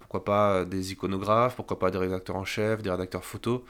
pourquoi 0.00 0.24
pas 0.24 0.64
des 0.64 0.92
iconographes, 0.92 1.56
pourquoi 1.56 1.78
pas 1.78 1.90
des 1.90 1.98
rédacteurs 1.98 2.36
en 2.36 2.44
chef, 2.44 2.82
des 2.82 2.90
rédacteurs 2.90 3.24
photo, 3.24 3.64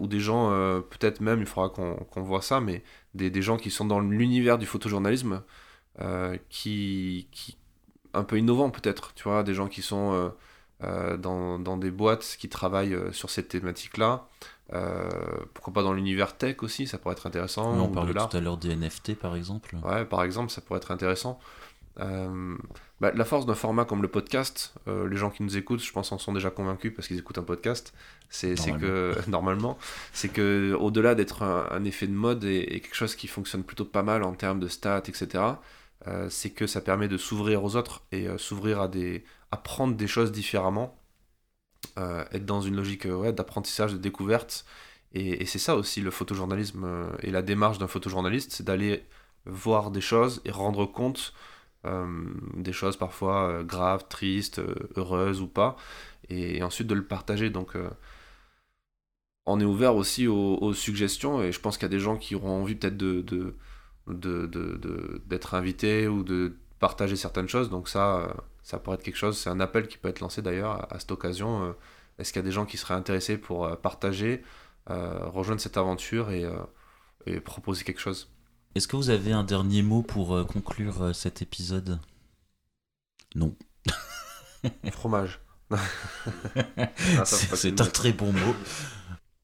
ou 0.00 0.06
des 0.06 0.20
gens, 0.20 0.50
peut-être 0.90 1.20
même, 1.20 1.40
il 1.40 1.46
faudra 1.46 1.68
qu'on 1.70 2.22
voit 2.22 2.42
ça, 2.42 2.60
mais 2.60 2.84
des, 3.14 3.30
des, 3.30 3.42
gens 3.42 3.56
qui 3.56 3.70
sont 3.70 3.84
dans 3.84 4.00
l'univers 4.00 4.58
du 4.58 4.66
photojournalisme, 4.66 5.42
qui, 6.48 7.28
qui, 7.32 7.56
un 8.14 8.24
peu 8.24 8.38
innovants 8.38 8.70
peut-être, 8.70 9.14
tu 9.14 9.24
vois, 9.24 9.42
des 9.42 9.54
gens 9.54 9.68
qui 9.68 9.82
sont 9.82 10.32
dans, 10.80 11.58
dans, 11.58 11.76
des 11.76 11.90
boîtes 11.90 12.36
qui 12.38 12.48
travaillent 12.48 12.98
sur 13.12 13.30
cette 13.30 13.48
thématique-là. 13.48 14.28
Euh, 14.72 15.08
pourquoi 15.52 15.72
pas 15.74 15.82
dans 15.82 15.92
l'univers 15.92 16.36
tech 16.36 16.56
aussi, 16.62 16.86
ça 16.86 16.98
pourrait 16.98 17.14
être 17.14 17.26
intéressant. 17.26 17.72
on 17.78 17.88
parlait 17.88 18.14
tout 18.14 18.36
à 18.36 18.40
l'heure 18.40 18.56
des 18.56 18.74
NFT 18.74 19.14
par 19.14 19.36
exemple. 19.36 19.76
Ouais, 19.84 20.04
par 20.04 20.22
exemple, 20.24 20.50
ça 20.50 20.60
pourrait 20.60 20.78
être 20.78 20.90
intéressant. 20.90 21.38
Euh, 22.00 22.56
bah, 23.00 23.12
la 23.14 23.24
force 23.24 23.46
d'un 23.46 23.54
format 23.54 23.84
comme 23.84 24.02
le 24.02 24.08
podcast, 24.08 24.74
euh, 24.88 25.08
les 25.08 25.16
gens 25.16 25.30
qui 25.30 25.44
nous 25.44 25.56
écoutent, 25.56 25.82
je 25.82 25.92
pense, 25.92 26.10
en 26.10 26.18
sont 26.18 26.32
déjà 26.32 26.50
convaincus 26.50 26.92
parce 26.94 27.06
qu'ils 27.06 27.18
écoutent 27.18 27.38
un 27.38 27.44
podcast. 27.44 27.92
C'est 28.30 28.56
que 28.56 29.14
normalement, 29.28 29.78
c'est 30.12 30.28
que 30.28 30.76
au-delà 30.80 31.14
d'être 31.14 31.42
un, 31.42 31.84
effet 31.84 32.06
de 32.06 32.12
mode 32.12 32.44
et, 32.44 32.80
quelque 32.80 32.96
chose 32.96 33.14
qui 33.14 33.28
fonctionne 33.28 33.62
plutôt 33.62 33.84
pas 33.84 34.02
mal 34.02 34.24
en 34.24 34.32
termes 34.32 34.58
de 34.58 34.66
stats, 34.66 35.04
etc. 35.06 35.44
c'est 36.30 36.50
que 36.50 36.66
ça 36.66 36.80
permet 36.80 37.06
de 37.06 37.16
s'ouvrir 37.16 37.62
aux 37.62 37.76
autres 37.76 38.02
et 38.10 38.26
s'ouvrir 38.38 38.80
à 38.80 38.88
des, 38.88 39.24
à 39.54 39.56
prendre 39.56 39.94
des 39.96 40.08
choses 40.08 40.32
différemment 40.32 40.98
euh, 41.96 42.24
être 42.32 42.44
dans 42.44 42.60
une 42.60 42.74
logique 42.74 43.06
euh, 43.06 43.30
d'apprentissage, 43.30 43.92
de 43.92 43.98
découverte. 43.98 44.64
Et, 45.12 45.46
c'est 45.46 45.60
ça 45.60 45.76
aussi 45.76 46.00
le 46.00 46.10
photojournalisme 46.10 46.82
euh, 46.84 47.08
et 47.22 47.30
la 47.30 47.42
démarche 47.42 47.78
d'un 47.78 47.86
photojournaliste, 47.86 48.50
c'est 48.52 48.64
d'aller 48.64 49.04
voir 49.46 49.92
des 49.92 50.00
choses 50.00 50.42
et 50.44 50.50
rendre 50.50 50.86
compte 50.86 51.34
des 52.54 52.72
choses 52.72 52.96
parfois 52.96 53.62
graves, 53.62 54.08
tristes, 54.08 54.58
heureuses 54.96 55.42
ou 55.42 55.46
pas, 55.46 55.76
et, 56.30 56.62
ensuite 56.62 56.86
de 56.86 56.94
le 56.94 57.04
partager. 57.04 57.50
Donc 57.50 57.76
on 59.44 59.60
est 59.60 59.66
ouvert 59.66 59.94
aussi 59.94 60.26
aux, 60.26 60.72
suggestions 60.72 61.42
et 61.42 61.52
je 61.52 61.60
pense 61.60 61.76
qu'il 61.76 61.84
y 61.84 61.92
a 61.92 61.96
des 61.96 62.00
gens 62.00 62.16
qui 62.16 62.34
auront 62.34 62.62
envie 62.62 62.74
peut-être 62.74 62.96
de, 62.96 63.54
d'être 65.26 65.54
invités 65.54 66.08
ou 66.08 66.22
de 66.24 66.56
partager 66.84 67.16
certaines 67.16 67.48
choses. 67.48 67.70
Donc 67.70 67.88
ça, 67.88 68.28
ça 68.62 68.78
pourrait 68.78 68.96
être 68.96 69.02
quelque 69.02 69.16
chose, 69.16 69.38
c'est 69.38 69.48
un 69.48 69.58
appel 69.58 69.88
qui 69.88 69.96
peut 69.96 70.08
être 70.08 70.20
lancé 70.20 70.42
d'ailleurs 70.42 70.92
à, 70.92 70.98
cette 71.00 71.12
occasion. 71.12 71.64
Euh, 71.64 71.72
est-ce 72.18 72.30
qu'il 72.30 72.40
y 72.40 72.44
a 72.44 72.46
des 72.46 72.52
gens 72.52 72.66
qui 72.66 72.76
seraient 72.76 72.92
intéressés 72.92 73.38
pour 73.38 73.64
euh, 73.64 73.74
partager, 73.74 74.42
euh, 74.90 75.26
rejoindre 75.30 75.62
cette 75.62 75.78
aventure 75.78 76.30
et, 76.30 76.46
proposer 77.40 77.84
quelque 77.84 78.02
chose? 78.02 78.30
Est-ce 78.74 78.86
que 78.86 78.96
vous 78.96 79.08
avez 79.08 79.32
un 79.32 79.44
dernier 79.44 79.80
mot 79.80 80.02
pour 80.02 80.46
conclure 80.46 81.14
cet 81.14 81.40
épisode? 81.40 82.00
Non. 83.34 83.56
Fromage. 84.92 85.40
Ah, 87.16 87.24
c'est 87.24 87.80
un 87.80 87.86
très 87.86 88.12
bon 88.12 88.30
mot. 88.30 88.54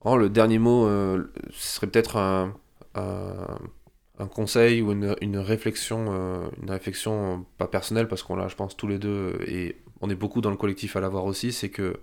Oh, 0.02 0.16
le 0.18 0.28
dernier 0.28 0.58
mot, 0.58 0.86
ce 0.86 1.74
serait 1.76 1.86
peut-être 1.86 2.16
un, 2.16 2.54
un 2.94 3.58
conseil 4.30 4.82
ou 4.82 4.92
une, 4.92 5.16
une 5.20 5.38
réflexion, 5.38 6.06
euh, 6.10 6.48
une 6.62 6.70
réflexion 6.70 7.46
pas 7.58 7.66
personnelle 7.66 8.08
parce 8.08 8.22
qu'on 8.22 8.36
l'a, 8.36 8.48
je 8.48 8.56
pense, 8.56 8.76
tous 8.76 8.86
les 8.86 8.98
deux 8.98 9.38
et 9.46 9.76
on 10.00 10.10
est 10.10 10.14
beaucoup 10.14 10.40
dans 10.40 10.50
le 10.50 10.56
collectif 10.56 10.96
à 10.96 11.00
l'avoir 11.00 11.24
aussi, 11.24 11.52
c'est 11.52 11.68
que 11.68 12.00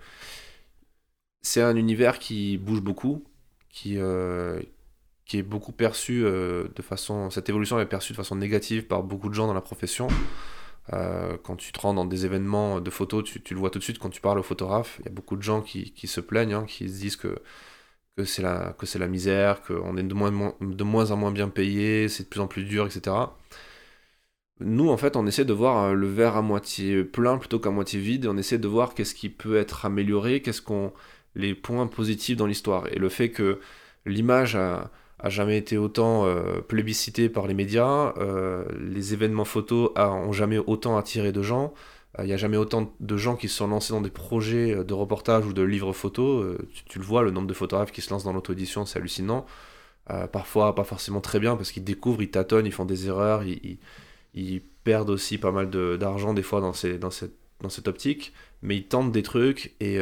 c'est 1.42 1.62
un 1.62 1.76
univers 1.76 2.18
qui 2.18 2.58
bouge 2.58 2.80
beaucoup, 2.80 3.24
qui, 3.70 3.94
euh, 3.98 4.60
qui 5.24 5.38
est 5.38 5.42
beaucoup 5.42 5.72
perçue 5.72 6.22
de 6.22 6.82
façon. 6.82 7.30
Cette 7.30 7.48
évolution 7.48 7.78
est 7.80 7.86
perçue 7.86 8.12
de 8.12 8.16
façon 8.16 8.36
négative 8.36 8.86
par 8.86 9.02
beaucoup 9.02 9.28
de 9.28 9.34
gens 9.34 9.46
dans 9.46 9.54
la 9.54 9.60
profession. 9.60 10.08
quand 10.90 11.56
tu 11.56 11.72
te 11.72 11.80
rends 11.80 11.94
dans 11.94 12.06
des 12.06 12.24
événements 12.26 12.80
de 12.80 12.90
photos, 12.90 13.24
tu, 13.24 13.54
le 13.54 13.60
vois 13.60 13.70
tout 13.70 13.78
de 13.78 13.84
suite 13.84 13.98
quand 13.98 14.10
tu 14.10 14.20
parles 14.20 14.38
aux 14.38 14.42
photographes. 14.42 14.96
Il 15.00 15.06
y 15.06 15.08
a 15.08 15.12
beaucoup 15.12 15.36
de 15.36 15.42
gens 15.42 15.60
qui, 15.62 15.92
se 16.06 16.20
plaignent, 16.20 16.54
hein, 16.54 16.64
qui 16.66 16.88
se 16.88 17.00
disent 17.00 17.16
que 17.16 17.40
que 18.18 18.24
c'est 18.24 18.42
la, 18.42 18.74
que 18.78 18.84
c'est 18.86 18.98
la 18.98 19.06
misère, 19.08 19.62
qu'on 19.62 19.96
est 19.96 20.02
de 20.02 20.14
moins, 20.14 20.32
de 20.60 20.84
moins 20.84 21.10
en 21.12 21.16
moins 21.16 21.30
bien 21.30 21.48
payé, 21.48 22.08
c'est 22.08 22.24
de 22.24 22.28
plus 22.28 22.40
en 22.40 22.48
plus 22.48 22.64
dur, 22.64 22.86
etc. 22.86 23.14
Nous, 24.60 24.88
en 24.88 24.96
fait, 24.96 25.16
on 25.16 25.26
essaie 25.26 25.44
de 25.44 25.52
voir 25.52 25.84
euh, 25.84 25.92
le 25.94 26.08
verre 26.08 26.36
à 26.36 26.42
moitié 26.42 27.04
plein 27.04 27.38
plutôt 27.38 27.60
qu'à 27.60 27.70
moitié 27.70 28.00
vide, 28.00 28.24
et 28.24 28.28
on 28.28 28.36
essaie 28.36 28.58
de 28.58 28.66
voir 28.68 28.94
qu'est-ce 28.94 29.14
qui 29.14 29.28
peut 29.28 29.56
être 29.56 29.86
amélioré, 29.86 30.42
qu'est-ce 30.42 30.62
qu'on 30.62 30.92
les 31.36 31.54
points 31.54 31.86
positifs 31.86 32.36
dans 32.36 32.46
l'histoire. 32.46 32.88
Et 32.92 32.98
le 32.98 33.08
fait 33.08 33.30
que 33.30 33.60
l'image 34.04 34.56
a, 34.56 34.90
a 35.20 35.28
jamais 35.30 35.58
été 35.58 35.78
autant 35.78 36.26
euh, 36.26 36.60
plébiscitée 36.60 37.28
par 37.28 37.46
les 37.46 37.54
médias, 37.54 38.14
euh, 38.18 38.64
les 38.80 39.14
événements 39.14 39.44
photos 39.44 39.90
a, 39.94 40.10
ont 40.10 40.32
jamais 40.32 40.58
autant 40.58 40.96
attiré 40.96 41.30
de 41.30 41.42
gens, 41.42 41.72
il 42.16 42.22
euh, 42.22 42.26
n'y 42.26 42.32
a 42.32 42.36
jamais 42.36 42.56
autant 42.56 42.94
de 43.00 43.16
gens 43.16 43.36
qui 43.36 43.48
se 43.48 43.56
sont 43.56 43.68
lancés 43.68 43.92
dans 43.92 44.00
des 44.00 44.10
projets 44.10 44.74
euh, 44.74 44.84
de 44.84 44.94
reportage 44.94 45.46
ou 45.46 45.52
de 45.52 45.62
livres 45.62 45.92
photos. 45.92 46.44
Euh, 46.44 46.58
tu, 46.86 46.98
le 46.98 47.04
vois, 47.04 47.22
le 47.22 47.30
nombre 47.30 47.46
de 47.46 47.54
photographes 47.54 47.92
qui 47.92 48.00
se 48.00 48.10
lancent 48.10 48.24
dans 48.24 48.32
l'auto-édition, 48.32 48.86
c'est 48.86 48.98
hallucinant. 48.98 49.46
parfois, 50.32 50.74
pas 50.74 50.84
forcément 50.84 51.20
très 51.20 51.38
bien, 51.38 51.56
parce 51.56 51.70
qu'ils 51.70 51.84
découvrent, 51.84 52.22
ils 52.22 52.30
tâtonnent, 52.30 52.66
ils 52.66 52.72
font 52.72 52.86
des 52.86 53.08
erreurs, 53.08 53.42
ils, 53.44 54.62
perdent 54.84 55.10
aussi 55.10 55.36
pas 55.36 55.52
mal 55.52 55.68
d'argent 55.98 56.32
des 56.32 56.42
fois 56.42 56.62
dans, 56.62 56.72
cette, 56.72 57.88
optique, 57.88 58.32
mais 58.62 58.76
ils 58.76 58.86
tentent 58.86 59.12
des 59.12 59.22
trucs 59.22 59.74
et 59.80 59.98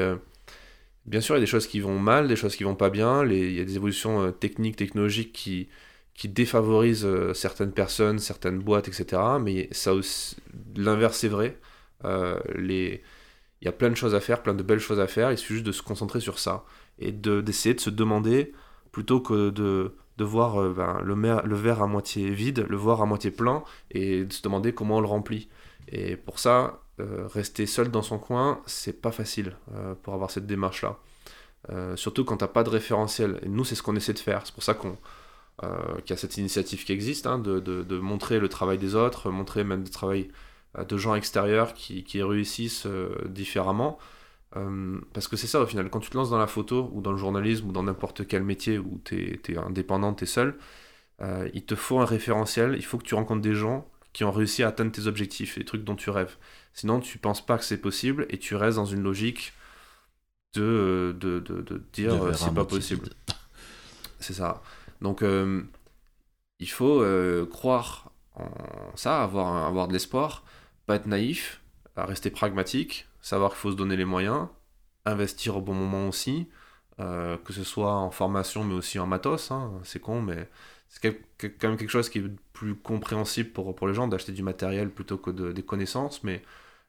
bien 1.06 1.20
sûr, 1.20 1.34
il 1.34 1.38
y 1.38 1.40
a 1.40 1.44
des 1.44 1.46
choses 1.46 1.66
qui 1.66 1.80
vont 1.80 1.98
mal, 1.98 2.28
des 2.28 2.36
choses 2.36 2.54
qui 2.54 2.62
vont 2.62 2.76
pas 2.76 2.90
bien, 2.90 3.24
il 3.26 3.52
y 3.52 3.60
a 3.60 3.64
des 3.64 3.74
évolutions 3.74 4.30
techniques, 4.30 4.76
technologiques 4.76 5.32
qui, 5.32 5.68
défavorisent 6.28 7.08
certaines 7.32 7.72
personnes, 7.72 8.20
certaines 8.20 8.60
boîtes, 8.60 8.86
etc. 8.86 9.20
Mais 9.40 9.68
l'inverse 10.76 11.24
est 11.24 11.28
vrai. 11.28 11.58
Euh. 12.04 12.38
Il 13.62 13.64
y 13.64 13.68
a 13.68 13.72
plein 13.72 13.88
de 13.88 13.94
choses 13.94 14.14
à 14.14 14.20
faire, 14.20 14.42
plein 14.42 14.54
de 14.54 14.62
belles 14.62 14.80
choses 14.80 15.00
à 15.00 15.06
faire, 15.06 15.32
il 15.32 15.38
suffit 15.38 15.54
juste 15.54 15.66
de 15.66 15.72
se 15.72 15.82
concentrer 15.82 16.20
sur 16.20 16.38
ça 16.38 16.64
et 16.98 17.10
d'essayer 17.10 17.74
de, 17.74 17.80
se 17.80 17.90
demander, 17.90 18.52
plutôt 18.92 19.20
que 19.20 19.50
de, 19.50 19.94
de 20.18 20.24
voir 20.24 20.60
euh, 20.60 20.72
ben, 20.74 21.00
le, 21.02 21.56
verre 21.56 21.82
à 21.82 21.86
moitié 21.86 22.30
vide, 22.30 22.66
le 22.68 22.76
voir 22.76 23.00
à 23.00 23.06
moitié 23.06 23.30
plein 23.30 23.64
et 23.90 24.24
de 24.24 24.32
se 24.32 24.42
demander 24.42 24.72
comment 24.74 24.98
on 24.98 25.00
le 25.00 25.06
remplit. 25.06 25.48
Et 25.88 26.16
pour 26.16 26.38
ça, 26.38 26.82
euh, 27.00 27.26
rester 27.28 27.66
seul 27.66 27.90
dans 27.90 28.02
son 28.02 28.18
coin, 28.18 28.60
c'est 28.66 29.00
pas 29.00 29.12
facile 29.12 29.56
pour 30.02 30.14
avoir 30.14 30.30
cette 30.30 30.46
démarche-là. 30.46 30.98
surtout 31.96 32.24
quand 32.24 32.38
t'as 32.38 32.48
pas 32.48 32.62
de 32.62 32.70
référentiel. 32.70 33.40
Et 33.42 33.48
nous, 33.48 33.64
c'est 33.64 33.74
ce 33.74 33.82
qu'on 33.82 33.96
essaie 33.96 34.14
de 34.14 34.18
faire. 34.18 34.42
C'est 34.44 34.54
pour 34.54 34.62
ça 34.62 34.74
qu'il 34.74 34.90
y 36.10 36.12
a 36.12 36.16
cette 36.16 36.36
initiative 36.36 36.84
qui 36.84 36.92
existe, 36.92 37.26
hein, 37.26 37.38
de, 37.38 37.58
de, 37.60 37.98
montrer 37.98 38.38
le 38.38 38.48
travail 38.48 38.78
des 38.78 38.94
autres, 38.94 39.30
montrer 39.30 39.64
même 39.64 39.82
le 39.82 39.90
travail 39.90 40.28
de 40.84 40.96
gens 40.96 41.14
extérieurs 41.14 41.74
qui, 41.74 42.04
qui 42.04 42.22
réussissent 42.22 42.86
euh, 42.86 43.14
différemment. 43.26 43.98
Euh, 44.56 44.98
parce 45.12 45.28
que 45.28 45.36
c'est 45.36 45.46
ça 45.46 45.60
au 45.60 45.66
final, 45.66 45.90
quand 45.90 46.00
tu 46.00 46.10
te 46.10 46.16
lances 46.16 46.30
dans 46.30 46.38
la 46.38 46.46
photo 46.46 46.90
ou 46.92 47.00
dans 47.00 47.12
le 47.12 47.18
journalisme 47.18 47.68
ou 47.68 47.72
dans 47.72 47.82
n'importe 47.82 48.26
quel 48.26 48.42
métier 48.42 48.78
où 48.78 49.00
tu 49.04 49.40
es, 49.48 49.58
indépendant, 49.58 50.14
tu 50.14 50.24
es 50.24 50.26
seul, 50.26 50.56
il 51.54 51.64
te 51.64 51.74
faut 51.74 51.98
un 51.98 52.04
référentiel, 52.04 52.74
il 52.76 52.84
faut 52.84 52.98
que 52.98 53.04
tu 53.04 53.14
rencontres 53.14 53.40
des 53.40 53.54
gens 53.54 53.88
qui 54.12 54.24
ont 54.24 54.30
réussi 54.30 54.62
à 54.62 54.68
atteindre 54.68 54.92
tes 54.92 55.06
objectifs, 55.06 55.56
les 55.56 55.64
trucs 55.64 55.82
dont 55.82 55.96
tu 55.96 56.10
rêves. 56.10 56.36
Sinon, 56.74 57.00
tu 57.00 57.18
penses 57.18 57.44
pas 57.44 57.58
que 57.58 57.64
c'est 57.64 57.80
possible 57.80 58.26
et 58.28 58.38
tu 58.38 58.54
restes 58.54 58.76
dans 58.76 58.84
une 58.84 59.02
logique 59.02 59.52
de, 60.54 61.16
de, 61.18 61.40
de, 61.40 61.62
de 61.62 61.82
dire 61.92 62.36
c'est 62.36 62.54
pas 62.54 62.64
possible. 62.64 63.10
C'est 64.20 64.34
ça. 64.34 64.62
Donc, 65.02 65.22
il 66.58 66.70
faut 66.70 67.04
croire 67.50 68.10
en 68.36 68.48
ça, 68.94 69.22
avoir, 69.22 69.66
avoir 69.66 69.88
de 69.88 69.92
l'espoir 69.92 70.44
pas 70.86 70.96
être 70.96 71.06
naïf, 71.06 71.62
à 71.96 72.06
rester 72.06 72.30
pragmatique, 72.30 73.08
savoir 73.20 73.50
qu'il 73.52 73.58
faut 73.60 73.72
se 73.72 73.76
donner 73.76 73.96
les 73.96 74.04
moyens, 74.04 74.48
investir 75.04 75.56
au 75.56 75.60
bon 75.62 75.74
moment 75.74 76.08
aussi, 76.08 76.48
euh, 77.00 77.36
que 77.38 77.52
ce 77.52 77.64
soit 77.64 77.92
en 77.94 78.10
formation 78.10 78.64
mais 78.64 78.74
aussi 78.74 78.98
en 78.98 79.06
matos, 79.06 79.50
hein, 79.50 79.72
c'est 79.84 80.00
con, 80.00 80.22
mais 80.22 80.48
c'est 80.88 81.00
quand 81.38 81.68
même 81.68 81.76
quelque 81.78 81.90
chose 81.90 82.08
qui 82.08 82.20
est 82.20 82.30
plus 82.52 82.74
compréhensible 82.76 83.50
pour, 83.50 83.74
pour 83.74 83.88
les 83.88 83.94
gens 83.94 84.08
d'acheter 84.08 84.32
du 84.32 84.42
matériel 84.42 84.90
plutôt 84.90 85.18
que 85.18 85.30
des 85.30 85.62
connaissances, 85.64 86.24
mais 86.24 86.42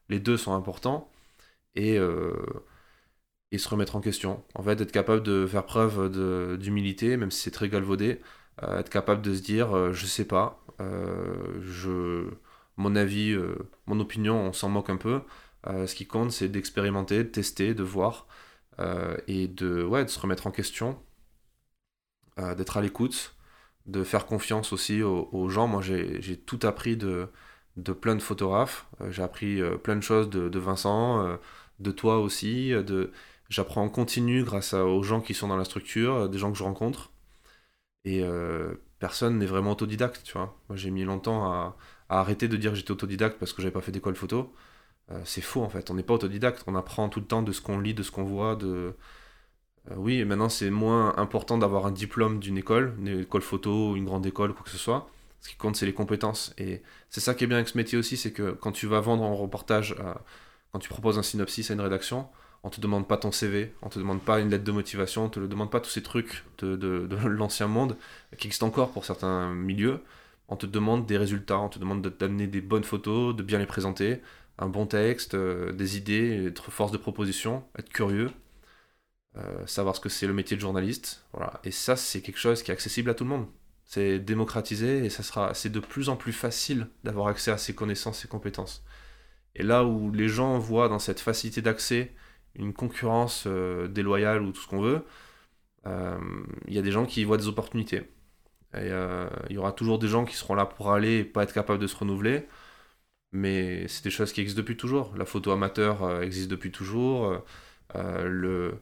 les 0.08 0.20
deux 0.20 0.36
sont 0.36 0.54
importants 0.54 1.10
et, 1.76 1.98
euh, 1.98 2.34
et 3.50 3.58
se 3.58 3.68
remettre 3.68 3.96
en 3.96 4.00
question. 4.00 4.44
En 4.54 4.62
fait, 4.62 4.80
être 4.80 4.92
capable 4.92 5.22
de 5.22 5.46
faire 5.46 5.64
preuve 5.64 6.10
d'humilité, 6.58 7.16
même 7.16 7.30
si 7.30 7.40
c'est 7.40 7.50
très 7.50 7.68
galvaudé, 7.68 8.20
euh, 8.62 8.78
être 8.80 8.90
capable 8.90 9.22
de 9.22 9.34
se 9.34 9.42
dire 9.42 9.92
je 9.92 10.06
sais 10.06 10.26
pas, 10.26 10.62
je 10.78 12.28
mon 12.78 12.96
avis, 12.96 13.32
euh, 13.32 13.56
mon 13.86 14.00
opinion, 14.00 14.36
on 14.36 14.52
s'en 14.52 14.68
moque 14.70 14.90
un 14.90 14.96
peu. 14.96 15.22
Euh, 15.66 15.86
ce 15.86 15.94
qui 15.94 16.06
compte, 16.06 16.32
c'est 16.32 16.48
d'expérimenter, 16.48 17.24
de 17.24 17.28
tester, 17.28 17.74
de 17.74 17.82
voir 17.82 18.26
euh, 18.80 19.16
et 19.26 19.48
de, 19.48 19.82
ouais, 19.82 20.04
de 20.04 20.10
se 20.10 20.20
remettre 20.20 20.46
en 20.46 20.50
question, 20.52 20.98
d'être 22.56 22.76
à 22.76 22.82
l'écoute, 22.82 23.34
de 23.86 24.04
faire 24.04 24.24
confiance 24.26 24.72
aussi 24.72 25.02
aux, 25.02 25.48
gens. 25.48 25.66
Moi, 25.66 25.82
j'ai 25.82 26.36
tout 26.36 26.60
appris 26.62 26.96
de, 26.96 27.28
de 27.76 27.92
plein 27.92 28.14
de 28.14 28.22
photographes. 28.22 28.86
j'ai 29.10 29.22
appris 29.24 29.60
plein 29.82 29.96
de 29.96 30.02
choses 30.02 30.30
de, 30.30 30.58
Vincent, 30.58 31.36
de 31.80 31.90
toi 31.90 32.20
aussi. 32.20 32.70
De... 32.70 33.12
J'apprends 33.48 33.82
en 33.82 33.88
continu 33.88 34.44
grâce 34.44 34.72
aux 34.74 35.02
gens 35.02 35.20
qui 35.20 35.34
sont 35.34 35.48
dans 35.48 35.56
la 35.56 35.64
structure, 35.64 36.28
des 36.28 36.38
gens 36.38 36.52
que 36.52 36.58
je 36.58 36.62
rencontre. 36.62 37.10
Et 38.04 38.22
personne 39.00 39.38
n'est 39.38 39.46
vraiment 39.46 39.72
autodidacte, 39.72 40.22
tu 40.22 40.34
vois. 40.34 40.56
Moi, 40.68 40.76
j'ai 40.76 40.90
mis 40.90 41.02
longtemps 41.02 41.52
à, 41.52 41.76
à 42.08 42.20
arrêter 42.20 42.48
de 42.48 42.56
dire 42.56 42.74
j'étais 42.74 42.90
autodidacte 42.90 43.38
parce 43.38 43.52
que 43.52 43.62
j'avais 43.62 43.72
pas 43.72 43.80
fait 43.80 43.92
d'école 43.92 44.16
photo. 44.16 44.52
Euh, 45.10 45.20
c'est 45.24 45.40
faux 45.40 45.62
en 45.62 45.68
fait, 45.68 45.90
on 45.90 45.94
n'est 45.94 46.02
pas 46.02 46.14
autodidacte, 46.14 46.62
on 46.66 46.74
apprend 46.74 47.08
tout 47.08 47.20
le 47.20 47.26
temps 47.26 47.42
de 47.42 47.52
ce 47.52 47.60
qu'on 47.60 47.80
lit, 47.80 47.94
de 47.94 48.02
ce 48.02 48.10
qu'on 48.10 48.24
voit, 48.24 48.56
de... 48.56 48.94
Euh, 49.90 49.94
oui, 49.96 50.24
maintenant 50.24 50.48
c'est 50.48 50.70
moins 50.70 51.16
important 51.16 51.58
d'avoir 51.58 51.86
un 51.86 51.90
diplôme 51.92 52.40
d'une 52.40 52.58
école, 52.58 52.94
une 52.98 53.20
école 53.20 53.42
photo, 53.42 53.96
une 53.96 54.04
grande 54.04 54.26
école, 54.26 54.52
quoi 54.54 54.64
que 54.64 54.70
ce 54.70 54.78
soit. 54.78 55.10
Ce 55.40 55.48
qui 55.50 55.56
compte, 55.56 55.76
c'est 55.76 55.86
les 55.86 55.94
compétences. 55.94 56.52
Et 56.58 56.82
c'est 57.10 57.20
ça 57.20 57.34
qui 57.34 57.44
est 57.44 57.46
bien 57.46 57.56
avec 57.58 57.68
ce 57.68 57.78
métier 57.78 57.96
aussi, 57.96 58.16
c'est 58.16 58.32
que 58.32 58.50
quand 58.52 58.72
tu 58.72 58.86
vas 58.86 59.00
vendre 59.00 59.24
un 59.24 59.34
reportage, 59.34 59.94
euh, 60.00 60.14
quand 60.72 60.78
tu 60.80 60.88
proposes 60.88 61.18
un 61.18 61.22
synopsis 61.22 61.70
à 61.70 61.74
une 61.74 61.80
rédaction, 61.80 62.28
on 62.64 62.70
te 62.70 62.80
demande 62.80 63.06
pas 63.08 63.16
ton 63.16 63.32
CV, 63.32 63.72
on 63.82 63.88
te 63.88 63.98
demande 63.98 64.20
pas 64.20 64.40
une 64.40 64.50
lettre 64.50 64.64
de 64.64 64.72
motivation, 64.72 65.26
on 65.26 65.28
te 65.28 65.40
demande 65.40 65.70
pas 65.70 65.80
tous 65.80 65.90
ces 65.90 66.02
trucs 66.02 66.44
de 66.58 67.08
l'ancien 67.26 67.68
monde 67.68 67.96
qui 68.36 68.48
existent 68.48 68.66
encore 68.66 68.90
pour 68.90 69.04
certains 69.04 69.54
milieux 69.54 70.00
on 70.48 70.56
te 70.56 70.66
demande 70.66 71.06
des 71.06 71.18
résultats, 71.18 71.58
on 71.58 71.68
te 71.68 71.78
demande 71.78 72.02
d'amener 72.18 72.46
des 72.46 72.60
bonnes 72.60 72.84
photos, 72.84 73.36
de 73.36 73.42
bien 73.42 73.58
les 73.58 73.66
présenter, 73.66 74.22
un 74.58 74.68
bon 74.68 74.86
texte, 74.86 75.34
euh, 75.34 75.72
des 75.72 75.96
idées, 75.96 76.46
être 76.46 76.70
force 76.70 76.92
de 76.92 76.98
proposition, 76.98 77.64
être 77.78 77.90
curieux, 77.90 78.30
euh, 79.36 79.66
savoir 79.66 79.96
ce 79.96 80.00
que 80.00 80.08
c'est 80.08 80.26
le 80.26 80.32
métier 80.34 80.56
de 80.56 80.60
journaliste. 80.60 81.24
Voilà. 81.32 81.60
Et 81.64 81.70
ça, 81.70 81.96
c'est 81.96 82.22
quelque 82.22 82.38
chose 82.38 82.62
qui 82.62 82.70
est 82.70 82.74
accessible 82.74 83.10
à 83.10 83.14
tout 83.14 83.24
le 83.24 83.30
monde. 83.30 83.46
C'est 83.84 84.18
démocratisé 84.18 85.04
et 85.04 85.10
ça 85.10 85.22
sera, 85.22 85.54
c'est 85.54 85.70
de 85.70 85.80
plus 85.80 86.08
en 86.08 86.16
plus 86.16 86.32
facile 86.32 86.88
d'avoir 87.04 87.28
accès 87.28 87.50
à 87.50 87.58
ces 87.58 87.74
connaissances, 87.74 88.20
ces 88.20 88.28
compétences. 88.28 88.84
Et 89.54 89.62
là 89.62 89.84
où 89.84 90.12
les 90.12 90.28
gens 90.28 90.58
voient 90.58 90.88
dans 90.88 90.98
cette 90.98 91.20
facilité 91.20 91.62
d'accès 91.62 92.14
une 92.54 92.72
concurrence 92.74 93.44
euh, 93.46 93.88
déloyale 93.88 94.42
ou 94.42 94.52
tout 94.52 94.60
ce 94.60 94.68
qu'on 94.68 94.80
veut, 94.80 95.04
il 96.66 96.74
y 96.74 96.78
a 96.78 96.82
des 96.82 96.92
gens 96.92 97.06
qui 97.06 97.24
voient 97.24 97.38
des 97.38 97.48
opportunités. 97.48 98.02
Euh, 98.74 99.28
il 99.50 99.56
y 99.56 99.58
aura 99.58 99.72
toujours 99.72 99.98
des 99.98 100.08
gens 100.08 100.24
qui 100.24 100.36
seront 100.36 100.54
là 100.54 100.66
pour 100.66 100.92
aller 100.92 101.18
et 101.20 101.24
pas 101.24 101.42
être 101.42 101.54
capables 101.54 101.80
de 101.80 101.86
se 101.86 101.96
renouveler. 101.96 102.46
Mais 103.32 103.88
c'est 103.88 104.04
des 104.04 104.10
choses 104.10 104.32
qui 104.32 104.40
existent 104.40 104.60
depuis 104.62 104.76
toujours. 104.76 105.14
La 105.16 105.24
photo 105.26 105.52
amateur 105.52 106.02
euh, 106.04 106.22
existe 106.22 106.50
depuis 106.50 106.72
toujours. 106.72 107.42
Euh, 107.96 108.28
le, 108.28 108.80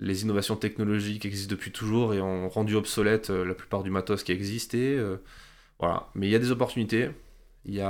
les 0.00 0.22
innovations 0.22 0.56
technologiques 0.56 1.26
existent 1.26 1.50
depuis 1.52 1.72
toujours 1.72 2.14
et 2.14 2.20
ont 2.20 2.48
rendu 2.48 2.76
obsolète 2.76 3.30
la 3.30 3.54
plupart 3.54 3.82
du 3.82 3.90
matos 3.90 4.24
qui 4.24 4.32
existait. 4.32 4.98
voilà. 5.78 6.10
Mais 6.14 6.28
il 6.28 6.30
y 6.30 6.36
a 6.36 6.38
des 6.40 6.50
opportunités. 6.52 7.10
Il 7.66 7.80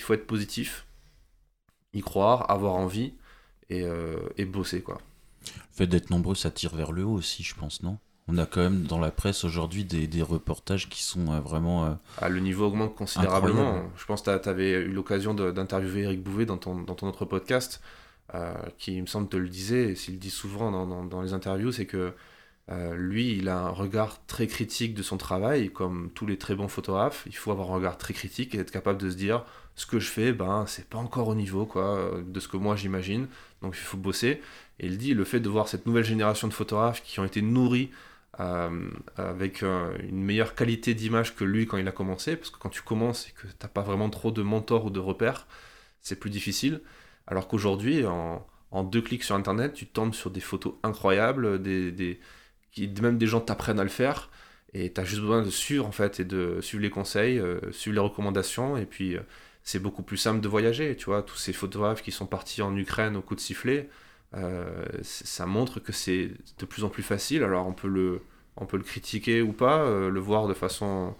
faut 0.00 0.14
être 0.14 0.26
positif, 0.26 0.86
y 1.94 2.00
croire, 2.02 2.50
avoir 2.50 2.74
envie 2.74 3.14
et, 3.70 3.84
et 4.36 4.44
bosser. 4.44 4.82
Quoi. 4.82 4.98
Le 5.46 5.76
fait 5.76 5.86
d'être 5.86 6.10
nombreux, 6.10 6.34
ça 6.34 6.50
tire 6.50 6.74
vers 6.74 6.92
le 6.92 7.04
haut 7.04 7.14
aussi, 7.14 7.42
je 7.42 7.54
pense, 7.54 7.82
non? 7.82 7.98
On 8.28 8.38
a 8.38 8.46
quand 8.46 8.60
même 8.60 8.82
dans 8.82 8.98
la 8.98 9.10
presse 9.10 9.44
aujourd'hui 9.44 9.84
des, 9.84 10.22
reportages 10.22 10.88
qui 10.88 11.02
sont 11.02 11.32
euh, 11.32 11.40
vraiment. 11.40 11.86
Euh, 11.86 11.90
ah, 12.18 12.28
le 12.28 12.40
niveau 12.40 12.66
augmente 12.66 12.94
considérablement. 12.94 13.82
Je 13.96 14.04
pense 14.04 14.22
que 14.22 14.38
tu 14.38 14.48
avais 14.48 14.70
eu 14.72 14.92
l'occasion 14.92 15.34
d'interviewer 15.34 16.02
Eric 16.02 16.22
Bouvet 16.22 16.46
dans 16.46 16.58
ton, 16.58 16.80
dans 16.80 16.94
ton 16.94 17.08
autre 17.08 17.24
podcast, 17.24 17.80
euh, 18.34 18.54
qui, 18.78 18.96
il 18.96 19.02
me 19.02 19.06
semble, 19.06 19.28
te 19.28 19.36
le 19.36 19.48
disait, 19.48 19.90
et 19.90 19.94
s'il 19.96 20.14
le 20.14 20.20
dit 20.20 20.30
souvent 20.30 20.70
dans, 20.70 21.04
dans, 21.04 21.22
les 21.22 21.32
interviews, 21.32 21.72
c'est 21.72 21.86
que 21.86 22.12
lui, 22.94 23.36
il 23.36 23.50
a 23.50 23.58
un 23.58 23.68
regard 23.68 24.24
très 24.26 24.46
critique 24.46 24.94
de 24.94 25.02
son 25.02 25.18
travail, 25.18 25.70
comme 25.70 26.10
tous 26.14 26.24
les 26.24 26.38
très 26.38 26.54
bons 26.54 26.68
photographes. 26.68 27.24
Il 27.26 27.36
faut 27.36 27.50
avoir 27.50 27.70
un 27.70 27.74
regard 27.74 27.98
très 27.98 28.14
critique 28.14 28.54
et 28.54 28.58
être 28.58 28.70
capable 28.70 28.98
de 28.98 29.10
se 29.10 29.16
dire 29.16 29.44
ce 29.74 29.84
que 29.84 29.98
je 29.98 30.08
fais, 30.08 30.32
ben, 30.32 30.64
c'est 30.66 30.88
pas 30.88 30.96
encore 30.96 31.28
au 31.28 31.34
niveau 31.34 31.66
quoi, 31.66 32.12
de 32.24 32.40
ce 32.40 32.48
que 32.48 32.56
moi 32.56 32.74
j'imagine, 32.74 33.26
donc 33.60 33.74
il 33.76 33.82
faut 33.82 33.98
bosser. 33.98 34.40
Et 34.80 34.86
il 34.86 34.96
dit 34.96 35.12
le 35.12 35.24
fait 35.24 35.40
de 35.40 35.50
voir 35.50 35.68
cette 35.68 35.84
nouvelle 35.84 36.04
génération 36.04 36.48
de 36.48 36.54
photographes 36.54 37.02
qui 37.02 37.20
ont 37.20 37.26
été 37.26 37.42
nourris 37.42 37.90
avec 38.38 39.62
une 39.62 40.22
meilleure 40.22 40.54
qualité 40.54 40.94
d'image 40.94 41.34
que 41.36 41.44
lui 41.44 41.66
quand 41.66 41.76
il 41.76 41.86
a 41.86 41.92
commencé, 41.92 42.36
parce 42.36 42.50
que 42.50 42.58
quand 42.58 42.70
tu 42.70 42.82
commences 42.82 43.28
et 43.28 43.32
que 43.32 43.46
tu 43.46 43.54
n'as 43.62 43.68
pas 43.68 43.82
vraiment 43.82 44.08
trop 44.10 44.30
de 44.30 44.42
mentors 44.42 44.86
ou 44.86 44.90
de 44.90 45.00
repères, 45.00 45.46
c'est 46.00 46.18
plus 46.18 46.30
difficile. 46.30 46.80
Alors 47.26 47.48
qu'aujourd'hui, 47.48 48.04
en, 48.06 48.44
deux 48.84 49.02
clics 49.02 49.22
sur 49.22 49.36
Internet, 49.36 49.74
tu 49.74 49.86
tombes 49.86 50.14
sur 50.14 50.30
des 50.30 50.40
photos 50.40 50.74
incroyables, 50.82 51.62
des, 51.62 52.18
même 53.00 53.18
des 53.18 53.26
gens 53.26 53.40
t'apprennent 53.40 53.80
à 53.80 53.84
le 53.84 53.90
faire, 53.90 54.30
et 54.74 54.92
tu 54.92 55.00
as 55.00 55.04
juste 55.04 55.20
besoin 55.20 55.42
de 55.42 55.50
suivre 55.50 55.86
en 55.86 55.92
fait, 55.92 56.20
et 56.20 56.24
de 56.24 56.60
suivre 56.60 56.82
les 56.82 56.90
conseils, 56.90 57.38
euh, 57.38 57.60
suivre 57.72 57.94
les 57.94 58.00
recommandations, 58.00 58.76
et 58.76 58.86
puis 58.86 59.16
euh, 59.16 59.20
c'est 59.62 59.78
beaucoup 59.78 60.02
plus 60.02 60.16
simple 60.16 60.40
de 60.40 60.48
voyager, 60.48 60.96
tu 60.96 61.06
vois, 61.06 61.22
tous 61.22 61.36
ces 61.36 61.52
photographes 61.52 62.02
qui 62.02 62.10
sont 62.10 62.26
partis 62.26 62.62
en 62.62 62.76
Ukraine 62.76 63.16
au 63.16 63.22
coup 63.22 63.34
de 63.34 63.40
sifflet, 63.40 63.80
euh, 63.80 63.92
ça 65.02 65.46
montre 65.46 65.80
que 65.80 65.92
c'est 65.92 66.30
de 66.58 66.64
plus 66.66 66.84
en 66.84 66.88
plus 66.88 67.02
facile, 67.02 67.42
alors 67.42 67.66
on 67.66 67.72
peut 67.72 67.88
le, 67.88 68.22
on 68.56 68.66
peut 68.66 68.78
le 68.78 68.82
critiquer 68.82 69.42
ou 69.42 69.52
pas, 69.52 69.88
le 69.88 70.20
voir 70.20 70.48
de 70.48 70.54
façon 70.54 71.14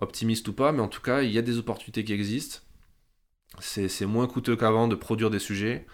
optimiste 0.00 0.48
ou 0.48 0.52
pas, 0.52 0.72
mais 0.72 0.80
en 0.80 0.88
tout 0.88 1.00
cas, 1.00 1.22
il 1.22 1.30
y 1.30 1.38
a 1.38 1.42
des 1.42 1.58
opportunités 1.58 2.04
qui 2.04 2.12
existent, 2.12 2.60
c'est 3.60 4.06
moins 4.06 4.26
coûteux 4.26 4.56
qu'avant 4.56 4.88
de 4.88 4.94
produire 4.94 5.30
des 5.30 5.38
sujets. 5.38 5.86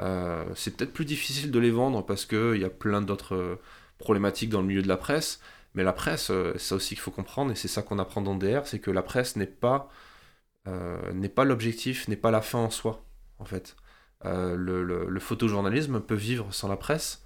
Euh, 0.00 0.44
c'est 0.54 0.76
peut-être 0.76 0.92
plus 0.92 1.04
difficile 1.04 1.50
de 1.50 1.58
les 1.58 1.70
vendre 1.70 2.04
parce 2.04 2.24
qu'il 2.24 2.56
y 2.56 2.64
a 2.64 2.70
plein 2.70 3.02
d'autres 3.02 3.34
euh, 3.34 3.60
problématiques 3.98 4.50
dans 4.50 4.60
le 4.60 4.66
milieu 4.66 4.82
de 4.82 4.88
la 4.88 4.96
presse. 4.96 5.40
Mais 5.74 5.84
la 5.84 5.92
presse, 5.92 6.30
euh, 6.30 6.56
ça 6.58 6.76
aussi 6.76 6.90
qu'il 6.94 7.00
faut 7.00 7.10
comprendre, 7.10 7.52
et 7.52 7.54
c'est 7.54 7.68
ça 7.68 7.82
qu'on 7.82 7.98
apprend 7.98 8.22
dans 8.22 8.34
DR, 8.36 8.62
c'est 8.66 8.80
que 8.80 8.90
la 8.90 9.02
presse 9.02 9.36
n'est 9.36 9.46
pas, 9.46 9.90
n'est 11.14 11.28
pas 11.28 11.44
l'objectif, 11.44 12.06
n'est 12.08 12.16
pas 12.16 12.30
la 12.30 12.42
fin 12.42 12.58
en 12.58 12.70
soi, 12.70 13.04
en 13.38 13.44
fait. 13.44 13.76
Le, 14.24 15.18
photojournalisme 15.20 16.00
peut 16.00 16.14
vivre 16.14 16.52
sans 16.52 16.68
la 16.68 16.76
presse. 16.76 17.24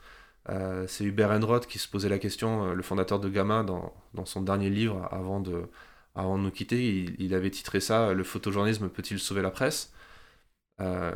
c'est 0.86 1.04
Hubert 1.04 1.30
Enroth 1.30 1.66
qui 1.66 1.78
se 1.78 1.88
posait 1.88 2.08
la 2.08 2.18
question, 2.18 2.74
le 2.74 2.82
fondateur 2.82 3.20
de 3.20 3.28
Gamma, 3.28 3.62
dans, 3.62 3.92
son 4.24 4.42
dernier 4.42 4.70
livre, 4.70 5.08
avant 5.10 5.40
de, 5.40 5.68
avant 6.14 6.38
de 6.38 6.44
nous 6.44 6.50
quitter, 6.50 7.06
il, 7.18 7.34
avait 7.34 7.50
titré 7.50 7.80
ça 7.80 8.12
Le 8.12 8.24
photojournalisme 8.24 8.88
peut-il 8.88 9.18
sauver 9.18 9.42
la 9.42 9.50
presse? 9.50 9.92
Euh, 10.80 11.12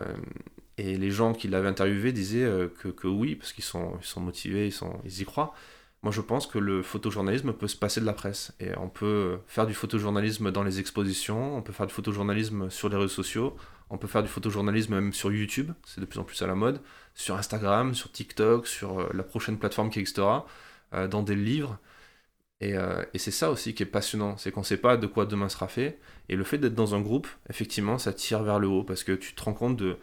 Et 0.79 0.97
les 0.97 1.11
gens 1.11 1.33
qui 1.35 1.49
l'avaient 1.49 1.69
interviewé 1.69 2.13
disaient 2.13 2.45
euh, 2.45 2.69
que, 2.69 3.07
oui, 3.09 3.35
parce 3.37 3.53
qu'ils 3.53 3.65
sont, 3.65 3.99
motivés, 4.17 4.71
ils 5.05 5.21
y 5.23 5.25
croient. 5.25 5.55
Moi, 6.03 6.13
je 6.13 6.21
pense 6.21 6.47
que 6.47 6.59
le 6.59 6.83
photojournalisme 6.83 7.53
peut 7.53 7.67
se 7.69 7.77
passer 7.77 8.01
de 8.01 8.07
la 8.07 8.13
presse. 8.13 8.55
Et 8.61 8.77
on 8.79 8.89
peut 8.89 9.39
faire 9.47 9.67
du 9.67 9.75
photojournalisme 9.75 10.53
dans 10.53 10.63
les 10.63 10.81
expositions, 10.81 11.57
on 11.57 11.63
peut 11.63 11.73
faire 11.73 11.87
du 11.87 11.95
photojournalisme 11.95 12.71
sur 12.71 12.89
les 12.89 12.97
réseaux 12.97 13.09
sociaux, 13.09 13.57
on 13.91 13.99
peut 13.99 14.09
faire 14.09 14.23
du 14.23 14.29
photojournalisme 14.29 14.95
même 14.95 15.13
sur 15.13 15.33
YouTube, 15.33 15.73
c'est 15.85 16.01
de 16.01 16.07
plus 16.07 16.19
en 16.19 16.25
plus 16.25 16.41
à 16.43 16.47
la 16.47 16.55
mode, 16.55 16.81
sur 17.15 17.37
Instagram, 17.37 17.95
sur 17.95 18.13
TikTok, 18.13 18.67
sur 18.67 19.01
euh, 19.01 19.11
la 19.15 19.23
prochaine 19.23 19.59
plateforme 19.59 19.91
qui 19.91 19.99
existera, 20.01 20.47
dans 21.11 21.23
des 21.23 21.37
livres. 21.37 21.79
Euh, 22.63 23.05
et, 23.15 23.19
c'est 23.19 23.31
ça 23.31 23.51
aussi 23.51 23.75
qui 23.75 23.83
est 23.85 23.87
passionnant, 23.87 24.37
c'est 24.37 24.51
qu'on 24.51 24.61
ne 24.61 24.67
sait 24.67 24.79
pas 24.79 24.97
de 24.97 25.07
quoi 25.07 25.27
demain 25.27 25.49
sera 25.49 25.69
fait. 25.69 25.99
Et 26.29 26.37
le 26.37 26.45
fait 26.45 26.59
d'être 26.59 26.75
dans 26.75 26.95
un 26.95 27.01
groupe, 27.01 27.29
effectivement, 27.49 27.99
ça 27.99 28.13
tire 28.13 28.43
vers 28.43 28.59
le 28.59 28.69
haut 28.69 28.85
parce 28.85 29.05
que 29.05 29.13
tu 29.13 29.35
te 29.35 29.43
rends 29.43 29.55
compte 29.55 29.77
de. 29.77 29.99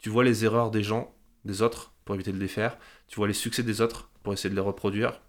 Tu 0.00 0.08
vois 0.10 0.24
les 0.24 0.44
erreurs 0.44 0.70
des 0.70 0.82
gens, 0.82 1.14
des 1.44 1.62
autres, 1.62 1.92
pour 2.04 2.14
éviter 2.14 2.32
de 2.32 2.38
les 2.38 2.48
faire. 2.48 2.78
Tu 3.06 3.16
vois 3.16 3.28
les 3.28 3.34
succès 3.34 3.62
des 3.62 3.80
autres 3.80 4.10
pour 4.22 4.32
essayer 4.32 4.50
de 4.50 4.54
les 4.54 4.60
reproduire. 4.60 5.20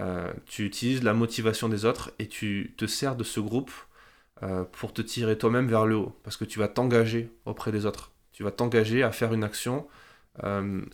Euh, 0.00 0.32
tu 0.46 0.64
utilises 0.64 1.02
la 1.02 1.14
motivation 1.14 1.68
des 1.68 1.84
autres 1.84 2.12
et 2.18 2.28
tu 2.28 2.74
te 2.76 2.86
sers 2.86 3.16
de 3.16 3.24
ce 3.24 3.40
groupe 3.40 3.72
euh, 4.42 4.64
pour 4.64 4.92
te 4.92 5.02
tirer 5.02 5.36
toi-même 5.38 5.68
vers 5.68 5.86
le 5.86 5.96
haut. 5.96 6.16
Parce 6.22 6.36
que 6.36 6.44
tu 6.44 6.58
vas 6.58 6.68
t'engager 6.68 7.30
auprès 7.44 7.72
des 7.72 7.86
autres. 7.86 8.12
Tu 8.32 8.42
vas 8.42 8.50
t'engager 8.50 9.02
à 9.02 9.12
faire 9.12 9.32
une 9.32 9.44
action. 9.44 9.86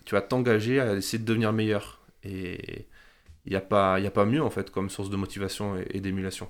tu 0.05 0.15
vas 0.15 0.21
t'engager 0.21 0.79
à 0.79 0.93
essayer 0.93 1.19
de 1.19 1.25
devenir 1.25 1.53
meilleur. 1.53 1.99
Et 2.23 2.87
il 3.45 3.51
n'y 3.51 3.55
a, 3.55 3.61
pas, 3.61 3.95
a 3.95 4.11
pas 4.11 4.25
mieux 4.25 4.41
en 4.41 4.49
fait 4.49 4.71
comme 4.71 4.89
source 4.89 5.09
de 5.09 5.17
motivation 5.17 5.77
et, 5.91 5.99
d'émulation. 5.99 6.47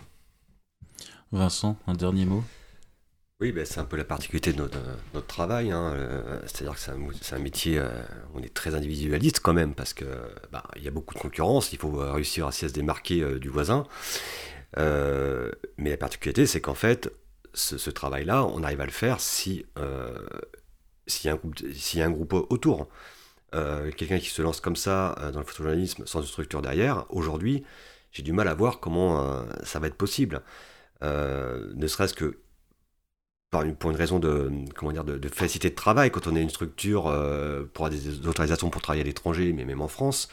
Vincent, 1.32 1.78
un 1.88 1.93
dernier 1.93 2.26
mot? 2.26 2.43
Oui, 3.41 3.52
ben, 3.52 3.66
c'est 3.66 3.82
un 3.82 3.86
peu 3.86 3.98
la 3.98 4.06
particularité 4.06 4.54
de 4.54 4.60
notre, 4.60 4.78
notre 5.14 5.28
travail. 5.28 5.72
Hein. 5.72 5.91
Euh, 5.93 6.39
c'est-à-dire 6.43 6.76
que 6.76 6.80
c'est 6.80 6.91
un, 6.91 7.38
un, 7.38 7.39
métier, 7.39 7.78
euh, 7.78 7.89
on 8.34 8.41
est 8.41 8.54
très 8.54 8.76
individualiste 8.76 9.41
quand 9.41 9.52
même, 9.52 9.76
parce 9.76 9.93
qu'il 9.93 10.08
bah, 10.54 10.64
y 10.82 10.88
a 10.88 10.91
beaucoup 10.91 11.14
de 11.14 11.20
concurrence, 11.20 11.74
il 11.74 11.80
faut 11.80 11.91
réussir 11.91 12.48
à 12.48 12.54
se 12.54 12.68
démarquer 12.68 13.22
euh, 13.22 13.38
du 13.38 13.50
voisin. 13.50 13.86
Mais 14.78 15.89
la 15.89 15.97
particularité, 15.97 16.45
c'est 16.45 16.61
qu'en 16.61 16.76
fait, 16.76 17.11
ce, 17.53 17.89
travail-là, 17.89 18.45
on 18.45 18.63
arrive 18.63 18.82
à 18.82 18.86
le 18.86 18.91
faire 18.91 19.19
si 19.19 19.65
s'il 21.07 21.30
y, 21.30 22.01
a 22.01 22.05
un 22.05 22.11
groupe 22.11 22.34
autour. 22.49 22.88
Euh, 23.53 23.91
quelqu'un 23.91 24.19
qui 24.19 24.30
se 24.30 24.41
lance 24.41 24.59
comme 24.59 24.76
ça 24.76 25.15
euh, 25.19 25.32
dans 25.32 25.39
le 25.39 25.45
photojournalisme 25.45 26.05
sans 26.05 26.21
une 26.21 26.28
structure 26.28 26.61
derrière, 26.61 27.05
aujourd'hui, 27.09 27.63
j'ai 28.11 28.23
du 28.23 28.34
mal 28.34 28.47
à 28.47 28.53
voir 28.53 28.80
comment 28.80 29.21
euh, 29.21 29.43
ça 29.63 29.80
va 29.80 29.88
être 29.88 29.95
possible. 29.95 30.41
ne 31.01 31.88
serait-ce 31.88 32.13
que 32.13 32.39
pour 33.80 33.91
une 33.91 33.95
raison 33.95 34.19
de, 34.19 34.51
comment 34.76 34.91
dire, 34.91 35.05
de, 35.05 35.30
facilité 35.30 35.69
de 35.69 35.76
travail, 35.76 36.11
quand 36.11 36.28
on 36.28 36.36
est 36.36 36.41
une 36.41 36.49
structure 36.49 37.03
pour 37.73 37.86
avoir 37.86 37.89
des 37.89 38.28
autorisations 38.28 38.69
pour 38.69 38.82
travailler 38.82 39.03
à 39.03 39.05
l'étranger, 39.05 39.53
mais 39.53 39.63
même 39.63 39.80
en 39.82 39.88
France, 39.88 40.28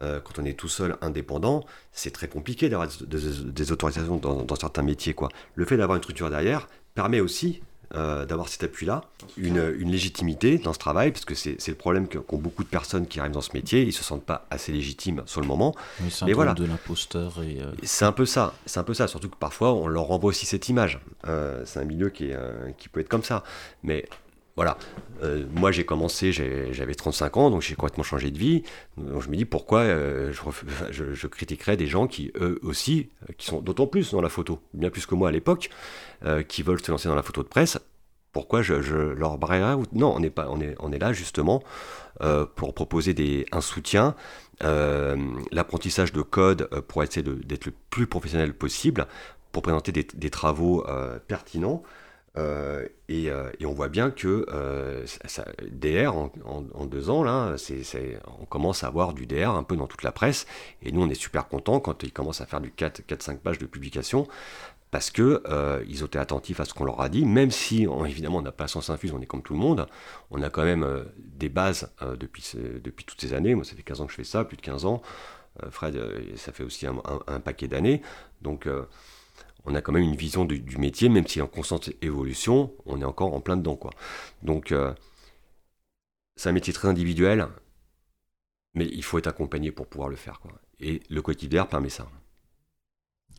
quand 0.00 0.38
on 0.38 0.44
est 0.44 0.54
tout 0.54 0.68
seul 0.68 0.96
indépendant, 1.00 1.64
c'est 1.92 2.12
très 2.12 2.28
compliqué 2.28 2.68
d'avoir 2.68 2.88
des, 3.06 3.72
autorisations 3.72 4.16
dans, 4.16 4.42
dans, 4.42 4.56
certains 4.56 4.82
métiers. 4.82 5.14
Quoi. 5.14 5.28
Le 5.54 5.64
fait 5.64 5.76
d'avoir 5.76 5.96
une 5.96 6.02
structure 6.02 6.30
derrière 6.30 6.68
permet 6.94 7.20
aussi 7.20 7.60
euh, 7.94 8.26
d'avoir 8.26 8.50
cet 8.50 8.64
appui-là, 8.64 9.00
une, 9.38 9.72
légitimité 9.90 10.58
dans 10.58 10.74
ce 10.74 10.78
travail, 10.78 11.10
parce 11.10 11.24
que 11.24 11.34
c'est 11.34 11.56
le 11.68 11.74
problème 11.74 12.06
qu'ont 12.06 12.36
beaucoup 12.36 12.62
de 12.62 12.68
personnes 12.68 13.06
qui 13.06 13.18
arrivent 13.18 13.32
dans 13.32 13.40
ce 13.40 13.54
métier, 13.54 13.80
ils 13.82 13.94
se 13.94 14.04
sentent 14.04 14.26
pas 14.26 14.46
assez 14.50 14.72
légitimes 14.72 15.22
sur 15.24 15.40
le 15.40 15.46
moment. 15.46 15.74
Oui, 16.02 16.10
c'est 16.10 16.30
voilà. 16.34 16.52
de 16.52 16.66
l'imposteur. 16.66 17.42
Et 17.42 17.62
euh, 17.62 17.72
C'est 17.84 18.04
un 18.04 18.12
peu 18.12 18.26
ça, 18.26 18.52
c'est 18.66 18.78
un 18.78 18.84
peu 18.84 18.92
ça, 18.92 19.08
surtout 19.08 19.30
que 19.30 19.36
parfois 19.36 19.72
on 19.72 19.86
leur 19.86 20.04
renvoie 20.04 20.28
aussi 20.28 20.44
cette 20.44 20.68
image. 20.68 21.00
Euh, 21.28 21.62
c'est 21.64 21.80
un 21.80 21.84
milieu 21.84 22.10
qui, 22.10 22.26
est, 22.26 22.36
qui 22.76 22.90
peut 22.90 23.00
être 23.00 23.08
comme 23.08 23.24
ça. 23.24 23.42
Mais 23.82 24.04
voilà, 24.58 24.76
moi 25.54 25.70
j'ai 25.70 25.84
commencé, 25.84 26.32
j'avais 26.32 26.94
35 26.96 27.36
ans, 27.36 27.50
donc 27.50 27.62
j'ai 27.62 27.76
complètement 27.76 28.02
changé 28.02 28.32
de 28.32 28.38
vie. 28.38 28.64
Je 28.96 29.28
me 29.28 29.36
dis 29.36 29.44
pourquoi 29.44 29.84
je, 29.84 30.32
je, 30.90 31.26
critiquerais 31.28 31.76
des 31.76 31.86
gens 31.86 32.08
qui, 32.08 32.32
eux 32.40 32.58
aussi, 32.62 33.08
qui 33.36 33.46
sont 33.46 33.60
d'autant 33.60 33.86
plus 33.86 34.10
dans 34.10 34.20
la 34.20 34.28
photo, 34.28 34.60
bien 34.74 34.90
plus 34.90 35.06
que 35.06 35.14
moi 35.14 35.28
à 35.28 35.32
l'époque, 35.32 35.70
euh, 36.24 36.42
qui 36.42 36.64
veulent 36.64 36.82
se 36.82 36.90
lancer 36.90 37.08
dans 37.08 37.14
la 37.14 37.22
photo 37.22 37.44
de 37.44 37.48
presse, 37.48 37.78
pourquoi 38.32 38.60
je, 38.60 38.74
leur 38.74 39.38
braillerais 39.38 39.76
Non, 39.92 40.12
on 40.16 40.20
est, 40.24 40.30
pas, 40.30 40.48
on 40.50 40.60
est, 40.60 40.74
on 40.80 40.90
est 40.90 40.98
là 40.98 41.12
justement 41.12 41.62
euh, 42.22 42.44
pour 42.44 42.74
proposer 42.74 43.14
des, 43.14 43.46
un 43.52 43.60
soutien, 43.60 44.16
euh, 44.64 45.16
l'apprentissage 45.52 46.12
de 46.12 46.22
code 46.22 46.68
pour 46.88 47.04
essayer 47.04 47.22
d'être 47.22 47.66
le 47.66 47.72
plus 47.90 48.08
professionnel 48.08 48.52
possible, 48.52 49.06
pour 49.52 49.62
présenter 49.62 49.92
des 49.92 50.30
travaux 50.30 50.84
pertinents. 51.28 51.84
Et, 53.08 53.24
et, 53.24 53.66
on 53.66 53.72
voit 53.72 53.88
bien 53.88 54.10
que 54.10 54.46
ça, 55.24 55.44
DR, 55.70 56.14
en, 56.14 56.86
deux 56.86 57.10
ans, 57.10 57.22
là, 57.22 57.56
on 58.40 58.44
commence 58.44 58.84
à 58.84 58.88
avoir 58.88 59.12
du 59.12 59.26
DR 59.26 59.50
un 59.50 59.62
peu 59.62 59.76
dans 59.76 59.86
toute 59.86 60.02
la 60.02 60.12
presse. 60.12 60.46
Et 60.82 60.92
nous, 60.92 61.02
on 61.02 61.08
est 61.08 61.14
super 61.14 61.48
contents 61.48 61.80
quand 61.80 62.02
ils 62.02 62.12
commencent 62.12 62.40
à 62.40 62.46
faire 62.46 62.60
du 62.60 62.70
4-5 62.70 63.38
pages 63.38 63.58
de 63.58 63.66
publication 63.66 64.26
parce 64.90 65.10
que 65.10 65.42
euh, 65.46 65.84
ils 65.86 66.02
ont 66.02 66.06
été 66.06 66.18
attentifs 66.18 66.60
à 66.60 66.64
ce 66.64 66.72
qu'on 66.72 66.84
leur 66.84 67.00
a 67.00 67.08
dit, 67.08 67.24
même 67.24 67.50
si 67.50 67.86
évidemment 68.06 68.38
on 68.38 68.42
n'a 68.42 68.52
pas 68.52 68.68
sens 68.68 68.90
infuse, 68.90 69.12
on 69.12 69.20
est 69.20 69.26
comme 69.26 69.42
tout 69.42 69.52
le 69.52 69.58
monde, 69.58 69.86
on 70.30 70.42
a 70.42 70.50
quand 70.50 70.64
même 70.64 70.82
euh, 70.82 71.04
des 71.18 71.48
bases 71.48 71.92
euh, 72.02 72.16
depuis, 72.16 72.42
toutes 73.06 73.20
ces 73.20 73.34
années, 73.34 73.54
moi 73.54 73.64
ça 73.64 73.76
fait 73.76 73.82
15 73.82 74.00
ans 74.00 74.06
que 74.06 74.12
je 74.12 74.16
fais 74.16 74.24
ça, 74.24 74.44
plus 74.44 74.56
de 74.56 74.62
15 74.62 74.84
ans, 74.84 75.02
Fred 75.70 76.00
ça 76.36 76.52
fait 76.52 76.62
aussi 76.62 76.86
un, 76.86 77.40
paquet 77.40 77.66
d'années, 77.66 78.00
donc 78.42 78.68
on 79.64 79.74
a 79.74 79.80
quand 79.80 79.92
même 79.92 80.02
une 80.02 80.16
vision 80.16 80.44
du, 80.44 80.78
métier, 80.78 81.08
même 81.08 81.26
si 81.26 81.40
en 81.40 81.46
constante 81.46 81.90
évolution, 82.02 82.72
on 82.86 83.00
est 83.00 83.04
encore 83.04 83.34
en 83.34 83.40
plein 83.40 83.56
dedans 83.56 83.76
quoi. 83.76 83.90
Donc 84.42 84.74
c'est 86.36 86.48
un 86.48 86.52
métier 86.52 86.72
très 86.72 86.88
individuel, 86.88 87.48
mais 88.74 88.86
il 88.86 89.02
faut 89.02 89.18
être 89.18 89.26
accompagné 89.26 89.72
pour 89.72 89.86
pouvoir 89.86 90.08
le 90.08 90.16
faire 90.16 90.40
quoi. 90.40 90.52
Et 90.80 91.02
le 91.10 91.20
quotidien 91.22 91.64
permet 91.66 91.90
ça. 91.90 92.08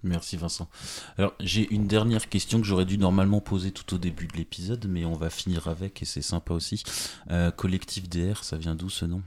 Merci 0.04 0.38
Vincent. 0.38 0.70
Alors 1.18 1.34
j'ai 1.40 1.68
une 1.74 1.88
dernière 1.88 2.30
question 2.30 2.62
que 2.62 2.66
j'aurais 2.66 2.86
dû 2.86 2.98
normalement 2.98 3.42
poser 3.42 3.72
tout 3.72 3.96
au 3.96 3.98
début 3.98 4.28
de 4.28 4.38
l'épisode, 4.38 4.86
mais 4.88 5.06
on 5.06 5.14
va 5.14 5.30
finir 5.30 5.68
avec 5.68 6.02
et 6.02 6.06
c'est 6.06 6.22
sympa 6.22 6.54
aussi. 6.54 6.84
Euh, 7.32 7.52
collectif 7.52 8.08
DR, 8.08 8.44
ça 8.44 8.58
vient 8.58 8.76
d'où 8.76 8.90
ce 8.90 9.06
nom? 9.06 9.22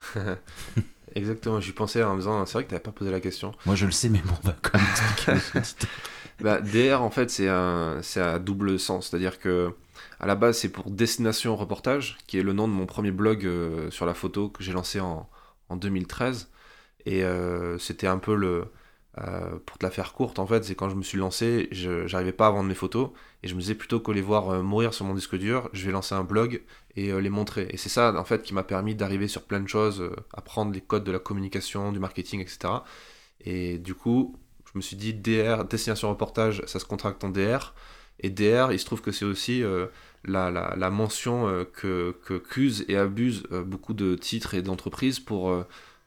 Exactement, 1.14 1.60
j'y 1.60 1.72
pensais 1.72 2.02
en 2.02 2.14
me 2.14 2.18
disant, 2.20 2.46
c'est 2.46 2.54
vrai 2.54 2.64
que 2.64 2.68
tu 2.68 2.74
n'avais 2.74 2.82
pas 2.82 2.92
posé 2.92 3.10
la 3.10 3.20
question. 3.20 3.52
Moi 3.66 3.74
je 3.74 3.86
le 3.86 3.92
sais, 3.92 4.08
mais 4.08 4.20
bon, 4.20 4.34
on 4.44 4.46
va 4.46 4.56
quand 4.62 4.78
même 4.78 4.86
expliquer 4.88 5.60
bah, 6.40 6.60
DR 6.60 7.02
en 7.02 7.10
fait 7.10 7.30
c'est 7.30 7.48
un, 7.48 8.00
à 8.16 8.38
double 8.38 8.78
sens, 8.78 9.08
c'est-à-dire 9.10 9.38
que 9.38 9.74
à 10.20 10.26
la 10.26 10.36
base 10.36 10.58
c'est 10.58 10.68
pour 10.68 10.90
Destination 10.90 11.56
Reportage, 11.56 12.18
qui 12.26 12.38
est 12.38 12.42
le 12.42 12.52
nom 12.52 12.68
de 12.68 12.72
mon 12.72 12.86
premier 12.86 13.10
blog 13.10 13.44
euh, 13.44 13.90
sur 13.90 14.06
la 14.06 14.14
photo 14.14 14.48
que 14.48 14.62
j'ai 14.62 14.72
lancé 14.72 15.00
en, 15.00 15.28
en 15.68 15.76
2013. 15.76 16.48
Et 17.06 17.24
euh, 17.24 17.78
c'était 17.78 18.06
un 18.06 18.18
peu 18.18 18.34
le, 18.34 18.66
Euh, 19.18 19.58
pour 19.66 19.76
te 19.78 19.84
la 19.84 19.90
faire 19.90 20.12
courte, 20.12 20.38
en 20.38 20.46
fait, 20.46 20.64
c'est 20.64 20.76
quand 20.76 20.88
je 20.88 20.94
me 20.94 21.02
suis 21.02 21.18
lancé, 21.18 21.68
je 21.72 22.06
j'arrivais 22.06 22.32
pas 22.32 22.46
à 22.46 22.50
vendre 22.50 22.68
mes 22.68 22.76
photos, 22.76 23.10
et 23.42 23.48
je 23.48 23.54
me 23.56 23.60
disais 23.60 23.74
plutôt 23.74 23.98
que 24.00 24.12
les 24.12 24.20
voir 24.22 24.62
mourir 24.62 24.94
sur 24.94 25.04
mon 25.04 25.14
disque 25.14 25.36
dur, 25.36 25.68
je 25.72 25.84
vais 25.84 25.90
lancer 25.92 26.14
un 26.14 26.22
blog 26.24 26.62
et 26.96 27.10
euh, 27.10 27.18
les 27.20 27.30
montrer. 27.30 27.68
Et 27.70 27.76
c'est 27.76 27.88
ça, 27.88 28.14
en 28.18 28.24
fait, 28.24 28.42
qui 28.42 28.54
m'a 28.54 28.62
permis 28.62 28.94
d'arriver 28.94 29.28
sur 29.28 29.42
plein 29.42 29.60
de 29.60 29.68
choses, 29.68 30.02
apprendre 30.34 30.72
les 30.72 30.80
codes 30.80 31.04
de 31.04 31.12
la 31.12 31.18
communication, 31.18 31.92
du 31.92 31.98
marketing, 31.98 32.40
etc. 32.40 32.58
Et 33.44 33.78
du 33.78 33.94
coup, 33.94 34.36
je 34.72 34.78
me 34.78 34.82
suis 34.82 34.96
dit, 34.96 35.14
DR, 35.14 35.64
destination 35.64 36.10
reportage, 36.10 36.62
ça 36.66 36.78
se 36.78 36.84
contracte 36.84 37.22
en 37.24 37.30
DR, 37.30 37.74
et 38.20 38.30
DR, 38.30 38.72
il 38.72 38.78
se 38.78 38.84
trouve 38.84 39.00
que 39.00 39.12
c'est 39.12 39.24
aussi 39.24 39.62
la, 40.24 40.50
la, 40.50 40.74
la, 40.76 40.90
mention 40.90 41.66
que, 41.72 42.14
que 42.24 42.34
qu'usent 42.34 42.84
et 42.88 42.96
abusent 42.96 43.44
beaucoup 43.64 43.94
de 43.94 44.14
titres 44.14 44.54
et 44.54 44.62
d'entreprises 44.62 45.18
pour 45.18 45.64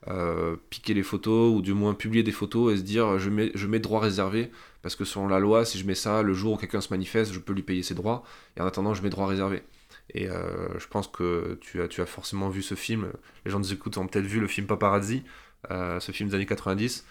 euh, 0.09 0.57
piquer 0.69 0.93
les 0.93 1.03
photos 1.03 1.55
ou 1.55 1.61
du 1.61 1.73
moins 1.73 1.93
publier 1.93 2.23
des 2.23 2.33
photos 2.33 2.73
et 2.73 2.77
se 2.77 2.81
dire 2.81 3.19
je 3.19 3.29
mets, 3.29 3.51
je 3.55 3.67
mets 3.67 3.79
droit 3.79 4.01
réservé 4.01 4.51
parce 4.81 4.97
que 4.97 5.05
selon 5.05 5.29
la 5.29 5.39
loi, 5.39 5.63
si 5.63 5.77
je 5.77 5.87
mets 5.87 5.95
ça, 5.95 6.21
le 6.23 6.33
jour 6.33 6.53
où 6.53 6.57
quelqu'un 6.57 6.81
se 6.81 6.89
manifeste, 6.89 7.31
je 7.31 7.39
peux 7.39 7.53
lui 7.53 7.61
payer 7.61 7.83
ses 7.83 7.93
droits 7.93 8.23
et 8.57 8.61
en 8.61 8.65
attendant, 8.65 8.93
je 8.93 9.01
mets 9.01 9.09
droit 9.09 9.27
réservé. 9.27 9.63
Et 10.09 10.29
euh, 10.29 10.77
je 10.79 10.87
pense 10.87 11.07
que 11.07 11.57
tu 11.61 11.81
as, 11.81 11.87
tu 11.87 12.01
as 12.01 12.05
forcément 12.05 12.49
vu 12.49 12.61
ce 12.61 12.75
film. 12.75 13.11
Les 13.45 13.51
gens 13.51 13.59
nous 13.59 13.73
écoutent 13.73 13.97
ont 13.97 14.07
peut-être 14.07 14.25
vu 14.25 14.39
le 14.39 14.47
film 14.47 14.67
Paparazzi, 14.67 15.23
euh, 15.71 15.99
ce 15.99 16.11
film 16.11 16.29
des 16.29 16.35
années 16.35 16.45
90, 16.45 17.05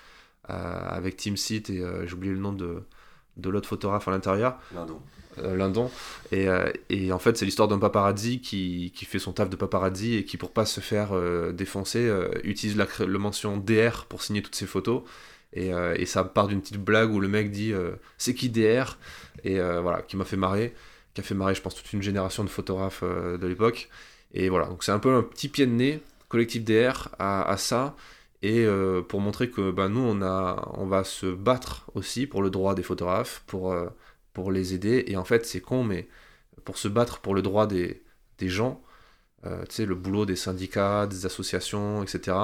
avec 0.44 1.16
Tim 1.16 1.36
Seat 1.36 1.70
et 1.70 1.82
j'ai 2.06 2.14
oublié 2.14 2.32
le 2.32 2.40
nom 2.40 2.52
de, 2.52 2.82
de 3.36 3.50
l'autre 3.50 3.68
photographe 3.68 4.08
à 4.08 4.10
l'intérieur. 4.10 4.58
Euh, 5.38 5.56
Lindon. 5.56 5.90
Et, 6.30 6.48
euh, 6.48 6.70
et, 6.90 7.12
en 7.12 7.18
fait, 7.18 7.36
c'est 7.36 7.44
l'histoire 7.44 7.68
d'un 7.68 7.78
paparazzi 7.78 8.40
qui, 8.40 8.92
qui, 8.94 9.04
fait 9.04 9.18
son 9.18 9.32
taf 9.32 9.48
de 9.48 9.56
paparazzi 9.56 10.16
et 10.16 10.24
qui, 10.24 10.36
pour 10.36 10.50
pas 10.50 10.66
se 10.66 10.80
faire 10.80 11.10
euh, 11.12 11.52
défoncer, 11.52 12.10
utilise 12.44 12.76
la, 12.76 12.86
le 13.04 13.18
mention 13.18 13.56
DR 13.56 14.06
pour 14.08 14.22
signer 14.22 14.42
toutes 14.42 14.54
ses 14.54 14.66
photos. 14.66 15.02
Et, 15.54 15.70
et 15.96 16.06
ça 16.06 16.24
part 16.24 16.48
d'une 16.48 16.62
petite 16.62 16.78
blague 16.78 17.12
où 17.12 17.20
le 17.20 17.28
mec 17.28 17.50
dit 17.50 17.74
c'est 18.16 18.34
qui 18.34 18.48
DR 18.48 18.96
Et 19.44 19.60
voilà, 19.60 20.00
qui 20.00 20.16
m'a 20.16 20.24
fait 20.24 20.38
marrer, 20.38 20.72
qui 21.14 21.20
a 21.20 21.24
fait 21.24 21.34
marrer, 21.34 21.54
je 21.54 21.62
pense, 21.62 21.74
toute 21.74 21.92
une 21.92 22.02
génération 22.02 22.44
de 22.44 22.48
photographes 22.48 23.02
de 23.04 23.46
l'époque. 23.46 23.88
Et 24.34 24.48
voilà, 24.48 24.66
donc 24.66 24.82
c'est 24.82 24.92
un 24.92 24.98
peu 24.98 25.14
un 25.14 25.22
petit 25.22 25.48
pied 25.48 25.66
de 25.66 25.72
nez, 25.72 26.02
collectif 26.28 26.64
DR, 26.64 27.08
à, 27.18 27.56
ça. 27.58 27.94
Et 28.42 28.66
pour 29.08 29.20
montrer 29.20 29.50
que 29.50 29.70
bah, 29.70 29.88
nous, 29.88 30.00
on, 30.00 30.22
a, 30.22 30.72
on 30.78 30.86
va 30.86 31.04
se 31.04 31.26
battre 31.26 31.90
aussi 31.94 32.26
pour 32.26 32.42
le 32.42 32.50
droit 32.50 32.74
des 32.74 32.82
photographes, 32.82 33.42
pour 33.46 33.74
pour 34.32 34.52
les 34.52 34.74
aider. 34.74 35.04
Et 35.08 35.16
en 35.16 35.24
fait, 35.24 35.46
c'est 35.46 35.60
con, 35.60 35.84
mais 35.84 36.08
pour 36.64 36.78
se 36.78 36.88
battre 36.88 37.20
pour 37.20 37.34
le 37.34 37.42
droit 37.42 37.66
des, 37.66 38.02
des 38.38 38.48
gens, 38.48 38.82
euh, 39.46 39.64
tu 39.68 39.76
sais, 39.76 39.86
le 39.86 39.94
boulot 39.94 40.26
des 40.26 40.36
syndicats, 40.36 41.06
des 41.06 41.26
associations, 41.26 42.02
etc., 42.02 42.36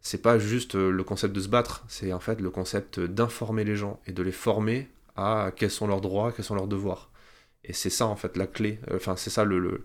c'est 0.00 0.22
pas 0.22 0.38
juste 0.38 0.76
euh, 0.76 0.90
le 0.90 1.02
concept 1.04 1.34
de 1.34 1.40
se 1.40 1.48
battre, 1.48 1.84
c'est 1.88 2.12
en 2.12 2.20
fait 2.20 2.40
le 2.40 2.50
concept 2.50 3.00
d'informer 3.00 3.64
les 3.64 3.76
gens 3.76 4.00
et 4.06 4.12
de 4.12 4.22
les 4.22 4.32
former 4.32 4.88
à 5.16 5.50
quels 5.56 5.70
sont 5.70 5.88
leurs 5.88 6.00
droits, 6.00 6.32
quels 6.32 6.44
sont 6.44 6.54
leurs 6.54 6.68
devoirs. 6.68 7.07
Et 7.68 7.74
c'est 7.74 7.90
ça, 7.90 8.06
en 8.06 8.16
fait, 8.16 8.36
la 8.36 8.46
clé. 8.46 8.80
Enfin, 8.94 9.14
c'est 9.16 9.30
ça 9.30 9.44
le, 9.44 9.84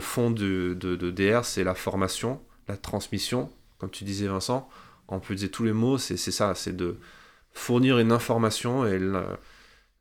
fond 0.00 0.30
de, 0.30 0.74
DR, 0.74 1.44
c'est 1.44 1.64
la 1.64 1.74
formation, 1.74 2.40
la 2.68 2.76
transmission, 2.76 3.50
comme 3.78 3.90
tu 3.90 4.04
disais, 4.04 4.26
Vincent. 4.26 4.68
En 5.08 5.20
plus 5.20 5.40
de 5.40 5.46
tous 5.46 5.64
les 5.64 5.72
mots, 5.72 5.96
c'est 5.98 6.16
ça, 6.16 6.54
c'est 6.54 6.76
de 6.76 6.98
fournir 7.52 7.98
une 7.98 8.12
information 8.12 8.86
et 8.86 8.98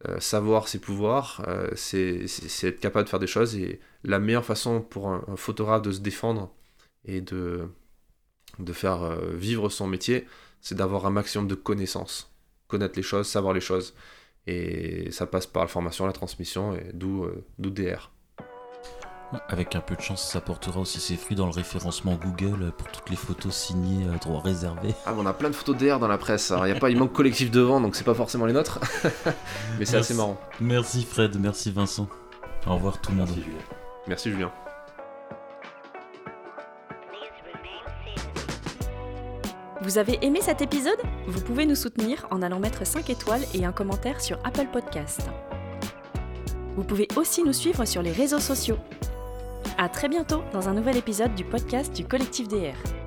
euh, 0.08 0.20
savoir 0.20 0.68
ses 0.68 0.80
pouvoirs, 0.80 1.44
euh, 1.48 1.70
c'est 1.76 2.26
être 2.64 2.80
capable 2.80 3.06
de 3.06 3.10
faire 3.10 3.20
des 3.20 3.28
choses. 3.28 3.56
Et 3.56 3.80
la 4.04 4.20
meilleure 4.20 4.46
façon 4.46 4.82
pour 4.82 5.10
un, 5.10 5.24
photographe 5.36 5.82
de 5.82 5.92
se 5.92 6.00
défendre 6.00 6.54
et 7.06 7.22
de, 7.22 7.68
de 8.60 8.74
faire 8.74 9.04
euh, 9.04 9.34
vivre 9.36 9.70
son 9.70 9.88
métier, 9.88 10.26
c'est 10.62 10.76
d'avoir 10.76 11.06
un 11.06 11.10
maximum 11.10 11.48
de 11.48 11.56
connaissances. 11.56 12.32
Connaître 12.68 12.94
les 12.98 13.04
choses, 13.04 13.28
savoir 13.28 13.54
les 13.54 13.62
choses. 13.62 13.94
Et 14.50 15.12
ça 15.12 15.28
passe 15.28 15.46
par 15.46 15.62
la 15.62 15.68
formation, 15.68 16.08
la 16.08 16.12
transmission, 16.12 16.74
et 16.74 16.92
d'où 16.94 17.30
DR. 17.60 18.10
Avec 19.48 19.76
un 19.76 19.80
peu 19.80 19.96
de 19.96 20.02
chance, 20.02 20.28
ça 20.28 20.42
portera 20.42 20.80
aussi 20.80 21.00
ses 21.00 21.16
fruits 21.16 21.36
dans 21.36 21.46
le 21.46 21.52
référencement 21.52 22.16
Google 22.16 22.72
pour 22.76 22.88
toutes 22.88 23.12
les 23.12 23.16
photos 23.16 23.54
signées 23.54 24.08
à 24.12 24.18
droit 24.18 24.42
réservé. 24.42 24.96
Ah, 25.06 25.14
on 25.16 25.26
a 25.28 25.34
plein 25.34 25.50
de 25.50 25.56
photos 25.56 25.78
DR 25.78 26.00
dans 26.00 26.08
la 26.08 26.18
presse. 26.18 26.50
Alors, 26.50 26.66
y 26.66 26.72
a 26.72 26.80
pas, 26.80 26.90
il 26.90 26.98
manque 26.98 27.14
collectif 27.14 27.52
devant, 27.52 27.80
donc 27.80 27.96
c'est 27.96 28.04
pas 28.04 28.16
forcément 28.16 28.48
les 28.48 28.54
nôtres. 28.54 28.80
Mais 29.78 29.86
c'est 29.86 29.98
assez 29.98 30.16
marrant. 30.16 30.40
Merci 30.60 31.06
Fred, 31.06 31.38
merci 31.40 31.70
Vincent. 31.70 32.08
Au 32.66 32.74
revoir 32.74 33.00
tout 33.00 33.12
le 33.12 33.18
monde. 33.18 33.28
Merci 33.28 33.44
Julien. 33.44 33.64
Merci 34.08 34.32
Julien. 34.32 34.52
Vous 39.90 39.98
avez 39.98 40.24
aimé 40.24 40.38
cet 40.40 40.62
épisode? 40.62 41.00
Vous 41.26 41.42
pouvez 41.42 41.66
nous 41.66 41.74
soutenir 41.74 42.28
en 42.30 42.44
allant 42.44 42.60
mettre 42.60 42.86
5 42.86 43.10
étoiles 43.10 43.42
et 43.56 43.66
un 43.66 43.72
commentaire 43.72 44.22
sur 44.22 44.38
Apple 44.44 44.68
Podcast. 44.72 45.22
Vous 46.76 46.84
pouvez 46.84 47.08
aussi 47.16 47.42
nous 47.42 47.54
suivre 47.54 47.86
sur 47.86 48.04
les 48.04 48.12
réseaux 48.12 48.40
sociaux. 48.40 48.78
À 49.80 49.90
très 49.90 50.08
bientôt 50.08 50.44
dans 50.54 50.70
un 50.70 50.76
nouvel 50.76 50.96
épisode 50.96 51.34
du 51.34 51.44
podcast 51.44 51.92
du 51.92 52.06
collectif 52.06 52.48
DR. 52.48 52.99